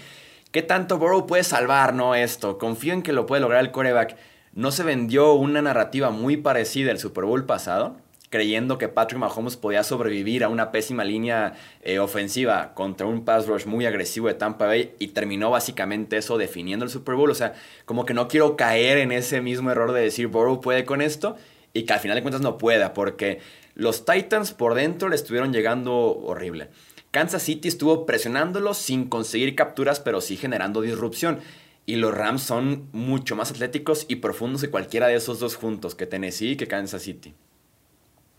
¿Qué 0.51 0.63
tanto 0.63 0.97
Burrow 0.97 1.27
puede 1.27 1.43
salvar, 1.43 1.93
no? 1.93 2.15
Esto. 2.15 2.57
Confío 2.57 2.93
en 2.93 3.03
que 3.03 3.13
lo 3.13 3.27
puede 3.27 3.41
lograr 3.41 3.61
el 3.61 3.69
coreback. 3.69 4.17
¿No 4.53 4.71
se 4.71 4.83
vendió 4.83 5.33
una 5.33 5.61
narrativa 5.61 6.09
muy 6.09 6.37
parecida 6.37 6.91
al 6.91 6.97
Super 6.97 7.25
Bowl 7.25 7.45
pasado? 7.45 7.97
Creyendo 8.31 8.77
que 8.77 8.87
Patrick 8.87 9.19
Mahomes 9.19 9.57
podía 9.57 9.83
sobrevivir 9.83 10.45
a 10.45 10.49
una 10.49 10.71
pésima 10.71 11.03
línea 11.03 11.53
eh, 11.83 11.99
ofensiva 11.99 12.73
contra 12.73 13.05
un 13.05 13.25
pass 13.25 13.45
rush 13.45 13.65
muy 13.65 13.85
agresivo 13.85 14.29
de 14.29 14.33
Tampa 14.33 14.65
Bay 14.65 14.95
y 14.99 15.09
terminó 15.09 15.51
básicamente 15.51 16.15
eso 16.17 16.37
definiendo 16.37 16.85
el 16.85 16.89
Super 16.89 17.15
Bowl. 17.15 17.29
O 17.29 17.35
sea, 17.35 17.53
como 17.85 18.05
que 18.05 18.13
no 18.13 18.29
quiero 18.29 18.55
caer 18.55 18.97
en 18.99 19.11
ese 19.11 19.41
mismo 19.41 19.69
error 19.69 19.91
de 19.91 20.01
decir 20.01 20.27
Burrow 20.27 20.61
puede 20.61 20.85
con 20.85 21.01
esto 21.01 21.35
y 21.73 21.83
que 21.83 21.91
al 21.91 21.99
final 21.99 22.15
de 22.15 22.21
cuentas 22.21 22.41
no 22.41 22.57
pueda, 22.57 22.93
porque 22.93 23.39
los 23.75 24.05
Titans 24.05 24.53
por 24.53 24.75
dentro 24.75 25.09
le 25.09 25.15
estuvieron 25.15 25.51
llegando 25.51 25.93
horrible. 25.93 26.69
Kansas 27.11 27.43
City 27.43 27.67
estuvo 27.67 28.05
presionándolo 28.05 28.73
sin 28.73 29.09
conseguir 29.09 29.55
capturas, 29.55 29.99
pero 29.99 30.21
sí 30.21 30.37
generando 30.37 30.81
disrupción. 30.81 31.39
Y 31.85 31.97
los 31.97 32.13
Rams 32.13 32.43
son 32.43 32.87
mucho 32.93 33.35
más 33.35 33.51
atléticos 33.51 34.05
y 34.07 34.17
profundos 34.17 34.61
que 34.61 34.69
cualquiera 34.69 35.07
de 35.07 35.15
esos 35.15 35.39
dos 35.39 35.57
juntos, 35.57 35.95
que 35.95 36.05
Tennessee 36.05 36.51
y 36.51 36.55
que 36.55 36.67
Kansas 36.67 37.01
City. 37.01 37.33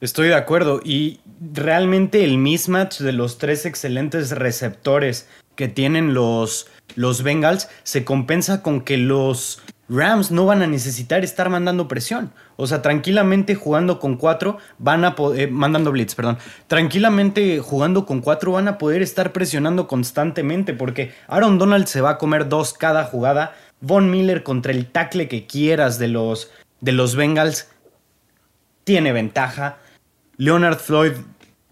Estoy 0.03 0.27
de 0.27 0.35
acuerdo. 0.35 0.81
Y 0.85 1.21
realmente 1.55 2.25
el 2.25 2.37
mismatch 2.37 2.99
de 2.99 3.13
los 3.13 3.39
tres 3.39 3.65
excelentes 3.65 4.33
receptores 4.33 5.29
que 5.55 5.69
tienen 5.69 6.13
los, 6.13 6.67
los 6.97 7.23
Bengals 7.23 7.69
se 7.85 8.05
compensa 8.05 8.63
con 8.63 8.81
que 8.81 8.97
los 8.97 9.63
Rams 9.89 10.33
no 10.33 10.45
van 10.45 10.61
a 10.61 10.67
necesitar 10.67 11.23
estar 11.23 11.51
mandando 11.51 11.87
presión. 11.87 12.33
O 12.57 12.67
sea, 12.67 12.83
tranquilamente 12.83 13.55
jugando 13.55 14.01
con 14.01 14.17
cuatro 14.17 14.59
van 14.79 15.05
a 15.05 15.15
poder, 15.15 15.43
eh, 15.43 15.47
mandando 15.47 15.93
blitz, 15.93 16.17
perdón. 16.17 16.37
Tranquilamente 16.67 17.61
jugando 17.61 18.05
con 18.05 18.23
cuatro 18.23 18.51
van 18.51 18.67
a 18.67 18.79
poder 18.79 19.03
estar 19.03 19.33
presionando 19.33 19.87
constantemente 19.87 20.75
porque 20.75 21.15
Aaron 21.29 21.59
Donald 21.59 21.87
se 21.87 22.01
va 22.01 22.11
a 22.11 22.19
comer 22.19 22.49
dos 22.49 22.73
cada 22.73 23.05
jugada. 23.05 23.55
Von 23.81 24.11
Miller 24.11 24.43
contra 24.43 24.73
el 24.73 24.87
tackle 24.87 25.29
que 25.29 25.47
quieras 25.47 26.01
de 26.01 26.09
los, 26.09 26.51
de 26.81 26.91
los 26.91 27.15
Bengals 27.15 27.69
tiene 28.83 29.13
ventaja. 29.13 29.79
Leonard 30.43 30.79
Floyd, 30.79 31.13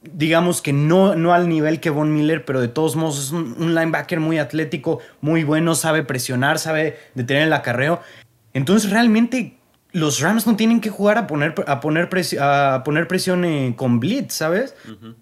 digamos 0.00 0.62
que 0.62 0.72
no, 0.72 1.16
no 1.16 1.34
al 1.34 1.48
nivel 1.48 1.80
que 1.80 1.90
Von 1.90 2.14
Miller, 2.14 2.44
pero 2.44 2.60
de 2.60 2.68
todos 2.68 2.94
modos 2.94 3.18
es 3.18 3.32
un, 3.32 3.74
linebacker 3.74 4.20
muy 4.20 4.38
atlético, 4.38 5.00
muy 5.20 5.42
bueno, 5.42 5.74
sabe 5.74 6.04
presionar, 6.04 6.60
sabe 6.60 6.96
detener 7.16 7.48
el 7.48 7.52
acarreo. 7.52 8.00
Entonces 8.54 8.92
realmente 8.92 9.56
los 9.90 10.20
Rams 10.20 10.46
no 10.46 10.54
tienen 10.54 10.80
que 10.80 10.88
jugar 10.88 11.18
a 11.18 11.26
poner, 11.26 11.52
a 11.66 11.80
poner, 11.80 12.08
a 12.40 12.82
poner 12.84 13.08
presión 13.08 13.44
eh, 13.44 13.74
con 13.76 13.98
blitz, 13.98 14.34
¿sabes? 14.34 14.76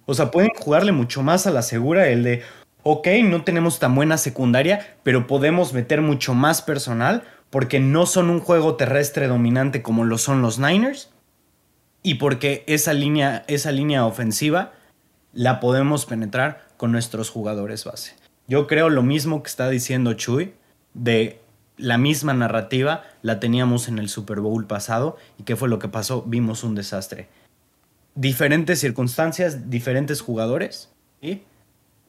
O 0.04 0.12
sea, 0.12 0.30
pueden 0.30 0.50
jugarle 0.54 0.92
mucho 0.92 1.22
más 1.22 1.46
a 1.46 1.50
la 1.50 1.62
segura 1.62 2.08
el 2.08 2.24
de, 2.24 2.42
ok, 2.82 3.08
no 3.24 3.44
tenemos 3.44 3.78
tan 3.78 3.94
buena 3.94 4.18
secundaria, 4.18 4.98
pero 5.02 5.26
podemos 5.26 5.72
meter 5.72 6.02
mucho 6.02 6.34
más 6.34 6.60
personal 6.60 7.22
porque 7.48 7.80
no 7.80 8.04
son 8.04 8.28
un 8.28 8.40
juego 8.40 8.76
terrestre 8.76 9.26
dominante 9.26 9.80
como 9.80 10.04
lo 10.04 10.18
son 10.18 10.42
los 10.42 10.58
Niners 10.58 11.08
y 12.02 12.14
porque 12.14 12.64
esa 12.66 12.92
línea, 12.92 13.44
esa 13.48 13.72
línea 13.72 14.06
ofensiva 14.06 14.72
la 15.32 15.60
podemos 15.60 16.06
penetrar 16.06 16.66
con 16.76 16.92
nuestros 16.92 17.30
jugadores 17.30 17.84
base. 17.84 18.14
Yo 18.46 18.66
creo 18.66 18.88
lo 18.88 19.02
mismo 19.02 19.42
que 19.42 19.48
está 19.48 19.68
diciendo 19.68 20.14
Chuy, 20.14 20.54
de 20.94 21.40
la 21.76 21.98
misma 21.98 22.34
narrativa 22.34 23.04
la 23.22 23.40
teníamos 23.40 23.88
en 23.88 23.98
el 23.98 24.08
Super 24.08 24.40
Bowl 24.40 24.66
pasado 24.66 25.16
y 25.38 25.44
qué 25.44 25.54
fue 25.54 25.68
lo 25.68 25.78
que 25.78 25.88
pasó, 25.88 26.22
vimos 26.22 26.64
un 26.64 26.74
desastre. 26.74 27.28
Diferentes 28.14 28.80
circunstancias, 28.80 29.70
diferentes 29.70 30.20
jugadores, 30.20 30.90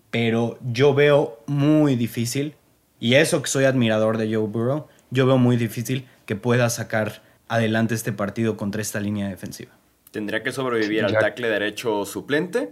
pero 0.10 0.58
yo 0.62 0.94
veo 0.94 1.40
muy 1.46 1.96
difícil, 1.96 2.56
y 3.00 3.14
eso 3.14 3.42
que 3.42 3.50
soy 3.50 3.66
admirador 3.66 4.18
de 4.18 4.34
Joe 4.34 4.48
Burrow, 4.48 4.88
yo 5.12 5.26
veo 5.26 5.38
muy 5.38 5.56
difícil 5.56 6.08
que 6.26 6.36
pueda 6.36 6.70
sacar 6.70 7.22
adelante 7.48 7.96
este 7.96 8.12
partido 8.12 8.58
contra 8.58 8.82
esta 8.82 9.00
línea 9.00 9.30
defensiva. 9.30 9.72
Tendría 10.12 10.44
que 10.44 10.52
sobrevivir 10.52 11.06
al 11.06 11.14
tackle 11.14 11.50
derecho 11.50 12.06
suplente, 12.06 12.72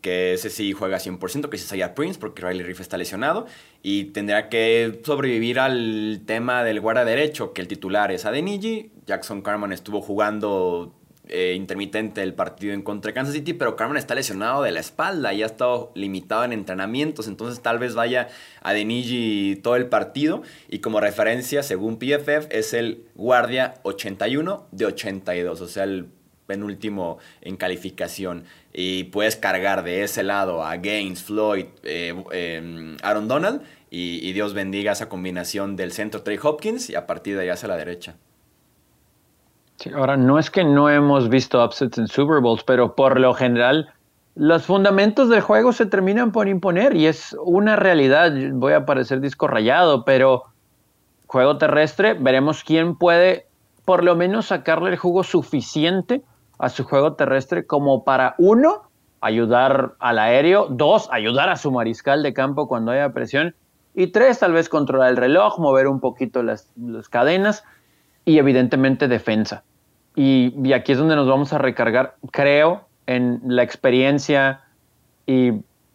que 0.00 0.34
ese 0.34 0.50
sí 0.50 0.72
juega 0.72 0.98
100%, 0.98 1.48
que 1.48 1.56
es 1.56 1.64
Isaiah 1.64 1.94
Prince, 1.94 2.18
porque 2.18 2.46
Riley 2.46 2.64
Reef 2.64 2.80
está 2.80 2.98
lesionado. 2.98 3.46
Y 3.82 4.04
tendría 4.06 4.48
que 4.48 5.00
sobrevivir 5.04 5.58
al 5.58 6.22
tema 6.26 6.64
del 6.64 6.80
guarda 6.80 7.04
derecho, 7.04 7.52
que 7.52 7.62
el 7.62 7.68
titular 7.68 8.12
es 8.12 8.26
Adeniji. 8.26 8.90
Jackson 9.06 9.42
Carman 9.42 9.72
estuvo 9.72 10.02
jugando 10.02 10.94
eh, 11.28 11.54
intermitente 11.56 12.22
el 12.22 12.34
partido 12.34 12.72
en 12.72 12.82
contra 12.82 13.10
de 13.10 13.14
Kansas 13.14 13.34
City, 13.34 13.52
pero 13.52 13.74
Carman 13.74 13.96
está 13.96 14.14
lesionado 14.14 14.62
de 14.62 14.70
la 14.70 14.78
espalda 14.78 15.34
y 15.34 15.42
ha 15.42 15.46
estado 15.46 15.90
limitado 15.96 16.44
en 16.44 16.52
entrenamientos, 16.52 17.26
entonces 17.26 17.60
tal 17.60 17.80
vez 17.80 17.96
vaya 17.96 18.28
a 18.62 18.72
Denigi 18.72 19.56
todo 19.56 19.74
el 19.74 19.86
partido. 19.86 20.42
Y 20.68 20.78
como 20.78 21.00
referencia, 21.00 21.64
según 21.64 21.98
PFF, 21.98 22.46
es 22.50 22.74
el 22.74 23.06
guardia 23.16 23.74
81 23.82 24.68
de 24.70 24.86
82, 24.86 25.60
o 25.60 25.66
sea, 25.66 25.82
el 25.82 26.10
penúltimo 26.46 27.18
en 27.42 27.56
calificación. 27.56 28.44
Y 28.72 29.04
puedes 29.04 29.36
cargar 29.36 29.82
de 29.84 30.02
ese 30.02 30.22
lado 30.22 30.62
a 30.62 30.76
Gaines, 30.76 31.22
Floyd, 31.22 31.66
eh, 31.82 32.14
em, 32.32 32.96
Aaron 33.02 33.28
Donald. 33.28 33.62
Y, 33.88 34.32
Dios 34.32 34.52
bendiga 34.52 34.92
esa 34.92 35.08
combinación 35.08 35.76
del 35.76 35.92
centro 35.92 36.22
Trey 36.22 36.38
Hopkins 36.42 36.90
y 36.90 36.96
a 36.96 37.06
partir 37.06 37.36
de 37.36 37.42
ahí 37.42 37.48
hacia 37.48 37.68
la 37.68 37.76
derecha. 37.76 38.16
ahora, 39.94 40.16
no 40.16 40.38
es 40.38 40.50
que 40.50 40.64
no 40.64 40.90
hemos 40.90 41.28
visto 41.28 41.64
upsets 41.64 41.96
en 41.96 42.08
Super 42.08 42.40
Bowls, 42.40 42.64
pero 42.64 42.94
por 42.94 43.20
lo 43.20 43.32
general 43.32 43.94
los 44.34 44.66
fundamentos 44.66 45.30
del 45.30 45.40
juego 45.40 45.72
se 45.72 45.86
terminan 45.86 46.30
por 46.30 46.46
imponer 46.46 46.94
y 46.94 47.06
es 47.06 47.34
una 47.42 47.76
realidad. 47.76 48.32
Voy 48.52 48.74
a 48.74 48.84
parecer 48.84 49.20
disco 49.20 49.46
rayado, 49.46 50.04
pero 50.04 50.44
juego 51.26 51.56
terrestre, 51.56 52.14
veremos 52.14 52.62
quién 52.64 52.96
puede 52.96 53.46
por 53.86 54.04
lo 54.04 54.14
menos 54.14 54.46
sacarle 54.46 54.90
el 54.90 54.98
jugo 54.98 55.24
suficiente 55.24 56.22
a 56.58 56.68
su 56.68 56.84
juego 56.84 57.14
terrestre 57.14 57.66
como 57.66 58.04
para, 58.04 58.34
uno, 58.38 58.82
ayudar 59.20 59.94
al 59.98 60.18
aéreo, 60.18 60.66
dos, 60.70 61.08
ayudar 61.10 61.48
a 61.48 61.56
su 61.56 61.70
mariscal 61.70 62.22
de 62.22 62.32
campo 62.32 62.68
cuando 62.68 62.92
haya 62.92 63.12
presión, 63.12 63.54
y 63.94 64.08
tres, 64.08 64.38
tal 64.38 64.52
vez 64.52 64.68
controlar 64.68 65.10
el 65.10 65.16
reloj, 65.16 65.58
mover 65.58 65.86
un 65.88 66.00
poquito 66.00 66.42
las, 66.42 66.68
cadenas 67.08 67.64
y 68.24 68.38
evidentemente 68.38 69.08
defensa. 69.08 69.64
Y, 70.14 70.54
y, 70.62 70.72
aquí 70.72 70.92
es 70.92 70.98
donde 70.98 71.16
nos 71.16 71.26
vamos 71.26 71.52
a 71.52 71.58
recargar, 71.58 72.16
creo, 72.30 72.86
en 73.06 73.40
la 73.44 73.62
experiencia 73.62 74.62
y 75.26 75.52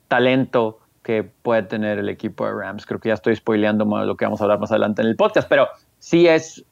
talento 0.08 0.80
que 1.04 1.24
puede 1.24 1.64
tener 1.64 2.00
el 2.00 2.10
equipo 2.10 2.46
de 2.46 2.54
Rams. 2.54 2.86
Creo 2.86 3.00
que 3.00 3.10
ya 3.10 3.16
estoy 3.16 3.36
spoileando 3.36 3.86
más 3.86 4.06
lo 4.06 4.16
que 4.18 4.26
vamos 4.26 4.42
a 4.42 4.44
hablar 4.44 4.60
más 4.60 4.72
adelante 4.72 5.02
en 5.02 5.08
el 5.08 5.16
podcast, 5.16 5.48
pero 5.48 5.68
sí 6.00 6.28
es, 6.28 6.66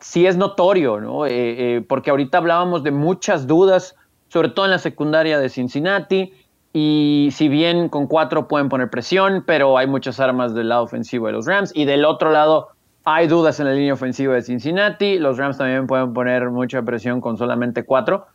sí 0.00 0.26
es 0.26 0.36
notorio, 0.36 1.00
¿no? 1.00 1.26
Eh, 1.26 1.30
eh, 1.76 1.84
porque 1.86 2.10
ahorita 2.10 2.38
hablábamos 2.38 2.82
de 2.82 2.90
muchas 2.90 3.46
dudas, 3.46 3.96
sobre 4.28 4.48
todo 4.48 4.64
en 4.64 4.72
la 4.72 4.78
secundaria 4.78 5.38
de 5.38 5.48
Cincinnati, 5.48 6.32
y 6.72 7.30
si 7.32 7.48
bien 7.48 7.88
con 7.88 8.06
cuatro 8.06 8.48
pueden 8.48 8.68
poner 8.68 8.90
presión, 8.90 9.44
pero 9.46 9.78
hay 9.78 9.86
muchas 9.86 10.20
armas 10.20 10.54
del 10.54 10.68
lado 10.68 10.82
ofensivo 10.84 11.26
de 11.26 11.32
los 11.32 11.46
Rams, 11.46 11.72
y 11.74 11.84
del 11.84 12.04
otro 12.04 12.30
lado 12.30 12.68
hay 13.04 13.28
dudas 13.28 13.60
en 13.60 13.66
la 13.66 13.72
línea 13.72 13.94
ofensiva 13.94 14.34
de 14.34 14.42
Cincinnati, 14.42 15.18
los 15.18 15.38
Rams 15.38 15.58
también 15.58 15.86
pueden 15.86 16.12
poner 16.12 16.50
mucha 16.50 16.82
presión 16.82 17.20
con 17.20 17.36
solamente 17.36 17.84
cuatro, 17.84 18.26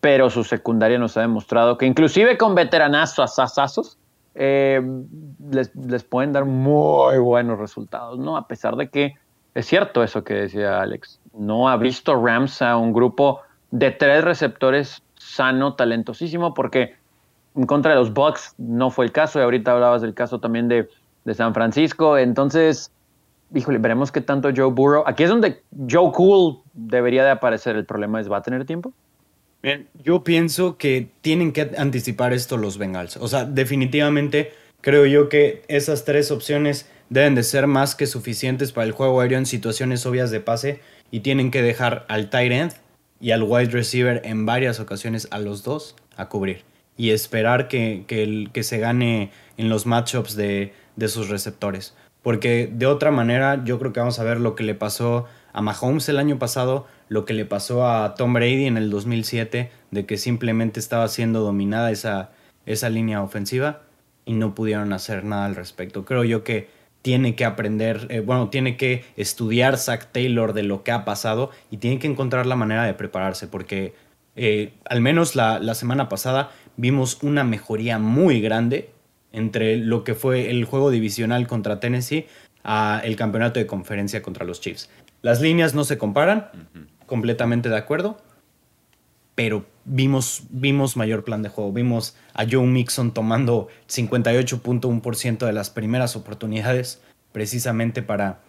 pero 0.00 0.28
su 0.30 0.44
secundaria 0.44 0.98
nos 0.98 1.16
ha 1.16 1.22
demostrado 1.22 1.78
que 1.78 1.86
inclusive 1.86 2.36
con 2.36 2.54
veteranazos, 2.54 3.38
asazos, 3.38 3.98
eh, 4.34 4.80
les, 5.50 5.74
les, 5.74 6.04
pueden 6.04 6.32
dar 6.32 6.44
muy 6.44 7.18
buenos 7.18 7.58
resultados, 7.58 8.18
¿no? 8.18 8.36
A 8.36 8.46
pesar 8.46 8.76
de 8.76 8.88
que 8.88 9.14
es 9.58 9.66
cierto 9.66 10.04
eso 10.04 10.22
que 10.22 10.34
decía 10.34 10.80
Alex, 10.80 11.18
no 11.36 11.68
ha 11.68 11.76
visto 11.76 12.14
Rams 12.14 12.62
a 12.62 12.76
un 12.76 12.92
grupo 12.92 13.40
de 13.72 13.90
tres 13.90 14.22
receptores 14.22 15.02
sano, 15.16 15.74
talentosísimo, 15.74 16.54
porque 16.54 16.94
en 17.56 17.66
contra 17.66 17.90
de 17.90 17.98
los 17.98 18.14
Bucks 18.14 18.54
no 18.56 18.90
fue 18.90 19.06
el 19.06 19.10
caso, 19.10 19.40
y 19.40 19.42
ahorita 19.42 19.72
hablabas 19.72 20.00
del 20.00 20.14
caso 20.14 20.38
también 20.38 20.68
de, 20.68 20.88
de 21.24 21.34
San 21.34 21.54
Francisco, 21.54 22.16
entonces, 22.16 22.92
híjole, 23.52 23.78
veremos 23.78 24.12
qué 24.12 24.20
tanto 24.20 24.50
Joe 24.54 24.70
Burrow, 24.70 25.02
aquí 25.06 25.24
es 25.24 25.30
donde 25.30 25.60
Joe 25.90 26.12
Cool 26.12 26.58
debería 26.72 27.24
de 27.24 27.30
aparecer, 27.30 27.74
el 27.74 27.84
problema 27.84 28.20
es, 28.20 28.30
¿va 28.30 28.36
a 28.36 28.42
tener 28.42 28.64
tiempo? 28.64 28.92
Bien, 29.60 29.88
yo 30.04 30.22
pienso 30.22 30.76
que 30.76 31.10
tienen 31.20 31.52
que 31.52 31.72
anticipar 31.76 32.32
esto 32.32 32.56
los 32.56 32.78
Bengals. 32.78 33.16
O 33.16 33.26
sea, 33.26 33.44
definitivamente 33.44 34.52
creo 34.80 35.04
yo 35.04 35.28
que 35.28 35.64
esas 35.66 36.04
tres 36.04 36.30
opciones 36.30 36.88
deben 37.10 37.34
de 37.34 37.42
ser 37.42 37.66
más 37.66 37.94
que 37.94 38.06
suficientes 38.06 38.72
para 38.72 38.86
el 38.86 38.92
juego 38.92 39.20
aéreo 39.20 39.38
en 39.38 39.46
situaciones 39.46 40.04
obvias 40.06 40.30
de 40.30 40.40
pase 40.40 40.80
y 41.10 41.20
tienen 41.20 41.50
que 41.50 41.62
dejar 41.62 42.04
al 42.08 42.30
tight 42.30 42.52
end 42.52 42.72
y 43.20 43.30
al 43.32 43.42
wide 43.42 43.70
receiver 43.70 44.20
en 44.24 44.46
varias 44.46 44.80
ocasiones 44.80 45.28
a 45.30 45.38
los 45.38 45.62
dos 45.64 45.96
a 46.16 46.28
cubrir 46.28 46.64
y 46.96 47.10
esperar 47.10 47.68
que, 47.68 48.04
que 48.52 48.62
se 48.62 48.78
gane 48.78 49.30
en 49.56 49.68
los 49.68 49.86
matchups 49.86 50.34
de, 50.34 50.72
de 50.96 51.08
sus 51.08 51.28
receptores. 51.28 51.94
Porque 52.22 52.68
de 52.70 52.86
otra 52.86 53.10
manera 53.10 53.62
yo 53.64 53.78
creo 53.78 53.92
que 53.92 54.00
vamos 54.00 54.18
a 54.18 54.24
ver 54.24 54.40
lo 54.40 54.54
que 54.54 54.64
le 54.64 54.74
pasó 54.74 55.26
a 55.52 55.62
Mahomes 55.62 56.08
el 56.08 56.18
año 56.18 56.38
pasado, 56.38 56.86
lo 57.08 57.24
que 57.24 57.32
le 57.32 57.44
pasó 57.44 57.88
a 57.88 58.14
Tom 58.14 58.34
Brady 58.34 58.66
en 58.66 58.76
el 58.76 58.90
2007, 58.90 59.70
de 59.90 60.06
que 60.06 60.18
simplemente 60.18 60.80
estaba 60.80 61.08
siendo 61.08 61.40
dominada 61.40 61.90
esa, 61.90 62.32
esa 62.66 62.90
línea 62.90 63.22
ofensiva 63.22 63.82
y 64.26 64.34
no 64.34 64.54
pudieron 64.54 64.92
hacer 64.92 65.24
nada 65.24 65.46
al 65.46 65.54
respecto. 65.54 66.04
Creo 66.04 66.24
yo 66.24 66.44
que 66.44 66.68
tiene 67.02 67.34
que 67.34 67.44
aprender, 67.44 68.06
eh, 68.10 68.20
bueno, 68.20 68.48
tiene 68.48 68.76
que 68.76 69.04
estudiar 69.16 69.78
Zach 69.78 70.08
Taylor 70.12 70.52
de 70.52 70.62
lo 70.62 70.82
que 70.82 70.92
ha 70.92 71.04
pasado 71.04 71.50
y 71.70 71.78
tiene 71.78 71.98
que 71.98 72.06
encontrar 72.06 72.46
la 72.46 72.56
manera 72.56 72.84
de 72.84 72.94
prepararse, 72.94 73.46
porque 73.46 73.94
eh, 74.36 74.72
al 74.84 75.00
menos 75.00 75.36
la, 75.36 75.58
la 75.58 75.74
semana 75.74 76.08
pasada 76.08 76.50
vimos 76.76 77.18
una 77.22 77.44
mejoría 77.44 77.98
muy 77.98 78.40
grande 78.40 78.90
entre 79.32 79.76
lo 79.76 80.04
que 80.04 80.14
fue 80.14 80.50
el 80.50 80.64
juego 80.64 80.90
divisional 80.90 81.46
contra 81.46 81.80
Tennessee 81.80 82.26
a 82.64 83.00
el 83.04 83.16
campeonato 83.16 83.60
de 83.60 83.66
conferencia 83.66 84.22
contra 84.22 84.44
los 84.44 84.60
Chiefs. 84.60 84.90
Las 85.22 85.40
líneas 85.40 85.74
no 85.74 85.84
se 85.84 85.98
comparan, 85.98 86.50
completamente 87.06 87.68
de 87.68 87.76
acuerdo, 87.76 88.18
pero 89.38 89.64
vimos, 89.84 90.42
vimos 90.50 90.96
mayor 90.96 91.22
plan 91.22 91.44
de 91.44 91.48
juego. 91.48 91.72
Vimos 91.72 92.16
a 92.34 92.44
Joe 92.44 92.66
Mixon 92.66 93.14
tomando 93.14 93.68
58.1% 93.86 95.46
de 95.46 95.52
las 95.52 95.70
primeras 95.70 96.16
oportunidades 96.16 97.00
precisamente 97.30 98.02
para, 98.02 98.40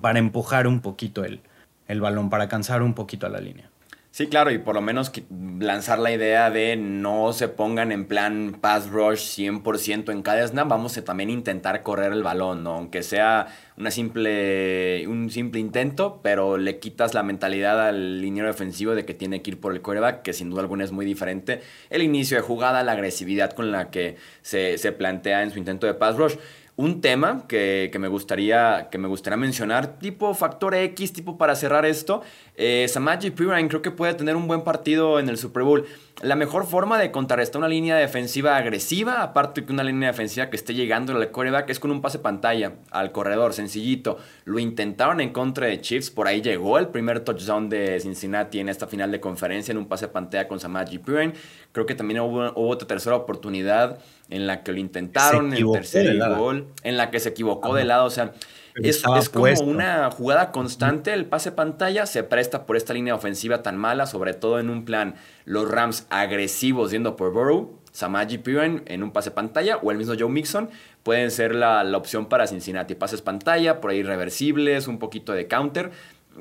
para 0.00 0.20
empujar 0.20 0.68
un 0.68 0.78
poquito 0.78 1.24
el, 1.24 1.40
el 1.88 2.00
balón, 2.00 2.30
para 2.30 2.48
cansar 2.48 2.84
un 2.84 2.94
poquito 2.94 3.26
a 3.26 3.30
la 3.30 3.40
línea. 3.40 3.71
Sí, 4.14 4.26
claro, 4.26 4.50
y 4.50 4.58
por 4.58 4.74
lo 4.74 4.82
menos 4.82 5.10
lanzar 5.58 5.98
la 5.98 6.12
idea 6.12 6.50
de 6.50 6.76
no 6.76 7.32
se 7.32 7.48
pongan 7.48 7.92
en 7.92 8.04
plan 8.04 8.58
pass 8.60 8.90
rush 8.90 9.38
100% 9.38 10.12
en 10.12 10.20
cada 10.20 10.46
snap, 10.46 10.68
vamos 10.68 10.98
a 10.98 11.02
también 11.02 11.30
intentar 11.30 11.82
correr 11.82 12.12
el 12.12 12.22
balón, 12.22 12.62
¿no? 12.62 12.74
Aunque 12.74 13.02
sea 13.02 13.46
una 13.78 13.90
simple, 13.90 15.06
un 15.08 15.30
simple 15.30 15.60
intento, 15.60 16.20
pero 16.22 16.58
le 16.58 16.78
quitas 16.78 17.14
la 17.14 17.22
mentalidad 17.22 17.88
al 17.88 18.20
liniero 18.20 18.48
defensivo 18.48 18.94
de 18.94 19.06
que 19.06 19.14
tiene 19.14 19.40
que 19.40 19.52
ir 19.52 19.60
por 19.60 19.72
el 19.72 19.80
quarterback, 19.80 20.20
que 20.20 20.34
sin 20.34 20.50
duda 20.50 20.60
alguna 20.60 20.84
es 20.84 20.92
muy 20.92 21.06
diferente. 21.06 21.62
El 21.88 22.02
inicio 22.02 22.36
de 22.36 22.42
jugada, 22.42 22.82
la 22.82 22.92
agresividad 22.92 23.52
con 23.52 23.72
la 23.72 23.90
que 23.90 24.16
se, 24.42 24.76
se 24.76 24.92
plantea 24.92 25.42
en 25.42 25.52
su 25.52 25.58
intento 25.58 25.86
de 25.86 25.94
pass 25.94 26.16
rush. 26.16 26.34
Un 26.74 27.02
tema 27.02 27.44
que, 27.48 27.90
me 28.00 28.08
gustaría, 28.08 28.88
que 28.90 28.96
me 28.96 29.06
gustaría 29.06 29.36
mencionar, 29.36 29.98
tipo 29.98 30.32
factor 30.32 30.74
X, 30.74 31.12
tipo 31.12 31.36
para 31.36 31.54
cerrar 31.54 31.84
esto, 31.84 32.22
eh, 32.56 32.86
Samaji 32.88 33.30
Pirine 33.30 33.68
creo 33.68 33.82
que 33.82 33.90
puede 33.90 34.14
tener 34.14 34.36
un 34.36 34.48
buen 34.48 34.62
partido 34.62 35.20
en 35.20 35.28
el 35.28 35.36
Super 35.36 35.64
Bowl. 35.64 35.84
La 36.22 36.34
mejor 36.34 36.66
forma 36.66 36.98
de 36.98 37.10
contrarrestar 37.10 37.58
una 37.58 37.68
línea 37.68 37.96
defensiva 37.96 38.56
agresiva, 38.56 39.22
aparte 39.22 39.66
que 39.66 39.72
una 39.72 39.84
línea 39.84 40.12
defensiva 40.12 40.48
que 40.48 40.56
esté 40.56 40.72
llegando 40.72 41.14
al 41.14 41.30
quarterback, 41.30 41.68
es 41.68 41.78
con 41.78 41.90
un 41.90 42.00
pase 42.00 42.20
pantalla 42.20 42.72
al 42.90 43.12
corredor, 43.12 43.52
sencillito. 43.52 44.16
Lo 44.46 44.58
intentaron 44.58 45.20
en 45.20 45.30
contra 45.30 45.66
de 45.66 45.78
Chiefs, 45.78 46.10
por 46.10 46.26
ahí 46.26 46.40
llegó 46.40 46.78
el 46.78 46.88
primer 46.88 47.20
touchdown 47.20 47.68
de 47.68 48.00
Cincinnati 48.00 48.60
en 48.60 48.70
esta 48.70 48.86
final 48.86 49.12
de 49.12 49.20
conferencia 49.20 49.72
en 49.72 49.78
un 49.78 49.88
pase 49.88 50.08
pantalla 50.08 50.48
con 50.48 50.58
Samaji 50.58 50.98
Pirine. 50.98 51.34
Creo 51.72 51.84
que 51.84 51.94
también 51.94 52.20
hubo, 52.20 52.50
hubo 52.52 52.68
otra 52.68 52.88
tercera 52.88 53.16
oportunidad 53.16 53.98
en 54.32 54.46
la 54.46 54.62
que 54.62 54.72
lo 54.72 54.78
intentaron, 54.78 55.52
en 55.52 55.64
el 55.64 55.72
tercer 55.72 56.18
gol, 56.36 56.68
en 56.82 56.96
la 56.96 57.10
que 57.10 57.20
se 57.20 57.30
equivocó 57.30 57.74
de 57.74 57.84
lado, 57.84 58.06
o 58.06 58.10
sea, 58.10 58.32
es, 58.76 59.02
como 59.28 59.46
una 59.64 60.10
jugada 60.10 60.50
constante, 60.50 61.12
el 61.12 61.26
pase 61.26 61.52
pantalla 61.52 62.06
se 62.06 62.22
presta 62.22 62.64
por 62.64 62.76
esta 62.76 62.94
línea 62.94 63.14
ofensiva 63.14 63.62
tan 63.62 63.76
mala, 63.76 64.06
sobre 64.06 64.32
todo 64.34 64.58
en 64.58 64.70
un 64.70 64.84
plan 64.84 65.14
los 65.44 65.70
Rams 65.70 66.06
agresivos 66.08 66.90
yendo 66.90 67.16
por 67.16 67.32
Burrow, 67.32 67.78
Samaji 67.92 68.38
Piran 68.38 68.82
en 68.86 69.02
un 69.02 69.12
pase 69.12 69.30
pantalla 69.30 69.76
o 69.76 69.90
el 69.90 69.98
mismo 69.98 70.14
Joe 70.18 70.30
Mixon 70.30 70.70
pueden 71.02 71.30
ser 71.30 71.54
la, 71.54 71.84
opción 71.96 72.26
para 72.26 72.46
Cincinnati. 72.46 72.94
Pases 72.94 73.20
pantalla, 73.20 73.80
por 73.80 73.90
ahí 73.90 74.02
reversibles, 74.02 74.88
un 74.88 74.98
poquito 74.98 75.32
de 75.32 75.46
counter, 75.46 75.90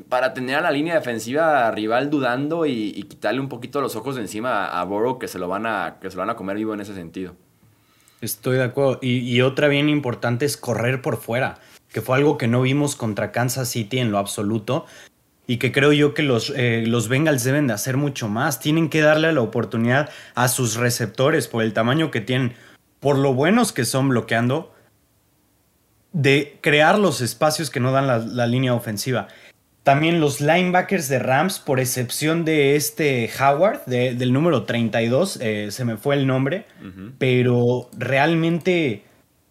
para 0.08 0.34
tener 0.34 0.56
a 0.56 0.62
la 0.62 0.72
línea 0.72 0.96
defensiva 0.96 1.70
rival 1.72 2.10
dudando 2.10 2.66
y, 2.66 2.94
quitarle 3.04 3.42
un 3.42 3.50
poquito 3.50 3.82
los 3.82 3.98
ojos 3.98 4.16
de 4.16 4.22
encima 4.22 4.66
a, 4.66 4.80
a 4.80 4.86
Burrow 4.86 5.20
que 5.20 5.28
se, 5.28 5.38
lo 5.38 5.50
van 5.50 5.66
a, 5.66 5.98
que 6.02 6.10
se 6.10 6.16
lo 6.16 6.22
van 6.22 6.30
a 6.30 6.36
comer 6.36 6.56
vivo 6.56 6.74
en 6.74 6.80
ese 6.80 6.94
sentido. 6.94 7.36
Estoy 8.22 8.58
de 8.58 8.64
acuerdo. 8.64 9.00
Y, 9.02 9.42
otra 9.42 9.68
bien 9.68 9.90
importante 9.90 10.46
es 10.46 10.56
correr 10.56 11.02
por 11.02 11.18
fuera, 11.18 11.60
que 11.90 12.02
fue 12.02 12.18
algo 12.18 12.38
que 12.38 12.48
no 12.48 12.62
vimos 12.62 12.96
contra 12.96 13.32
Kansas 13.32 13.70
City 13.70 14.00
en 14.00 14.12
lo 14.12 14.20
absoluto. 14.20 14.86
Y 15.48 15.58
que 15.58 15.72
creo 15.72 15.92
yo 15.92 16.14
que 16.14 16.22
los, 16.22 16.54
eh, 16.56 16.84
los 16.86 17.10
Bengals 17.10 17.44
deben 17.44 17.68
de 17.68 17.74
hacer 17.74 17.98
mucho 17.98 18.30
más. 18.30 18.60
Tienen 18.60 18.90
que 18.90 19.02
darle 19.02 19.34
la 19.34 19.42
oportunidad 19.42 20.10
a 20.36 20.48
sus 20.48 20.76
receptores 20.76 21.48
por 21.48 21.64
el 21.64 21.74
tamaño 21.74 22.12
que 22.12 22.22
tienen, 22.22 22.54
por 23.00 23.18
lo 23.18 23.34
buenos 23.34 23.74
que 23.74 23.84
son 23.84 24.10
bloqueando, 24.10 24.74
de 26.14 26.60
crear 26.62 27.00
los 27.00 27.22
espacios 27.22 27.70
que 27.70 27.80
no 27.80 27.92
dan 27.92 28.36
la 28.36 28.48
línea 28.48 28.74
ofensiva. 28.74 29.28
También 29.84 30.20
los 30.20 30.42
linebackers 30.42 31.10
de 31.10 31.18
Rams, 31.18 31.58
por 31.58 31.80
excepción 31.80 32.46
de 32.46 32.76
este 32.76 33.28
Howard, 33.40 33.84
del 33.86 34.32
número 34.32 34.64
32, 34.64 35.40
eh, 35.42 35.70
se 35.72 35.86
me 35.86 35.98
fue 35.98 36.16
el 36.16 36.28
nombre, 36.28 36.66
pero 37.18 37.90
realmente, 37.98 39.04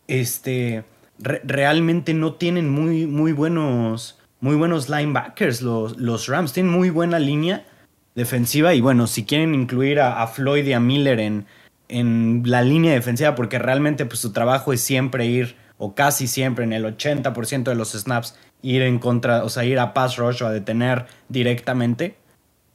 este, 0.07 0.85
realmente 1.19 2.15
no 2.15 2.35
tienen 2.35 2.71
muy, 2.71 3.09
muy, 3.09 3.33
buenos, 3.33 4.21
muy 4.41 4.55
buenos 4.55 4.89
linebackers 4.89 5.63
los, 5.63 5.99
los, 5.99 6.29
Rams. 6.29 6.53
Tienen 6.53 6.71
muy 6.71 6.91
buena 6.91 7.19
línea 7.19 7.67
defensiva 8.15 8.73
y 8.75 8.81
bueno, 8.81 9.09
si 9.09 9.25
quieren 9.25 9.53
incluir 9.53 9.99
a, 9.99 10.25
Floyd 10.29 10.65
y 10.65 10.75
a 10.75 10.81
Miller 10.81 11.19
en, 11.19 11.47
en 11.89 12.45
la 12.47 12.63
línea 12.63 12.93
defensiva, 12.93 13.35
porque 13.35 13.59
realmente 13.59 14.07
pues, 14.07 14.21
su 14.21 14.33
trabajo 14.33 14.73
es 14.73 14.81
siempre 14.81 15.27
ir, 15.27 15.57
o 15.77 15.97
casi 15.97 16.29
siempre, 16.29 16.65
en 16.65 16.73
el 16.73 16.85
80% 16.85 17.65
de 17.65 17.75
los 17.75 17.93
snaps, 17.93 18.37
ir 18.63 18.83
en 18.83 18.99
contra, 18.99 19.45
o 19.45 19.49
sea, 19.49 19.65
ir 19.65 19.79
a 19.79 19.95
pass 19.95 20.17
rush 20.17 20.43
o 20.43 20.47
a 20.47 20.53
detener 20.53 21.07
directamente. 21.29 22.17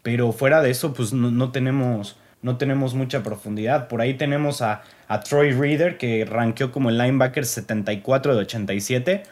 Pero 0.02 0.32
fuera 0.32 0.62
de 0.62 0.70
eso, 0.70 0.94
pues 0.94 1.14
no, 1.14 1.52
tenemos, 1.52 2.18
no 2.42 2.58
tenemos 2.58 2.94
mucha 2.94 3.24
profundidad. 3.24 3.88
Por 3.88 4.02
ahí 4.02 4.14
tenemos 4.14 4.62
a, 4.62 4.84
a 5.08 5.20
Troy 5.22 5.52
Reader, 5.52 5.98
que 5.98 6.26
rankeó 6.26 6.72
como 6.72 6.90
el 6.90 6.98
linebacker 6.98 7.46
74 7.46 8.36
de 8.36 8.42
87. 8.42 9.24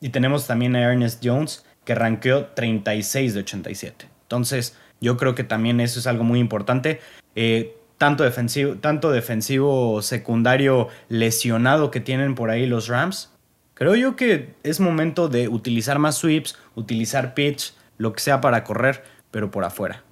Y 0.00 0.08
tenemos 0.08 0.46
también 0.46 0.74
a 0.74 0.82
Ernest 0.82 1.22
Jones, 1.22 1.64
que 1.84 1.94
rankeó 1.94 2.46
36 2.46 3.34
de 3.34 3.40
87. 3.40 4.06
Entonces, 4.22 4.76
yo 5.00 5.16
creo 5.16 5.34
que 5.34 5.44
también 5.44 5.80
eso 5.80 5.98
es 5.98 6.06
algo 6.06 6.24
muy 6.24 6.38
importante. 6.38 7.00
Eh, 7.34 7.76
tanto 7.98 8.24
defensivo, 8.24 8.76
tanto 8.76 9.10
defensivo 9.10 10.00
secundario 10.02 10.88
lesionado 11.08 11.90
que 11.90 12.00
tienen 12.00 12.34
por 12.34 12.50
ahí 12.50 12.66
los 12.66 12.88
Rams, 12.88 13.31
Creo 13.74 13.94
yo 13.94 14.16
que 14.16 14.54
es 14.62 14.80
momento 14.80 15.28
de 15.28 15.48
utilizar 15.48 15.98
más 15.98 16.16
sweeps, 16.16 16.56
utilizar 16.74 17.34
pitch, 17.34 17.74
lo 17.98 18.12
que 18.12 18.20
sea 18.20 18.40
para 18.40 18.64
correr, 18.64 19.02
pero 19.30 19.50
por 19.50 19.64
afuera. 19.64 20.02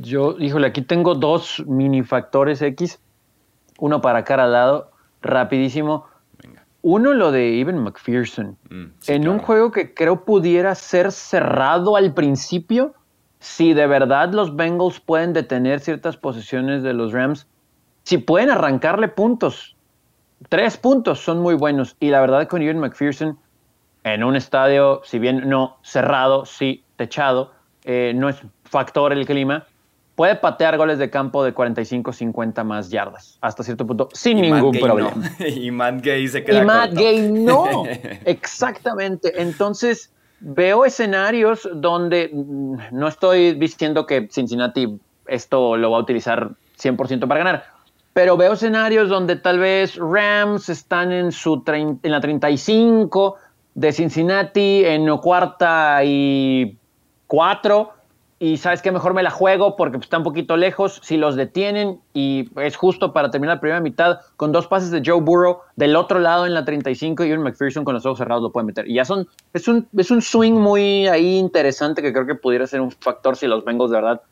Yo, 0.00 0.36
híjole, 0.38 0.66
aquí 0.66 0.82
tengo 0.82 1.14
dos 1.14 1.62
mini 1.66 2.02
factores 2.02 2.62
X, 2.62 2.98
uno 3.78 4.00
para 4.00 4.24
cada 4.24 4.46
lado. 4.46 4.90
rapidísimo. 5.22 6.06
Uno, 6.82 7.14
lo 7.14 7.32
de 7.32 7.60
Evan 7.60 7.82
McPherson. 7.82 8.58
Mm, 8.68 8.84
sí, 8.98 9.12
en 9.12 9.26
un 9.26 9.38
juego 9.38 9.72
que 9.72 9.94
creo 9.94 10.26
pudiera 10.26 10.74
ser 10.74 11.12
cerrado 11.12 11.96
al 11.96 12.12
principio, 12.12 12.94
si 13.40 13.72
de 13.72 13.86
verdad 13.86 14.32
los 14.34 14.54
Bengals 14.54 15.00
pueden 15.00 15.32
detener 15.32 15.80
ciertas 15.80 16.18
posiciones 16.18 16.82
de 16.82 16.92
los 16.92 17.12
Rams, 17.12 17.46
si 18.02 18.18
pueden 18.18 18.50
arrancarle 18.50 19.08
puntos, 19.08 19.73
tres 20.48 20.76
puntos 20.76 21.20
son 21.20 21.40
muy 21.40 21.54
buenos. 21.54 21.96
Y 22.00 22.10
la 22.10 22.20
verdad 22.20 22.46
con 22.48 22.62
Evan 22.62 22.78
McPherson, 22.78 23.38
en 24.04 24.24
un 24.24 24.36
estadio, 24.36 25.00
si 25.04 25.18
bien 25.18 25.48
no 25.48 25.78
cerrado, 25.82 26.44
sí 26.44 26.84
techado, 26.96 27.52
eh, 27.84 28.12
no 28.14 28.28
es 28.28 28.36
factor 28.64 29.12
el 29.12 29.26
clima, 29.26 29.66
puede 30.14 30.36
patear 30.36 30.76
goles 30.76 30.98
de 30.98 31.10
campo 31.10 31.44
de 31.44 31.52
45, 31.52 32.12
50 32.12 32.64
más 32.64 32.90
yardas, 32.90 33.38
hasta 33.40 33.62
cierto 33.62 33.86
punto, 33.86 34.08
sin 34.12 34.38
Y 34.38 34.42
ningún 34.42 34.78
problema. 34.78 35.12
no. 35.14 35.46
y 35.46 35.70
Matt 35.70 36.02
Gay 36.02 36.28
se 36.28 36.44
queda 36.44 36.62
Y 36.62 36.64
Matt 36.64 36.90
corto. 36.90 37.00
Gay 37.02 37.30
no. 37.32 37.84
Exactamente. 38.24 39.40
Entonces, 39.40 40.12
veo 40.40 40.84
escenarios 40.84 41.68
donde 41.74 42.30
mm, 42.32 42.76
no 42.92 43.08
estoy 43.08 43.54
diciendo 43.54 44.06
que 44.06 44.28
Cincinnati 44.30 44.98
esto 45.26 45.76
lo 45.76 45.90
va 45.90 45.96
a 45.98 46.00
utilizar 46.00 46.50
100% 46.80 47.26
para 47.26 47.38
ganar, 47.38 47.64
pero 48.14 48.36
veo 48.36 48.52
escenarios 48.52 49.08
donde 49.08 49.36
tal 49.36 49.58
vez 49.58 49.96
Rams 49.96 50.68
están 50.68 51.12
en, 51.12 51.32
su 51.32 51.62
en 51.66 51.98
la 52.02 52.20
35 52.20 53.36
de 53.74 53.92
Cincinnati 53.92 54.84
en 54.84 55.14
cuarta 55.18 56.00
y 56.04 56.78
cuatro. 57.26 57.90
Y 58.38 58.58
sabes 58.58 58.82
que 58.82 58.92
mejor 58.92 59.14
me 59.14 59.22
la 59.22 59.30
juego 59.30 59.74
porque 59.74 59.96
está 59.96 60.18
un 60.18 60.22
poquito 60.22 60.56
lejos. 60.56 61.00
Si 61.02 61.16
los 61.16 61.34
detienen 61.34 61.98
y 62.12 62.48
es 62.60 62.76
justo 62.76 63.12
para 63.12 63.30
terminar 63.30 63.56
la 63.56 63.60
primera 63.60 63.80
mitad 63.80 64.20
con 64.36 64.52
dos 64.52 64.68
pases 64.68 64.92
de 64.92 65.02
Joe 65.04 65.20
Burrow 65.20 65.60
del 65.74 65.96
otro 65.96 66.20
lado 66.20 66.46
en 66.46 66.54
la 66.54 66.64
35 66.64 67.24
y 67.24 67.32
un 67.32 67.42
McPherson 67.42 67.84
con 67.84 67.94
los 67.94 68.06
ojos 68.06 68.18
cerrados 68.18 68.44
lo 68.44 68.52
puede 68.52 68.66
meter. 68.66 68.88
Y 68.88 68.94
ya 68.94 69.04
son, 69.04 69.26
es 69.52 69.66
un, 69.66 69.88
es 69.96 70.10
un 70.12 70.22
swing 70.22 70.52
muy 70.52 71.08
ahí 71.08 71.36
interesante 71.36 72.00
que 72.00 72.12
creo 72.12 72.26
que 72.26 72.36
pudiera 72.36 72.66
ser 72.68 72.80
un 72.80 72.92
factor 72.92 73.36
si 73.36 73.48
los 73.48 73.64
Bengals 73.64 73.90
de 73.90 73.96
verdad 73.96 74.22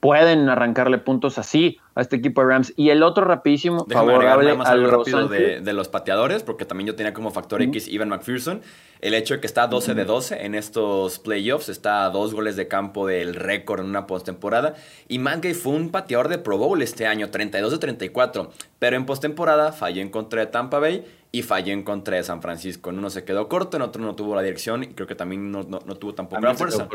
pueden 0.00 0.48
arrancarle 0.48 0.98
puntos 0.98 1.38
así 1.38 1.78
a 1.94 2.00
este 2.00 2.16
equipo 2.16 2.40
de 2.42 2.48
Rams. 2.48 2.72
Y 2.76 2.90
el 2.90 3.02
otro 3.02 3.24
rapidísimo, 3.24 3.84
Déjame 3.88 4.12
agregar 4.14 4.36
favorable 4.36 4.44
nada 4.52 4.58
más 4.58 4.68
algo 4.68 4.86
los 4.88 4.92
rápido 4.98 5.28
de, 5.28 5.60
de 5.60 5.72
los 5.72 5.88
pateadores, 5.88 6.42
porque 6.42 6.64
también 6.64 6.86
yo 6.88 6.94
tenía 6.94 7.12
como 7.12 7.30
factor 7.30 7.60
X 7.62 7.88
Ivan 7.88 8.08
McPherson. 8.08 8.60
El 9.00 9.14
hecho 9.14 9.34
de 9.34 9.40
que 9.40 9.48
está 9.48 9.66
12 9.66 9.94
de 9.94 10.04
12 10.04 10.44
en 10.46 10.54
estos 10.54 11.18
playoffs, 11.18 11.68
está 11.68 12.04
a 12.04 12.10
dos 12.10 12.32
goles 12.34 12.54
de 12.54 12.68
campo 12.68 13.06
del 13.08 13.34
récord 13.34 13.80
en 13.80 13.86
una 13.86 14.06
postemporada. 14.06 14.74
Y 15.08 15.18
Matt 15.18 15.42
Gay 15.42 15.54
fue 15.54 15.72
un 15.72 15.90
pateador 15.90 16.28
de 16.28 16.38
Pro 16.38 16.56
Bowl 16.56 16.80
este 16.82 17.06
año, 17.08 17.28
32 17.30 17.72
de 17.72 17.78
34. 17.78 18.50
Pero 18.78 18.96
en 18.96 19.04
postemporada 19.04 19.72
falló 19.72 20.00
en 20.02 20.08
contra 20.10 20.40
de 20.42 20.46
Tampa 20.46 20.78
Bay 20.78 21.04
y 21.32 21.42
falló 21.42 21.72
en 21.72 21.82
contra 21.82 22.16
de 22.16 22.22
San 22.22 22.42
Francisco. 22.42 22.90
En 22.90 22.98
uno 22.98 23.10
se 23.10 23.24
quedó 23.24 23.48
corto, 23.48 23.76
en 23.76 23.82
otro 23.82 24.00
no 24.02 24.14
tuvo 24.14 24.36
la 24.36 24.42
dirección 24.42 24.84
y 24.84 24.88
creo 24.88 25.08
que 25.08 25.14
también 25.16 25.50
no, 25.50 25.64
no- 25.64 25.80
no 25.84 25.96
tuvo 25.96 26.14
tampoco 26.14 26.40
la 26.42 26.54
También 26.54 26.70
fuerza. 26.76 26.88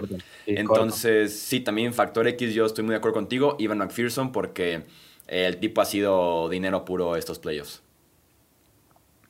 Sí, 0.46 0.54
Entonces, 0.56 1.38
sí, 1.38 1.60
también 1.60 1.94
factor 1.94 2.28
X, 2.28 2.54
yo 2.54 2.66
estoy 2.66 2.84
muy 2.86 2.94
de 2.94 2.98
acuerdo 2.98 3.16
contigo, 3.16 3.56
Ivan 3.60 3.80
McPherson, 3.80 4.32
porque 4.32 4.84
el 5.28 5.58
tipo 5.60 5.82
ha 5.82 5.86
sido 5.86 6.50
dinero 6.50 6.86
puro 6.86 7.16
estos 7.16 7.40
playoffs. 7.40 7.84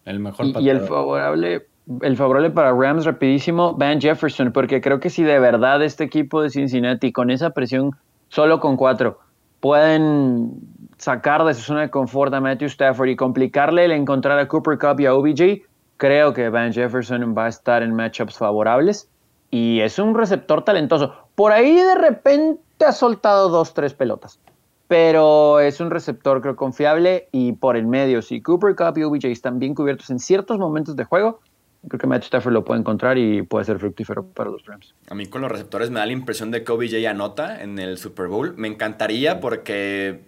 El 0.05 0.19
mejor 0.19 0.45
Y, 0.45 0.59
y 0.59 0.69
el 0.69 0.81
favorable, 0.81 1.67
el 2.01 2.15
favorable 2.15 2.49
para 2.51 2.71
Rams 2.71 3.05
rapidísimo, 3.05 3.73
Van 3.73 3.99
Jefferson, 3.99 4.51
porque 4.51 4.79
creo 4.79 4.99
que 4.99 5.09
si 5.09 5.23
de 5.23 5.39
verdad 5.39 5.83
este 5.83 6.03
equipo 6.03 6.41
de 6.41 6.49
Cincinnati 6.49 7.11
con 7.11 7.29
esa 7.29 7.49
presión 7.49 7.91
solo 8.29 8.59
con 8.59 8.77
cuatro 8.77 9.19
pueden 9.59 10.51
sacar 10.97 11.43
de 11.43 11.53
su 11.53 11.61
zona 11.61 11.81
de 11.81 11.89
confort 11.89 12.33
a 12.33 12.41
Matthew 12.41 12.67
Stafford 12.67 13.09
y 13.09 13.15
complicarle 13.15 13.85
el 13.85 13.91
encontrar 13.91 14.39
a 14.39 14.47
Cooper 14.47 14.77
Cup 14.77 14.99
y 14.99 15.05
a 15.05 15.15
OBJ, 15.15 15.63
creo 15.97 16.33
que 16.33 16.49
Van 16.49 16.71
Jefferson 16.71 17.35
va 17.37 17.45
a 17.45 17.49
estar 17.49 17.83
en 17.83 17.93
matchups 17.95 18.37
favorables 18.37 19.09
y 19.49 19.79
es 19.81 19.97
un 19.99 20.15
receptor 20.15 20.63
talentoso. 20.63 21.13
Por 21.35 21.51
ahí 21.51 21.75
de 21.75 21.95
repente 21.95 22.85
ha 22.85 22.91
soltado 22.91 23.49
dos, 23.49 23.73
tres 23.73 23.93
pelotas 23.93 24.39
pero 24.87 25.59
es 25.59 25.79
un 25.79 25.89
receptor 25.91 26.41
creo 26.41 26.55
confiable 26.55 27.27
y 27.31 27.53
por 27.53 27.75
el 27.75 27.85
medio, 27.85 28.21
si 28.21 28.41
Cooper 28.41 28.75
Cup 28.75 28.97
y 28.97 29.03
OBJ 29.03 29.25
están 29.25 29.59
bien 29.59 29.75
cubiertos 29.75 30.09
en 30.09 30.19
ciertos 30.19 30.57
momentos 30.57 30.95
de 30.95 31.03
juego, 31.03 31.41
creo 31.87 31.99
que 31.99 32.07
Matt 32.07 32.23
Stafford 32.23 32.53
lo 32.53 32.63
puede 32.63 32.79
encontrar 32.79 33.17
y 33.17 33.41
puede 33.41 33.65
ser 33.65 33.79
fructífero 33.79 34.25
para 34.25 34.49
los 34.49 34.65
Rams. 34.65 34.95
A 35.09 35.15
mí 35.15 35.27
con 35.27 35.41
los 35.41 35.51
receptores 35.51 35.89
me 35.89 35.99
da 35.99 36.05
la 36.05 36.13
impresión 36.13 36.51
de 36.51 36.63
que 36.63 36.71
OBJ 36.71 37.05
anota 37.07 37.61
en 37.61 37.79
el 37.79 37.97
Super 37.97 38.27
Bowl. 38.27 38.55
Me 38.57 38.67
encantaría 38.67 39.39
porque 39.39 40.27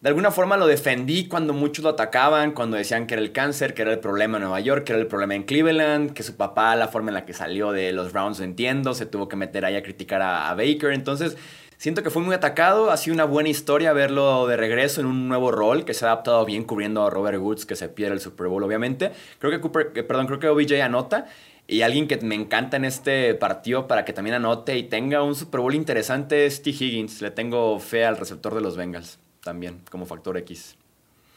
de 0.00 0.08
alguna 0.08 0.30
forma 0.30 0.56
lo 0.56 0.66
defendí 0.66 1.26
cuando 1.26 1.54
muchos 1.54 1.82
lo 1.82 1.90
atacaban, 1.90 2.52
cuando 2.52 2.76
decían 2.76 3.06
que 3.06 3.14
era 3.14 3.22
el 3.22 3.32
cáncer, 3.32 3.72
que 3.72 3.82
era 3.82 3.92
el 3.92 3.98
problema 3.98 4.36
en 4.36 4.42
Nueva 4.44 4.60
York, 4.60 4.84
que 4.84 4.92
era 4.92 5.00
el 5.00 5.08
problema 5.08 5.34
en 5.34 5.44
Cleveland, 5.44 6.12
que 6.12 6.22
su 6.22 6.36
papá, 6.36 6.76
la 6.76 6.88
forma 6.88 7.10
en 7.10 7.14
la 7.14 7.24
que 7.24 7.32
salió 7.32 7.72
de 7.72 7.92
los 7.92 8.12
Browns, 8.12 8.40
entiendo, 8.40 8.94
se 8.94 9.06
tuvo 9.06 9.28
que 9.28 9.36
meter 9.36 9.64
ahí 9.64 9.74
a 9.74 9.82
criticar 9.82 10.20
a, 10.22 10.50
a 10.50 10.54
Baker. 10.54 10.92
Entonces, 10.92 11.36
siento 11.78 12.02
que 12.02 12.10
fue 12.10 12.22
muy 12.22 12.34
atacado. 12.34 12.90
Ha 12.90 12.96
sido 12.96 13.14
una 13.14 13.24
buena 13.24 13.48
historia 13.48 13.92
verlo 13.92 14.46
de 14.46 14.56
regreso 14.56 15.00
en 15.00 15.06
un 15.06 15.28
nuevo 15.28 15.50
rol, 15.50 15.84
que 15.84 15.94
se 15.94 16.04
ha 16.04 16.08
adaptado 16.08 16.44
bien 16.44 16.64
cubriendo 16.64 17.04
a 17.04 17.10
Robert 17.10 17.38
Woods, 17.38 17.66
que 17.66 17.76
se 17.76 17.88
pierde 17.88 18.14
el 18.14 18.20
Super 18.20 18.48
Bowl, 18.48 18.62
obviamente. 18.62 19.12
Creo 19.38 19.50
que 19.50 19.60
Cooper, 19.60 19.92
perdón, 20.06 20.26
creo 20.26 20.38
que 20.38 20.48
OBJ 20.48 20.80
anota. 20.82 21.26
Y 21.68 21.82
alguien 21.82 22.06
que 22.06 22.16
me 22.18 22.36
encanta 22.36 22.76
en 22.76 22.84
este 22.84 23.34
partido 23.34 23.88
para 23.88 24.04
que 24.04 24.12
también 24.12 24.36
anote 24.36 24.78
y 24.78 24.84
tenga 24.84 25.22
un 25.22 25.34
Super 25.34 25.60
Bowl 25.60 25.74
interesante 25.74 26.46
es 26.46 26.62
T. 26.62 26.70
Higgins. 26.70 27.20
Le 27.20 27.32
tengo 27.32 27.78
fe 27.80 28.04
al 28.04 28.16
receptor 28.16 28.54
de 28.54 28.60
los 28.60 28.76
Bengals 28.76 29.18
también, 29.42 29.80
como 29.90 30.06
factor 30.06 30.36
X. 30.36 30.76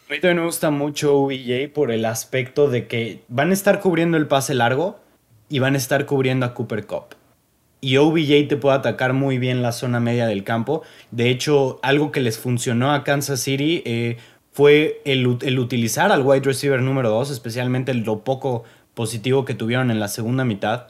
A 0.08 0.14
mí 0.14 0.20
también 0.20 0.38
me 0.40 0.46
gusta 0.46 0.70
mucho 0.72 1.16
OBJ 1.18 1.72
por 1.74 1.92
el 1.92 2.06
aspecto 2.06 2.70
de 2.70 2.88
que 2.88 3.24
van 3.28 3.52
a 3.52 3.54
estar 3.54 3.80
cubriendo 3.80 4.18
el 4.18 4.28
pase 4.28 4.54
largo 4.54 5.00
y 5.50 5.60
van 5.60 5.74
a 5.76 5.78
estar 5.78 6.06
cubriendo 6.06 6.46
a 6.46 6.54
Cooper 6.54 6.86
Cup. 6.86 7.16
Y 7.82 7.98
OBJ 7.98 8.48
te 8.50 8.58
puede 8.58 8.76
atacar 8.76 9.14
muy 9.14 9.38
bien 9.38 9.62
la 9.62 9.72
zona 9.72 10.00
media 10.00 10.28
del 10.28 10.44
campo. 10.44 10.84
De 11.12 11.30
hecho, 11.30 11.80
algo 11.82 12.12
que 12.12 12.20
les 12.20 12.38
funcionó 12.38 12.94
a 12.94 13.04
Kansas 13.04 13.40
City 13.40 13.82
eh, 13.86 14.18
fue 14.52 15.02
el, 15.06 15.26
ut- 15.28 15.44
el 15.46 15.60
utilizar 15.60 16.12
al 16.12 16.24
wide 16.24 16.42
receiver 16.44 16.82
número 16.82 17.10
2, 17.10 17.32
especialmente 17.32 17.94
lo 17.94 18.20
poco 18.26 18.64
positivo 18.94 19.46
que 19.46 19.54
tuvieron 19.54 19.92
en 19.92 20.00
la 20.02 20.10
segunda 20.10 20.44
mitad. 20.44 20.88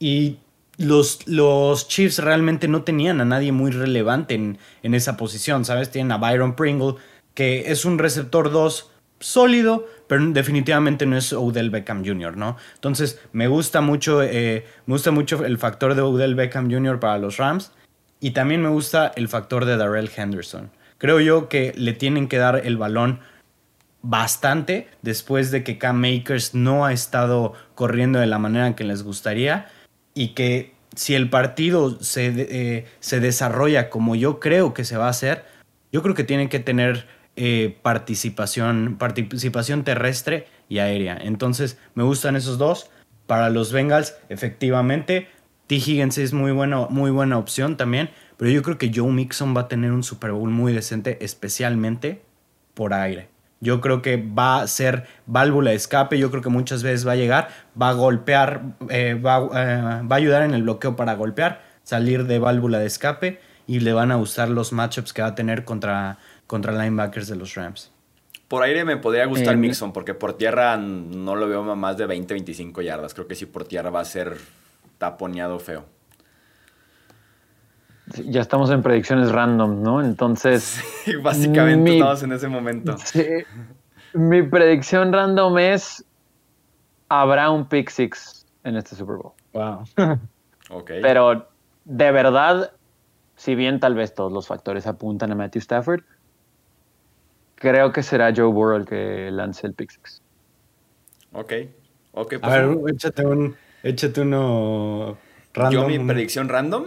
Y 0.00 0.38
los, 0.78 1.26
los 1.28 1.86
Chiefs 1.88 2.18
realmente 2.18 2.66
no 2.68 2.82
tenían 2.82 3.20
a 3.20 3.24
nadie 3.24 3.52
muy 3.52 3.70
relevante 3.70 4.34
en, 4.34 4.58
en 4.82 4.94
esa 4.94 5.16
posición, 5.16 5.64
¿sabes? 5.64 5.90
Tienen 5.90 6.10
a 6.12 6.18
Byron 6.18 6.56
Pringle, 6.56 6.94
que 7.34 7.70
es 7.70 7.84
un 7.84 7.98
receptor 7.98 8.50
2 8.50 8.90
sólido, 9.20 9.86
pero 10.06 10.24
definitivamente 10.26 11.06
no 11.06 11.16
es 11.16 11.32
Odell 11.32 11.70
Beckham 11.70 12.04
Jr., 12.04 12.36
¿no? 12.36 12.56
Entonces, 12.74 13.20
me 13.32 13.48
gusta 13.48 13.80
mucho, 13.80 14.22
eh, 14.22 14.64
me 14.86 14.94
gusta 14.94 15.10
mucho 15.10 15.44
el 15.44 15.58
factor 15.58 15.94
de 15.94 16.02
Odell 16.02 16.34
Beckham 16.34 16.70
Jr. 16.70 17.00
para 17.00 17.18
los 17.18 17.36
Rams 17.38 17.72
y 18.20 18.30
también 18.30 18.62
me 18.62 18.68
gusta 18.68 19.12
el 19.16 19.28
factor 19.28 19.64
de 19.64 19.76
Darrell 19.76 20.10
Henderson. 20.14 20.70
Creo 20.98 21.20
yo 21.20 21.48
que 21.48 21.72
le 21.76 21.92
tienen 21.92 22.28
que 22.28 22.38
dar 22.38 22.62
el 22.64 22.76
balón 22.76 23.20
bastante 24.02 24.88
después 25.02 25.50
de 25.50 25.64
que 25.64 25.78
Cam 25.78 26.00
Makers 26.00 26.54
no 26.54 26.84
ha 26.84 26.92
estado 26.92 27.54
corriendo 27.74 28.18
de 28.18 28.26
la 28.26 28.38
manera 28.38 28.74
que 28.76 28.84
les 28.84 29.02
gustaría 29.02 29.66
y 30.14 30.28
que 30.28 30.74
si 30.94 31.14
el 31.14 31.28
partido 31.28 32.00
se, 32.00 32.32
eh, 32.36 32.86
se 33.00 33.20
desarrolla 33.20 33.90
como 33.90 34.14
yo 34.14 34.40
creo 34.40 34.72
que 34.72 34.84
se 34.84 34.96
va 34.96 35.06
a 35.06 35.10
hacer, 35.10 35.44
yo 35.92 36.02
creo 36.02 36.14
que 36.14 36.24
tienen 36.24 36.48
que 36.48 36.60
tener 36.60 37.06
eh, 37.36 37.76
participación, 37.82 38.96
participación 38.98 39.84
terrestre 39.84 40.46
y 40.68 40.78
aérea. 40.78 41.18
Entonces 41.20 41.78
me 41.94 42.02
gustan 42.02 42.34
esos 42.36 42.58
dos. 42.58 42.90
Para 43.26 43.50
los 43.50 43.72
Bengals, 43.72 44.16
efectivamente, 44.28 45.28
T. 45.66 45.74
Higgins 45.74 46.16
es 46.18 46.32
muy 46.32 46.52
buena, 46.52 46.86
muy 46.88 47.10
buena 47.10 47.38
opción 47.38 47.76
también, 47.76 48.08
pero 48.36 48.50
yo 48.50 48.62
creo 48.62 48.78
que 48.78 48.92
Joe 48.94 49.10
Mixon 49.10 49.56
va 49.56 49.62
a 49.62 49.68
tener 49.68 49.92
un 49.92 50.02
Super 50.02 50.32
Bowl 50.32 50.48
muy 50.48 50.72
decente, 50.72 51.18
especialmente 51.20 52.22
por 52.72 52.94
aire. 52.94 53.28
Yo 53.60 53.80
creo 53.80 54.00
que 54.00 54.16
va 54.16 54.60
a 54.60 54.66
ser 54.66 55.06
válvula 55.26 55.70
de 55.70 55.76
escape, 55.76 56.18
yo 56.18 56.30
creo 56.30 56.42
que 56.42 56.50
muchas 56.50 56.82
veces 56.82 57.06
va 57.06 57.12
a 57.12 57.16
llegar, 57.16 57.48
va 57.80 57.88
a 57.88 57.92
golpear, 57.94 58.62
eh, 58.90 59.14
va, 59.14 59.38
eh, 59.38 60.02
va 60.06 60.16
a 60.16 60.18
ayudar 60.18 60.42
en 60.42 60.54
el 60.54 60.62
bloqueo 60.62 60.94
para 60.94 61.14
golpear, 61.14 61.62
salir 61.82 62.26
de 62.26 62.38
válvula 62.38 62.78
de 62.78 62.86
escape 62.86 63.40
y 63.66 63.80
le 63.80 63.92
van 63.92 64.12
a 64.12 64.16
gustar 64.16 64.48
los 64.48 64.72
matchups 64.72 65.12
que 65.12 65.22
va 65.22 65.28
a 65.28 65.34
tener 65.34 65.64
contra, 65.64 66.18
contra 66.46 66.72
linebackers 66.72 67.28
de 67.28 67.36
los 67.36 67.54
Rams. 67.54 67.90
Por 68.48 68.62
aire 68.62 68.84
me 68.84 68.96
podría 68.96 69.26
gustar 69.26 69.54
Eh, 69.54 69.56
Mixon, 69.56 69.92
porque 69.92 70.14
por 70.14 70.34
tierra 70.34 70.76
no 70.76 71.34
lo 71.34 71.48
veo 71.48 71.68
a 71.70 71.74
más 71.74 71.96
de 71.96 72.06
20, 72.06 72.32
25 72.34 72.80
yardas. 72.82 73.12
Creo 73.14 73.26
que 73.26 73.34
sí 73.34 73.46
por 73.46 73.64
tierra 73.64 73.90
va 73.90 74.00
a 74.00 74.04
ser 74.04 74.36
taponeado 74.98 75.58
feo. 75.58 75.84
Ya 78.24 78.40
estamos 78.40 78.70
en 78.70 78.82
predicciones 78.82 79.32
random, 79.32 79.82
¿no? 79.82 80.00
Entonces, 80.00 80.80
Básicamente 81.22 81.90
Mi- 81.90 81.96
estamos 81.98 82.22
en 82.22 82.32
ese 82.32 82.48
momento. 82.48 82.96
sí, 82.98 83.24
mi 84.14 84.42
predicción 84.44 85.12
random 85.12 85.58
es 85.58 86.04
habrá 87.08 87.50
un 87.50 87.68
pick 87.68 87.90
six 87.90 88.46
en 88.62 88.76
este 88.76 88.94
Super 88.94 89.16
Bowl. 89.16 89.32
Wow. 89.52 89.84
Ok. 90.68 90.90
Pero 91.00 91.48
de 91.84 92.10
verdad, 92.10 92.72
si 93.36 93.54
bien 93.54 93.78
tal 93.78 93.94
vez 93.94 94.12
todos 94.16 94.32
los 94.32 94.48
factores 94.48 94.88
apuntan 94.88 95.30
a 95.30 95.36
Matthew 95.36 95.60
Stafford, 95.60 96.02
creo 97.66 97.92
que 97.92 98.02
será 98.02 98.32
Joe 98.34 98.46
Burrow 98.46 98.76
el 98.76 98.86
que 98.86 99.30
lance 99.32 99.66
el 99.66 99.74
pick 99.74 99.90
six. 99.90 100.22
Ok, 101.32 101.52
ok. 102.12 102.34
a 102.42 102.48
ver, 102.48 102.78
échate, 102.88 103.26
un, 103.26 103.56
échate 103.82 104.20
uno 104.20 105.18
random. 105.52 105.72
Yo 105.72 105.88
mi 105.88 105.98
predicción 105.98 106.48
random. 106.48 106.84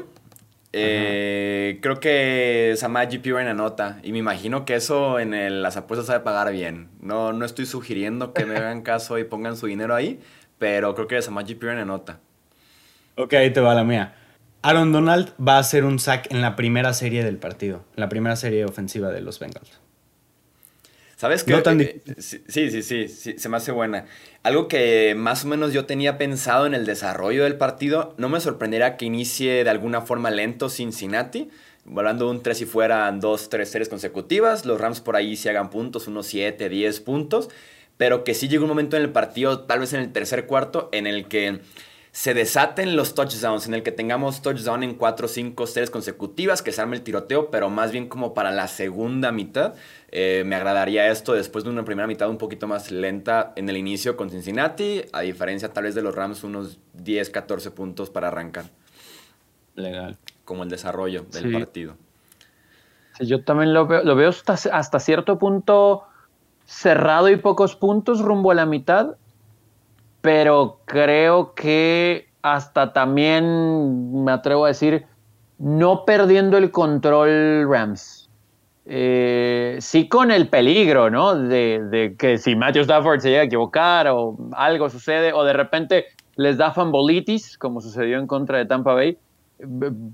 Eh, 0.71 1.79
creo 1.81 1.99
que 1.99 2.75
Samaji 2.77 3.17
Piran 3.17 3.47
anota 3.47 3.99
y 4.03 4.11
me 4.11 4.19
imagino 4.19 4.65
que 4.65 4.75
eso 4.75 5.19
en 5.19 5.61
las 5.63 5.77
apuestas 5.77 6.07
sabe 6.07 6.19
pagar 6.21 6.51
bien. 6.51 6.89
No, 7.01 7.33
no 7.33 7.43
estoy 7.43 7.65
sugiriendo 7.65 8.33
que 8.33 8.45
me 8.45 8.55
hagan 8.55 8.81
caso 8.81 9.17
y 9.17 9.23
pongan 9.23 9.57
su 9.57 9.65
dinero 9.65 9.95
ahí, 9.95 10.19
pero 10.59 10.93
creo 10.95 11.07
que 11.07 11.21
Samaji 11.21 11.55
Piran 11.55 11.79
anota. 11.79 12.19
Ok, 13.15 13.33
ahí 13.33 13.51
te 13.51 13.59
va 13.59 13.73
la 13.73 13.83
mía. 13.83 14.15
Aaron 14.61 14.91
Donald 14.91 15.33
va 15.45 15.55
a 15.55 15.59
hacer 15.59 15.85
un 15.85 15.99
sack 15.99 16.31
en 16.31 16.41
la 16.41 16.55
primera 16.55 16.93
serie 16.93 17.23
del 17.23 17.37
partido, 17.37 17.83
en 17.95 18.01
la 18.01 18.09
primera 18.09 18.35
serie 18.35 18.65
ofensiva 18.65 19.09
de 19.09 19.21
los 19.21 19.39
Bengals. 19.39 19.79
¿Sabes 21.19 21.43
qué? 21.43 21.51
Eh, 21.53 22.01
sí, 22.17 22.39
sí, 22.47 22.81
sí, 22.81 23.09
sí, 23.09 23.35
se 23.37 23.49
me 23.49 23.57
hace 23.57 23.73
buena. 23.73 24.05
Algo 24.41 24.69
que 24.69 25.15
más 25.17 25.43
o 25.43 25.49
menos 25.49 25.73
yo 25.73 25.85
tenía 25.85 26.17
pensado 26.17 26.65
en 26.65 26.73
el 26.73 26.85
desarrollo 26.85 27.43
del 27.43 27.57
partido, 27.57 28.15
no 28.17 28.29
me 28.29 28.39
sorprendería 28.39 28.95
que 28.95 29.03
inicie 29.03 29.65
de 29.65 29.69
alguna 29.69 29.99
forma 29.99 30.31
lento 30.31 30.69
Cincinnati, 30.69 31.49
volando 31.83 32.29
un 32.29 32.41
3 32.41 32.61
y 32.61 32.65
fueran 32.65 33.19
2, 33.19 33.49
3 33.49 33.69
series 33.69 33.89
consecutivas, 33.89 34.65
los 34.65 34.79
Rams 34.79 35.01
por 35.01 35.17
ahí 35.17 35.35
se 35.35 35.49
hagan 35.49 35.69
puntos, 35.69 36.07
unos 36.07 36.25
7, 36.27 36.69
10 36.69 37.01
puntos, 37.01 37.49
pero 37.97 38.23
que 38.23 38.33
sí 38.33 38.47
llegue 38.47 38.63
un 38.63 38.69
momento 38.69 38.95
en 38.95 39.03
el 39.03 39.09
partido, 39.09 39.65
tal 39.65 39.79
vez 39.79 39.91
en 39.91 39.99
el 39.99 40.13
tercer 40.13 40.45
cuarto, 40.45 40.87
en 40.93 41.05
el 41.05 41.27
que 41.27 41.59
se 42.11 42.33
desaten 42.33 42.95
los 42.95 43.13
touchdowns, 43.13 43.67
en 43.67 43.75
el 43.75 43.83
que 43.83 43.91
tengamos 43.91 44.41
touchdown 44.41 44.83
en 44.83 44.95
4, 44.95 45.27
5 45.27 45.67
series 45.67 45.89
consecutivas, 45.89 46.61
que 46.61 46.71
se 46.71 46.81
arme 46.81 46.95
el 46.95 47.03
tiroteo, 47.03 47.51
pero 47.51 47.69
más 47.69 47.91
bien 47.91 48.09
como 48.09 48.33
para 48.33 48.51
la 48.51 48.67
segunda 48.67 49.31
mitad. 49.31 49.75
Eh, 50.11 50.43
me 50.45 50.55
agradaría 50.55 51.09
esto 51.11 51.33
después 51.33 51.63
de 51.63 51.69
una 51.69 51.85
primera 51.85 52.07
mitad 52.07 52.29
un 52.29 52.39
poquito 52.39 52.67
más 52.67 52.91
lenta 52.91 53.53
en 53.55 53.69
el 53.69 53.77
inicio 53.77 54.17
con 54.17 54.31
Cincinnati, 54.31 55.03
a 55.13 55.21
diferencia 55.21 55.71
tal 55.71 55.83
vez 55.83 55.93
de 55.93 56.01
los 56.01 56.15
Rams, 56.15 56.43
unos 56.43 56.79
10, 56.93 57.29
14 57.29 57.71
puntos 57.71 58.09
para 58.09 58.29
arrancar. 58.29 58.65
Legal. 59.75 60.17
Como 60.45 60.63
el 60.63 60.69
desarrollo 60.69 61.25
del 61.31 61.51
partido. 61.51 61.95
Sí, 63.19 63.27
yo 63.27 63.43
también 63.43 63.73
lo 63.73 63.85
veo, 63.85 64.03
lo 64.03 64.15
veo 64.15 64.29
hasta, 64.29 64.53
hasta 64.53 64.99
cierto 64.99 65.37
punto 65.37 66.05
cerrado 66.65 67.29
y 67.29 67.35
pocos 67.35 67.75
puntos 67.75 68.21
rumbo 68.21 68.51
a 68.51 68.55
la 68.55 68.65
mitad, 68.65 69.15
pero 70.21 70.79
creo 70.85 71.53
que 71.53 72.29
hasta 72.41 72.93
también 72.93 74.23
me 74.23 74.31
atrevo 74.31 74.65
a 74.65 74.69
decir, 74.69 75.05
no 75.57 76.05
perdiendo 76.05 76.57
el 76.57 76.71
control 76.71 77.67
Rams. 77.69 78.29
Eh, 78.85 79.77
sí 79.81 80.07
con 80.07 80.31
el 80.31 80.49
peligro, 80.49 81.09
¿no? 81.11 81.35
De, 81.35 82.15
que 82.17 82.37
si 82.37 82.55
Matthew 82.55 82.83
Stafford 82.83 83.19
se 83.19 83.29
llega 83.29 83.41
a 83.41 83.45
equivocar 83.45 84.07
o 84.07 84.35
algo 84.53 84.89
sucede, 84.89 85.31
o 85.31 85.43
de 85.43 85.53
repente 85.53 86.05
les 86.35 86.57
da 86.57 86.71
fambolitis, 86.71 87.57
como 87.57 87.81
sucedió 87.81 88.17
en 88.17 88.25
contra 88.25 88.57
de 88.57 88.65
Tampa 88.65 88.93
Bay, 88.93 89.17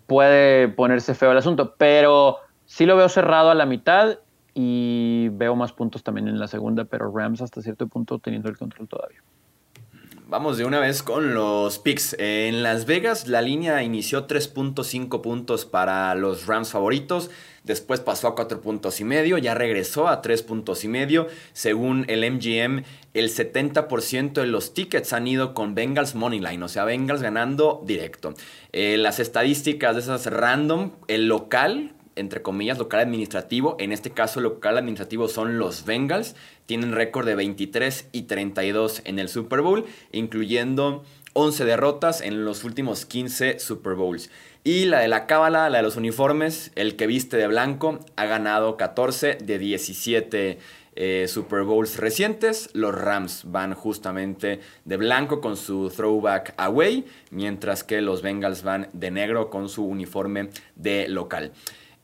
puede 0.08 0.68
ponerse 0.68 1.14
feo 1.14 1.32
el 1.32 1.38
asunto. 1.38 1.76
Pero 1.78 2.38
sí 2.66 2.86
lo 2.86 2.98
veo 2.98 3.08
cerrado 3.08 3.52
a 3.52 3.56
la 3.56 3.66
mitad 3.66 4.18
y 4.54 5.30
veo 5.34 5.56
más 5.56 5.72
puntos 5.72 6.04
también 6.04 6.28
en 6.28 6.40
la 6.40 6.48
segunda, 6.48 6.86
pero 6.86 7.12
Rams 7.16 7.42
hasta 7.42 7.62
cierto 7.62 7.88
punto 7.88 8.20
teniendo 8.20 8.50
el 8.50 8.58
control 8.58 8.88
todavía. 8.88 9.22
Vamos 10.28 10.58
de 10.58 10.66
una 10.66 10.80
vez 10.80 11.04
con 11.04 11.36
los 11.36 11.78
picks. 11.78 12.16
En 12.18 12.64
Las 12.64 12.88
Vegas 12.88 13.28
la 13.28 13.44
línea 13.44 13.84
inició 13.84 14.26
3.5 14.26 15.22
puntos 15.22 15.66
para 15.66 16.16
los 16.16 16.48
Rams 16.48 16.72
favoritos. 16.72 17.30
Después 17.64 18.00
pasó 18.00 18.30
a 18.30 18.36
4 18.36 18.60
puntos 18.60 19.00
y 19.00 19.04
medio, 19.04 19.38
ya 19.38 19.54
regresó 19.54 20.08
a 20.08 20.24
3 20.24 20.42
puntos 20.42 20.84
y 20.84 20.88
medio. 20.88 21.28
Según 21.54 22.06
el 22.08 22.22
MGM, 22.28 22.84
el 23.14 23.30
70% 23.30 24.34
de 24.34 24.48
los 24.48 24.74
tickets 24.74 25.14
han 25.14 25.28
ido 25.28 25.54
con 25.54 25.76
Bengals 25.76 26.16
Moneyline, 26.16 26.64
o 26.64 26.70
sea, 26.70 26.86
Bengals 26.86 27.22
ganando 27.22 27.84
directo. 27.86 28.34
Eh, 28.72 28.98
las 28.98 29.20
estadísticas 29.20 29.96
de 29.96 30.02
esas 30.02 30.26
random, 30.26 30.94
el 31.08 31.28
local, 31.28 31.95
entre 32.16 32.42
comillas, 32.42 32.78
local 32.78 33.02
administrativo. 33.02 33.76
En 33.80 33.92
este 33.92 34.12
caso, 34.12 34.42
local 34.42 34.78
administrativo 34.78 35.28
son 35.28 35.58
los 35.60 35.86
Bengals. 35.86 36.36
Tienen 36.66 36.94
récord 36.94 37.26
de 37.26 37.36
23 37.36 38.10
y 38.12 38.24
32 38.24 39.02
en 39.06 39.20
el 39.20 39.30
Super 39.30 39.62
Bowl, 39.62 39.86
incluyendo 40.12 41.04
11 41.34 41.66
derrotas 41.66 42.22
en 42.22 42.46
los 42.46 42.64
últimos 42.64 43.06
15 43.06 43.60
Super 43.60 43.96
Bowls. 43.96 44.30
Y 44.64 44.86
la 44.86 45.00
de 45.00 45.08
la 45.08 45.28
cábala, 45.28 45.70
la 45.70 45.78
de 45.78 45.84
los 45.84 45.98
uniformes, 45.98 46.72
el 46.76 46.96
que 46.96 47.08
viste 47.08 47.38
de 47.38 47.48
blanco, 47.48 48.00
ha 48.16 48.26
ganado 48.26 48.78
14 48.78 49.38
de 49.44 49.60
17 49.60 50.58
eh, 50.96 51.26
Super 51.28 51.64
Bowls 51.64 51.98
recientes. 51.98 52.70
Los 52.74 52.96
Rams 52.96 53.44
van 53.46 53.74
justamente 53.74 54.62
de 54.86 54.98
blanco 54.98 55.42
con 55.42 55.58
su 55.58 55.90
throwback 55.90 56.54
away, 56.58 57.06
mientras 57.32 57.84
que 57.84 58.02
los 58.02 58.22
Bengals 58.22 58.64
van 58.64 58.88
de 58.94 59.12
negro 59.12 59.50
con 59.50 59.68
su 59.68 59.86
uniforme 59.86 60.50
de 60.76 61.08
local. 61.10 61.52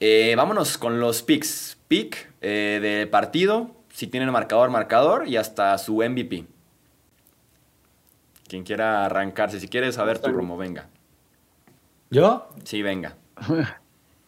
Eh, 0.04 0.34
vámonos 0.36 0.80
con 0.80 1.00
los 1.00 1.22
picks. 1.22 1.78
Pick 1.88 2.34
eh, 2.42 2.80
de 2.82 3.06
partido, 3.06 3.76
si 3.94 4.08
tienen 4.08 4.32
marcador, 4.32 4.72
marcador 4.72 5.28
y 5.28 5.38
hasta 5.38 5.78
su 5.78 5.98
MVP. 5.98 6.48
Quien 8.48 8.64
quiera 8.64 9.06
arrancarse, 9.06 9.60
si 9.60 9.68
quieres 9.68 9.96
saber 9.96 10.18
tu 10.18 10.32
promo, 10.32 10.58
venga. 10.58 10.90
¿Yo? 12.10 12.50
Sí, 12.64 12.82
venga. 12.82 13.16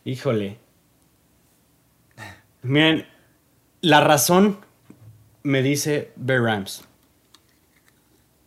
Híjole. 0.05 0.59
Miren, 2.61 3.07
la 3.81 3.99
razón 4.01 4.59
me 5.41 5.63
dice 5.63 6.11
Bear 6.15 6.43
Rams. 6.43 6.87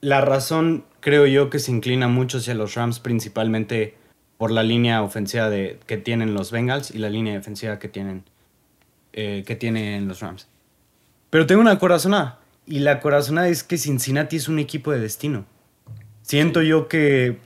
La 0.00 0.20
razón 0.20 0.84
creo 1.00 1.26
yo 1.26 1.50
que 1.50 1.58
se 1.58 1.72
inclina 1.72 2.06
mucho 2.06 2.38
hacia 2.38 2.54
los 2.54 2.74
Rams, 2.74 3.00
principalmente 3.00 3.96
por 4.38 4.50
la 4.50 4.62
línea 4.62 5.02
ofensiva 5.02 5.48
de, 5.48 5.78
que 5.86 5.96
tienen 5.96 6.34
los 6.34 6.50
Bengals 6.50 6.90
y 6.90 6.98
la 6.98 7.10
línea 7.10 7.34
defensiva 7.34 7.78
que 7.78 7.88
tienen, 7.88 8.24
eh, 9.12 9.44
que 9.46 9.56
tienen 9.56 10.08
los 10.08 10.20
Rams. 10.20 10.48
Pero 11.30 11.46
tengo 11.46 11.60
una 11.60 11.78
corazonada. 11.78 12.38
Y 12.66 12.80
la 12.80 13.00
corazonada 13.00 13.48
es 13.48 13.62
que 13.62 13.78
Cincinnati 13.78 14.36
es 14.36 14.48
un 14.48 14.58
equipo 14.58 14.90
de 14.90 14.98
destino. 14.98 15.44
Siento 16.22 16.62
yo 16.62 16.88
que 16.88 17.38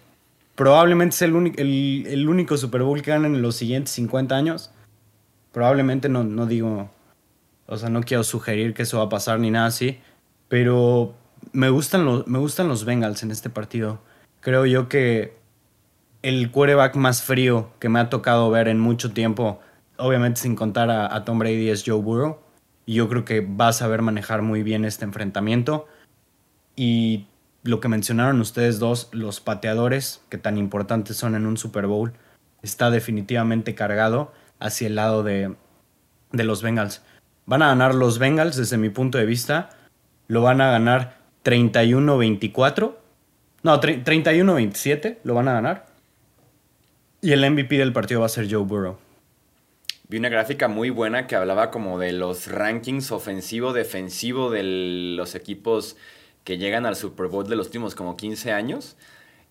probablemente 0.55 1.15
es 1.15 1.23
el, 1.23 2.05
el, 2.07 2.29
único 2.29 2.57
Super 2.57 2.83
Bowl 2.83 3.03
que 3.03 3.11
ganan 3.11 3.35
en 3.35 3.43
los 3.43 3.57
siguientes 3.57 3.93
50 3.93 4.35
años. 4.35 4.71
Probablemente 5.53 6.09
no, 6.09 6.25
no 6.25 6.47
digo, 6.47 6.91
o 7.67 7.77
sea, 7.77 7.91
no 7.91 8.03
quiero 8.03 8.25
sugerir 8.25 8.73
que 8.73 8.83
eso 8.83 8.99
va 8.99 9.05
a 9.05 9.09
pasar 9.09 9.39
ni 9.39 9.51
nada 9.51 9.67
así. 9.67 9.99
Pero 10.49 11.15
me 11.53 11.69
gustan 11.69 12.05
los, 12.05 12.27
me 12.27 12.39
gustan 12.39 12.69
los 12.69 12.85
Bengals 12.85 13.23
en 13.23 13.31
este 13.31 13.51
partido. 13.51 14.01
Creo 14.41 14.65
yo 14.65 14.89
que 14.89 15.40
el 16.23 16.51
quarterback 16.51 16.97
más 16.97 17.23
frío 17.23 17.71
que 17.79 17.89
me 17.89 17.99
ha 17.99 18.11
tocado 18.11 18.51
ver 18.51 18.69
en 18.69 18.79
mucho 18.79 19.13
tiempo, 19.13 19.61
obviamente 19.97 20.41
sin 20.41 20.55
contar 20.55 20.91
a, 20.91 21.25
Tom 21.25 21.39
Brady, 21.39 21.71
es 21.71 21.83
Joe 21.85 22.01
Burrow. 22.01 22.39
Y 22.87 22.95
yo 22.95 23.09
creo 23.09 23.25
que 23.25 23.41
va 23.41 23.69
a 23.69 23.73
saber 23.73 24.03
manejar 24.03 24.43
muy 24.43 24.63
bien 24.63 24.85
este 24.85 25.05
enfrentamiento. 25.05 25.87
Y 26.77 27.27
lo 27.63 27.81
que 27.81 27.89
mencionaron 27.89 28.41
ustedes 28.41 28.79
dos, 28.79 29.09
los 29.13 29.41
pateadores, 29.41 30.23
que 30.29 30.39
tan 30.39 30.59
importantes 30.59 31.17
son 31.17 31.35
en 31.35 31.47
un 31.47 31.57
Super 31.57 31.87
Bowl, 31.87 32.13
está 32.63 32.91
definitivamente 32.91 33.75
cargado 33.75 34.33
hacia 34.59 34.89
el 34.89 34.97
lado 34.97 35.23
de, 35.23 35.55
de 36.33 36.45
los 36.45 36.63
Bengals. 36.63 37.03
Van 37.47 37.63
a 37.63 37.69
ganar 37.69 37.95
los 37.95 38.19
Bengals 38.19 38.57
desde 38.57 38.77
mi 38.77 38.91
punto 38.91 39.19
de 39.19 39.27
vista. 39.27 39.71
Lo 40.27 40.43
van 40.43 40.61
a 40.61 40.71
ganar 40.71 41.19
31-24. 41.45 42.95
No, 43.63 43.81
31-27 43.81 45.19
lo 45.25 45.35
van 45.35 45.49
a 45.49 45.53
ganar. 45.53 45.90
Y 47.23 47.33
el 47.33 47.49
MVP 47.51 47.77
del 47.77 47.93
partido 47.93 48.21
va 48.21 48.27
a 48.27 48.31
ser 48.31 48.51
Joe 48.51 48.65
Burrow. 48.65 48.97
Vi 50.09 50.17
una 50.17 50.31
gráfica 50.31 50.69
muy 50.69 50.89
buena 50.89 51.27
que 51.27 51.37
hablaba 51.37 51.71
como 51.71 51.99
de 51.99 52.13
los 52.13 52.47
rankings 52.47 53.13
ofensivo-defensivo 53.13 54.51
de 54.51 54.63
los 55.17 55.35
equipos 55.35 55.97
que 56.45 56.57
llegan 56.57 56.87
al 56.87 56.97
Super 56.97 57.27
Bowl 57.27 57.47
de 57.47 57.57
los 57.57 57.67
últimos 57.67 57.95
como 57.95 58.17
15 58.17 58.53
años. 58.53 58.97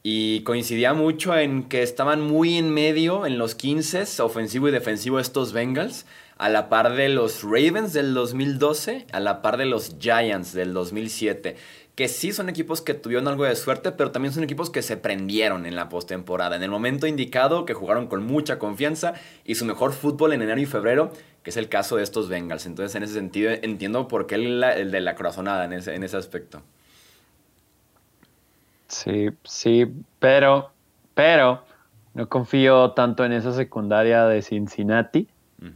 Y 0.01 0.41
coincidía 0.41 0.95
mucho 0.95 1.38
en 1.38 1.70
que 1.70 1.84
estaban 1.84 2.22
muy 2.22 2.57
en 2.57 2.74
medio 2.74 3.28
en 3.28 3.38
los 3.38 3.53
15 3.53 4.24
ofensivo 4.24 4.67
y 4.67 4.72
defensivo 4.72 5.20
estos 5.20 5.53
Bengals, 5.53 6.07
a 6.39 6.49
la 6.49 6.70
par 6.70 6.95
de 6.95 7.09
los 7.09 7.43
Ravens 7.43 7.93
del 7.93 8.15
2012, 8.15 9.05
a 9.11 9.20
la 9.20 9.43
par 9.43 9.57
de 9.57 9.65
los 9.65 9.97
Giants 9.99 10.53
del 10.53 10.74
2007 10.74 11.55
que 11.99 12.07
sí 12.07 12.31
son 12.31 12.47
equipos 12.47 12.81
que 12.81 12.93
tuvieron 12.93 13.27
algo 13.27 13.43
de 13.43 13.53
suerte, 13.57 13.91
pero 13.91 14.11
también 14.11 14.33
son 14.33 14.41
equipos 14.41 14.69
que 14.69 14.81
se 14.81 14.95
prendieron 14.95 15.65
en 15.65 15.75
la 15.75 15.89
postemporada, 15.89 16.55
en 16.55 16.63
el 16.63 16.69
momento 16.69 17.07
indicado, 17.07 17.65
que 17.65 17.73
jugaron 17.73 18.07
con 18.07 18.25
mucha 18.25 18.57
confianza 18.57 19.15
y 19.43 19.55
su 19.55 19.65
mejor 19.65 19.91
fútbol 19.91 20.31
en 20.31 20.41
enero 20.41 20.61
y 20.61 20.65
febrero, 20.65 21.11
que 21.43 21.49
es 21.49 21.57
el 21.57 21.67
caso 21.67 21.97
de 21.97 22.03
estos 22.03 22.29
Bengals. 22.29 22.65
Entonces, 22.67 22.95
en 22.95 23.03
ese 23.03 23.15
sentido, 23.15 23.51
entiendo 23.51 24.07
por 24.07 24.27
qué 24.27 24.35
el, 24.35 24.61
de 24.61 25.01
la 25.01 25.15
corazonada 25.15 25.65
en 25.65 25.73
ese, 25.73 25.93
en 25.93 26.03
ese 26.03 26.15
aspecto. 26.15 26.61
Sí, 28.87 29.31
sí, 29.43 29.85
pero, 30.19 30.71
pero 31.13 31.65
no 32.13 32.29
confío 32.29 32.91
tanto 32.91 33.25
en 33.25 33.33
esa 33.33 33.51
secundaria 33.51 34.23
de 34.23 34.41
Cincinnati. 34.41 35.27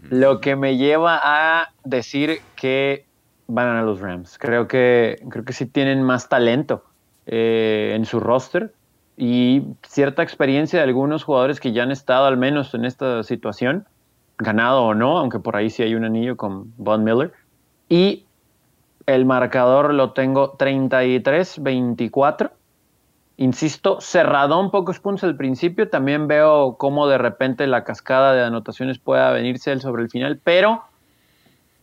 lo 0.09 0.39
que 0.39 0.55
me 0.55 0.78
lleva 0.78 1.19
a 1.21 1.74
decir 1.84 2.39
que 2.55 3.07
van 3.48 3.68
a 3.68 3.82
los 3.84 4.00
Rams. 4.00 4.38
Creo 4.38 4.68
que, 4.68 5.22
creo 5.30 5.46
que 5.46 5.54
sí 5.54 5.66
tienen 5.66 6.04
más 6.04 6.30
talento 6.30 6.84
eh, 7.26 7.94
en 7.96 8.06
su 8.06 8.20
roster 8.20 8.74
y 9.16 9.64
cierta 9.88 10.24
experiencia 10.24 10.80
de 10.80 10.84
algunos 10.84 11.24
jugadores 11.24 11.60
que 11.60 11.72
ya 11.72 11.84
han 11.84 11.91
estado 11.91 12.26
al 12.26 12.38
menos 12.38 12.74
en 12.74 12.86
esta 12.86 13.24
situación, 13.24 13.86
ganado 14.38 14.84
o 14.84 14.94
no, 14.94 15.18
aunque 15.18 15.39
por 15.39 15.56
ahí 15.56 15.70
sí 15.70 15.84
hay 15.84 15.96
un 15.96 16.06
anillo 16.06 16.36
con 16.36 16.74
Von 16.78 17.04
Miller. 17.04 17.32
Y 17.89 18.26
el 19.06 19.26
marcador 19.26 19.94
lo 19.94 20.14
tengo 20.14 20.58
33-24. 20.58 22.52
Insisto, 23.38 24.00
cerradón 24.00 24.72
pocos 24.72 25.00
puntos 25.00 25.24
al 25.24 25.36
principio. 25.36 25.89
También 25.89 26.28
veo 26.28 26.78
cómo 26.78 27.08
de 27.08 27.18
repente 27.18 27.68
la 27.68 27.84
cascada 27.84 28.34
de 28.34 28.44
anotaciones 28.44 29.00
pueda 29.00 29.32
venirse 29.32 29.80
sobre 29.80 30.04
el 30.04 30.10
final, 30.10 30.39
pero 30.44 30.84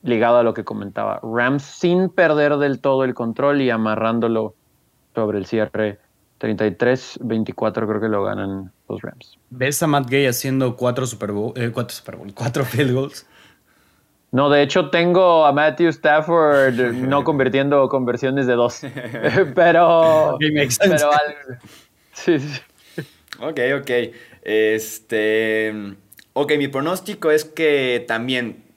ligado 0.02 0.38
a 0.38 0.42
lo 0.42 0.54
que 0.54 0.64
comentaba, 0.64 1.20
Rams 1.22 1.62
sin 1.62 2.08
perder 2.08 2.56
del 2.56 2.80
todo 2.80 3.04
el 3.04 3.14
control 3.14 3.60
y 3.60 3.70
amarrándolo 3.70 4.54
sobre 5.14 5.38
el 5.38 5.46
cierre 5.46 5.98
33-24 6.40 7.72
creo 7.72 8.00
que 8.00 8.08
lo 8.08 8.24
ganan 8.24 8.72
los 8.88 9.02
Rams. 9.02 9.38
¿Ves 9.50 9.82
a 9.82 9.86
Matt 9.86 10.08
Gay 10.08 10.26
haciendo 10.26 10.76
cuatro 10.76 11.06
Super 11.06 11.32
Bowl, 11.32 11.52
eh, 11.56 11.70
cuatro 11.72 11.94
Super 11.94 12.16
Bowl, 12.16 12.32
cuatro 12.34 12.64
field 12.64 12.92
goals? 12.92 13.26
No, 14.32 14.48
de 14.48 14.62
hecho 14.62 14.90
tengo 14.90 15.44
a 15.44 15.52
Matthew 15.52 15.88
Stafford 15.88 16.74
no 16.94 17.24
convirtiendo 17.24 17.88
conversiones 17.88 18.46
de 18.46 18.54
dos. 18.54 18.80
pero. 19.54 20.38
pero 20.38 20.70
sí, 22.12 22.38
sí. 22.38 22.60
Ok, 23.40 23.60
ok. 23.80 23.90
Este. 24.42 25.96
Ok, 26.32 26.52
mi 26.58 26.68
pronóstico 26.68 27.30
es 27.30 27.44
que 27.44 28.04
también 28.06 28.69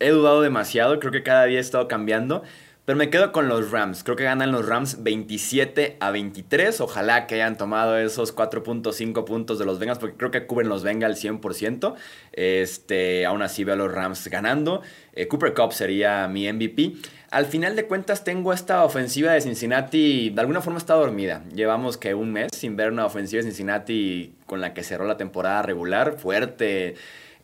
he 0.00 0.10
dudado 0.10 0.40
demasiado. 0.40 0.98
Creo 0.98 1.12
que 1.12 1.22
cada 1.22 1.44
día 1.44 1.58
he 1.58 1.60
estado 1.60 1.88
cambiando. 1.88 2.42
Pero 2.86 2.96
me 2.96 3.10
quedo 3.10 3.32
con 3.32 3.48
los 3.48 3.72
Rams. 3.72 4.04
Creo 4.04 4.14
que 4.14 4.22
ganan 4.22 4.52
los 4.52 4.64
Rams 4.64 5.02
27 5.02 5.96
a 5.98 6.12
23. 6.12 6.80
Ojalá 6.80 7.26
que 7.26 7.34
hayan 7.34 7.56
tomado 7.56 7.98
esos 7.98 8.34
4.5 8.34 9.24
puntos 9.24 9.58
de 9.58 9.64
los 9.64 9.80
Bengals, 9.80 9.98
porque 9.98 10.16
creo 10.16 10.30
que 10.30 10.46
cubren 10.46 10.68
los 10.68 10.84
Bengals 10.84 11.22
100%. 11.22 11.96
Este, 12.32 13.26
aún 13.26 13.42
así 13.42 13.64
veo 13.64 13.74
a 13.74 13.76
los 13.76 13.92
Rams 13.92 14.28
ganando. 14.28 14.82
Eh, 15.14 15.26
Cooper 15.26 15.52
Cup 15.52 15.72
sería 15.72 16.28
mi 16.28 16.50
MVP. 16.50 16.92
Al 17.32 17.46
final 17.46 17.74
de 17.74 17.86
cuentas 17.86 18.22
tengo 18.22 18.52
esta 18.52 18.84
ofensiva 18.84 19.32
de 19.32 19.40
Cincinnati, 19.40 20.30
de 20.30 20.40
alguna 20.40 20.60
forma 20.60 20.78
está 20.78 20.94
dormida. 20.94 21.42
Llevamos 21.52 21.96
que 21.96 22.14
un 22.14 22.32
mes 22.32 22.52
sin 22.56 22.76
ver 22.76 22.92
una 22.92 23.04
ofensiva 23.04 23.42
de 23.42 23.48
Cincinnati 23.48 24.32
con 24.46 24.60
la 24.60 24.74
que 24.74 24.84
cerró 24.84 25.06
la 25.06 25.16
temporada 25.16 25.62
regular, 25.62 26.18
fuerte 26.18 26.94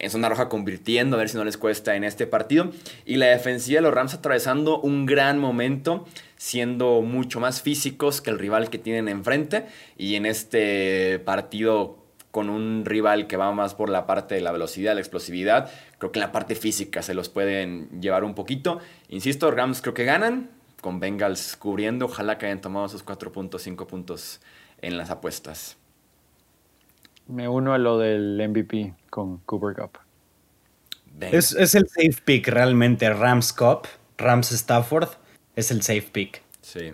en 0.03 0.11
zona 0.11 0.29
roja 0.29 0.49
convirtiendo, 0.49 1.17
a 1.17 1.21
ver 1.21 1.29
si 1.29 1.37
no 1.37 1.45
les 1.45 1.57
cuesta 1.57 1.97
en 1.97 2.05
este 2.05 2.27
partido. 2.27 2.71
Y 3.07 3.17
la 3.17 3.27
defensiva 3.27 3.79
de 3.79 3.83
los 3.83 3.95
Rams 3.95 4.13
atravesando 4.13 4.81
un 4.81 5.07
gran 5.07 5.39
momento, 5.39 6.07
siendo 6.37 7.01
mucho 7.03 7.41
más 7.41 7.63
físicos 7.63 8.21
que 8.21 8.31
el 8.31 8.39
rival 8.39 8.69
que 8.69 8.79
tienen 8.79 9.09
enfrente. 9.09 9.65
Y 9.97 10.17
en 10.17 10.27
este 10.27 11.21
partido 11.21 12.03
con 12.33 12.51
un 12.51 12.85
rival 12.85 13.27
que 13.27 13.37
va 13.37 13.53
más 13.53 13.75
por 13.75 13.91
la 13.91 14.07
parte 14.07 14.35
de 14.35 14.41
la 14.41 14.53
velocidad, 14.53 14.95
la 14.95 15.01
explosividad, 15.01 15.71
creo 15.99 16.13
que 16.13 16.19
en 16.19 16.25
la 16.25 16.33
parte 16.33 16.55
física 16.55 17.03
se 17.03 17.15
los 17.15 17.29
pueden 17.29 18.01
llevar 18.01 18.25
un 18.25 18.35
poquito. 18.35 18.81
Insisto, 19.09 19.51
Rams 19.51 19.83
creo 19.83 19.95
que 19.95 20.05
ganan, 20.05 20.51
con 20.81 20.99
Bengals 20.99 21.57
cubriendo, 21.57 22.07
ojalá 22.07 22.39
que 22.39 22.47
hayan 22.47 22.61
tomado 22.61 22.87
esos 22.87 23.05
4.5 23.05 23.87
puntos 23.87 24.41
en 24.81 24.97
las 24.97 25.11
apuestas. 25.11 25.77
Me 27.33 27.49
uno 27.49 27.73
a 27.73 27.79
lo 27.79 27.99
del 27.99 28.47
MVP 28.47 28.95
con 29.09 29.39
Cooper 29.39 29.75
Cup. 29.75 29.99
Es, 31.21 31.53
es, 31.55 31.75
el 31.75 31.89
safe 31.89 32.23
pick 32.25 32.49
realmente, 32.49 33.11
Rams 33.11 33.53
Cup, 33.53 33.87
Rams 34.19 34.53
Stafford, 34.53 35.09
es 35.57 35.71
el 35.71 35.83
safe 35.83 36.09
pick. 36.13 36.43
Sí, 36.61 36.93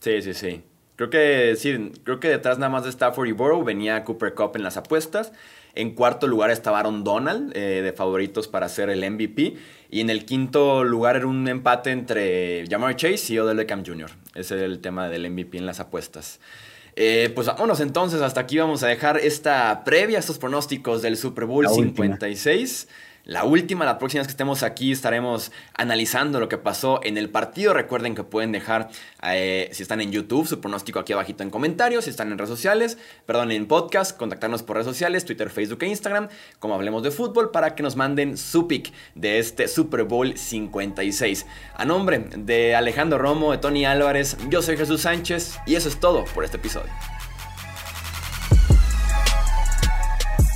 sí, 0.00 0.22
sí, 0.22 0.34
sí. 0.34 0.62
Creo 0.94 1.10
que 1.10 1.56
sí, 1.56 1.92
creo 2.04 2.20
que 2.20 2.28
detrás 2.28 2.58
nada 2.58 2.70
más 2.70 2.84
de 2.84 2.90
Stafford 2.90 3.28
y 3.28 3.32
Burrow 3.32 3.64
venía 3.64 4.04
Cooper 4.04 4.34
Cup 4.34 4.52
en 4.54 4.62
las 4.62 4.76
apuestas. 4.76 5.32
En 5.74 5.94
cuarto 5.94 6.26
lugar 6.26 6.50
estaba 6.50 6.78
Aaron 6.78 7.04
Donald, 7.04 7.54
eh, 7.54 7.82
de 7.82 7.92
favoritos 7.92 8.48
para 8.48 8.68
ser 8.68 8.88
el 8.88 9.08
MVP. 9.10 9.56
Y 9.90 10.00
en 10.00 10.10
el 10.10 10.24
quinto 10.24 10.84
lugar 10.84 11.16
era 11.16 11.26
un 11.26 11.46
empate 11.48 11.90
entre 11.90 12.64
Jamar 12.68 12.94
Chase 12.96 13.34
y 13.34 13.38
Odell 13.38 13.58
Beckham 13.58 13.84
Jr. 13.84 14.10
Ese 14.34 14.56
es 14.56 14.62
el 14.62 14.80
tema 14.80 15.08
del 15.08 15.28
MVP 15.30 15.58
en 15.58 15.66
las 15.66 15.80
apuestas. 15.80 16.40
Eh, 16.98 17.30
pues 17.34 17.46
vámonos 17.46 17.80
entonces, 17.80 18.22
hasta 18.22 18.40
aquí 18.40 18.56
vamos 18.56 18.82
a 18.82 18.86
dejar 18.86 19.18
esta 19.18 19.84
previa, 19.84 20.18
estos 20.18 20.38
pronósticos 20.38 21.02
del 21.02 21.18
Super 21.18 21.44
Bowl 21.44 21.68
56 21.68 22.88
la 23.26 23.44
última. 23.44 23.84
La 23.84 23.98
próxima 23.98 24.20
vez 24.20 24.28
que 24.28 24.32
estemos 24.32 24.62
aquí 24.62 24.92
estaremos 24.92 25.52
analizando 25.74 26.40
lo 26.40 26.48
que 26.48 26.56
pasó 26.56 27.00
en 27.02 27.18
el 27.18 27.28
partido. 27.28 27.74
Recuerden 27.74 28.14
que 28.14 28.24
pueden 28.24 28.52
dejar, 28.52 28.88
eh, 29.22 29.68
si 29.72 29.82
están 29.82 30.00
en 30.00 30.12
YouTube, 30.12 30.46
su 30.46 30.60
pronóstico 30.60 30.98
aquí 30.98 31.12
abajito 31.12 31.42
en 31.42 31.50
comentarios. 31.50 32.04
Si 32.04 32.10
están 32.10 32.32
en 32.32 32.38
redes 32.38 32.50
sociales, 32.50 32.96
perdón, 33.26 33.50
en 33.50 33.66
podcast, 33.66 34.16
contactarnos 34.16 34.62
por 34.62 34.76
redes 34.76 34.86
sociales, 34.86 35.24
Twitter, 35.24 35.50
Facebook 35.50 35.82
e 35.82 35.88
Instagram, 35.88 36.28
como 36.58 36.74
hablemos 36.74 37.02
de 37.02 37.10
fútbol, 37.10 37.50
para 37.50 37.74
que 37.74 37.82
nos 37.82 37.96
manden 37.96 38.36
su 38.36 38.68
pick 38.68 38.92
de 39.14 39.38
este 39.38 39.68
Super 39.68 40.04
Bowl 40.04 40.38
56. 40.38 41.46
A 41.74 41.84
nombre 41.84 42.26
de 42.36 42.76
Alejandro 42.76 43.18
Romo, 43.18 43.52
de 43.52 43.58
Tony 43.58 43.84
Álvarez, 43.84 44.36
yo 44.48 44.62
soy 44.62 44.76
Jesús 44.76 45.02
Sánchez 45.02 45.58
y 45.66 45.74
eso 45.74 45.88
es 45.88 45.98
todo 45.98 46.24
por 46.26 46.44
este 46.44 46.58
episodio. 46.58 46.92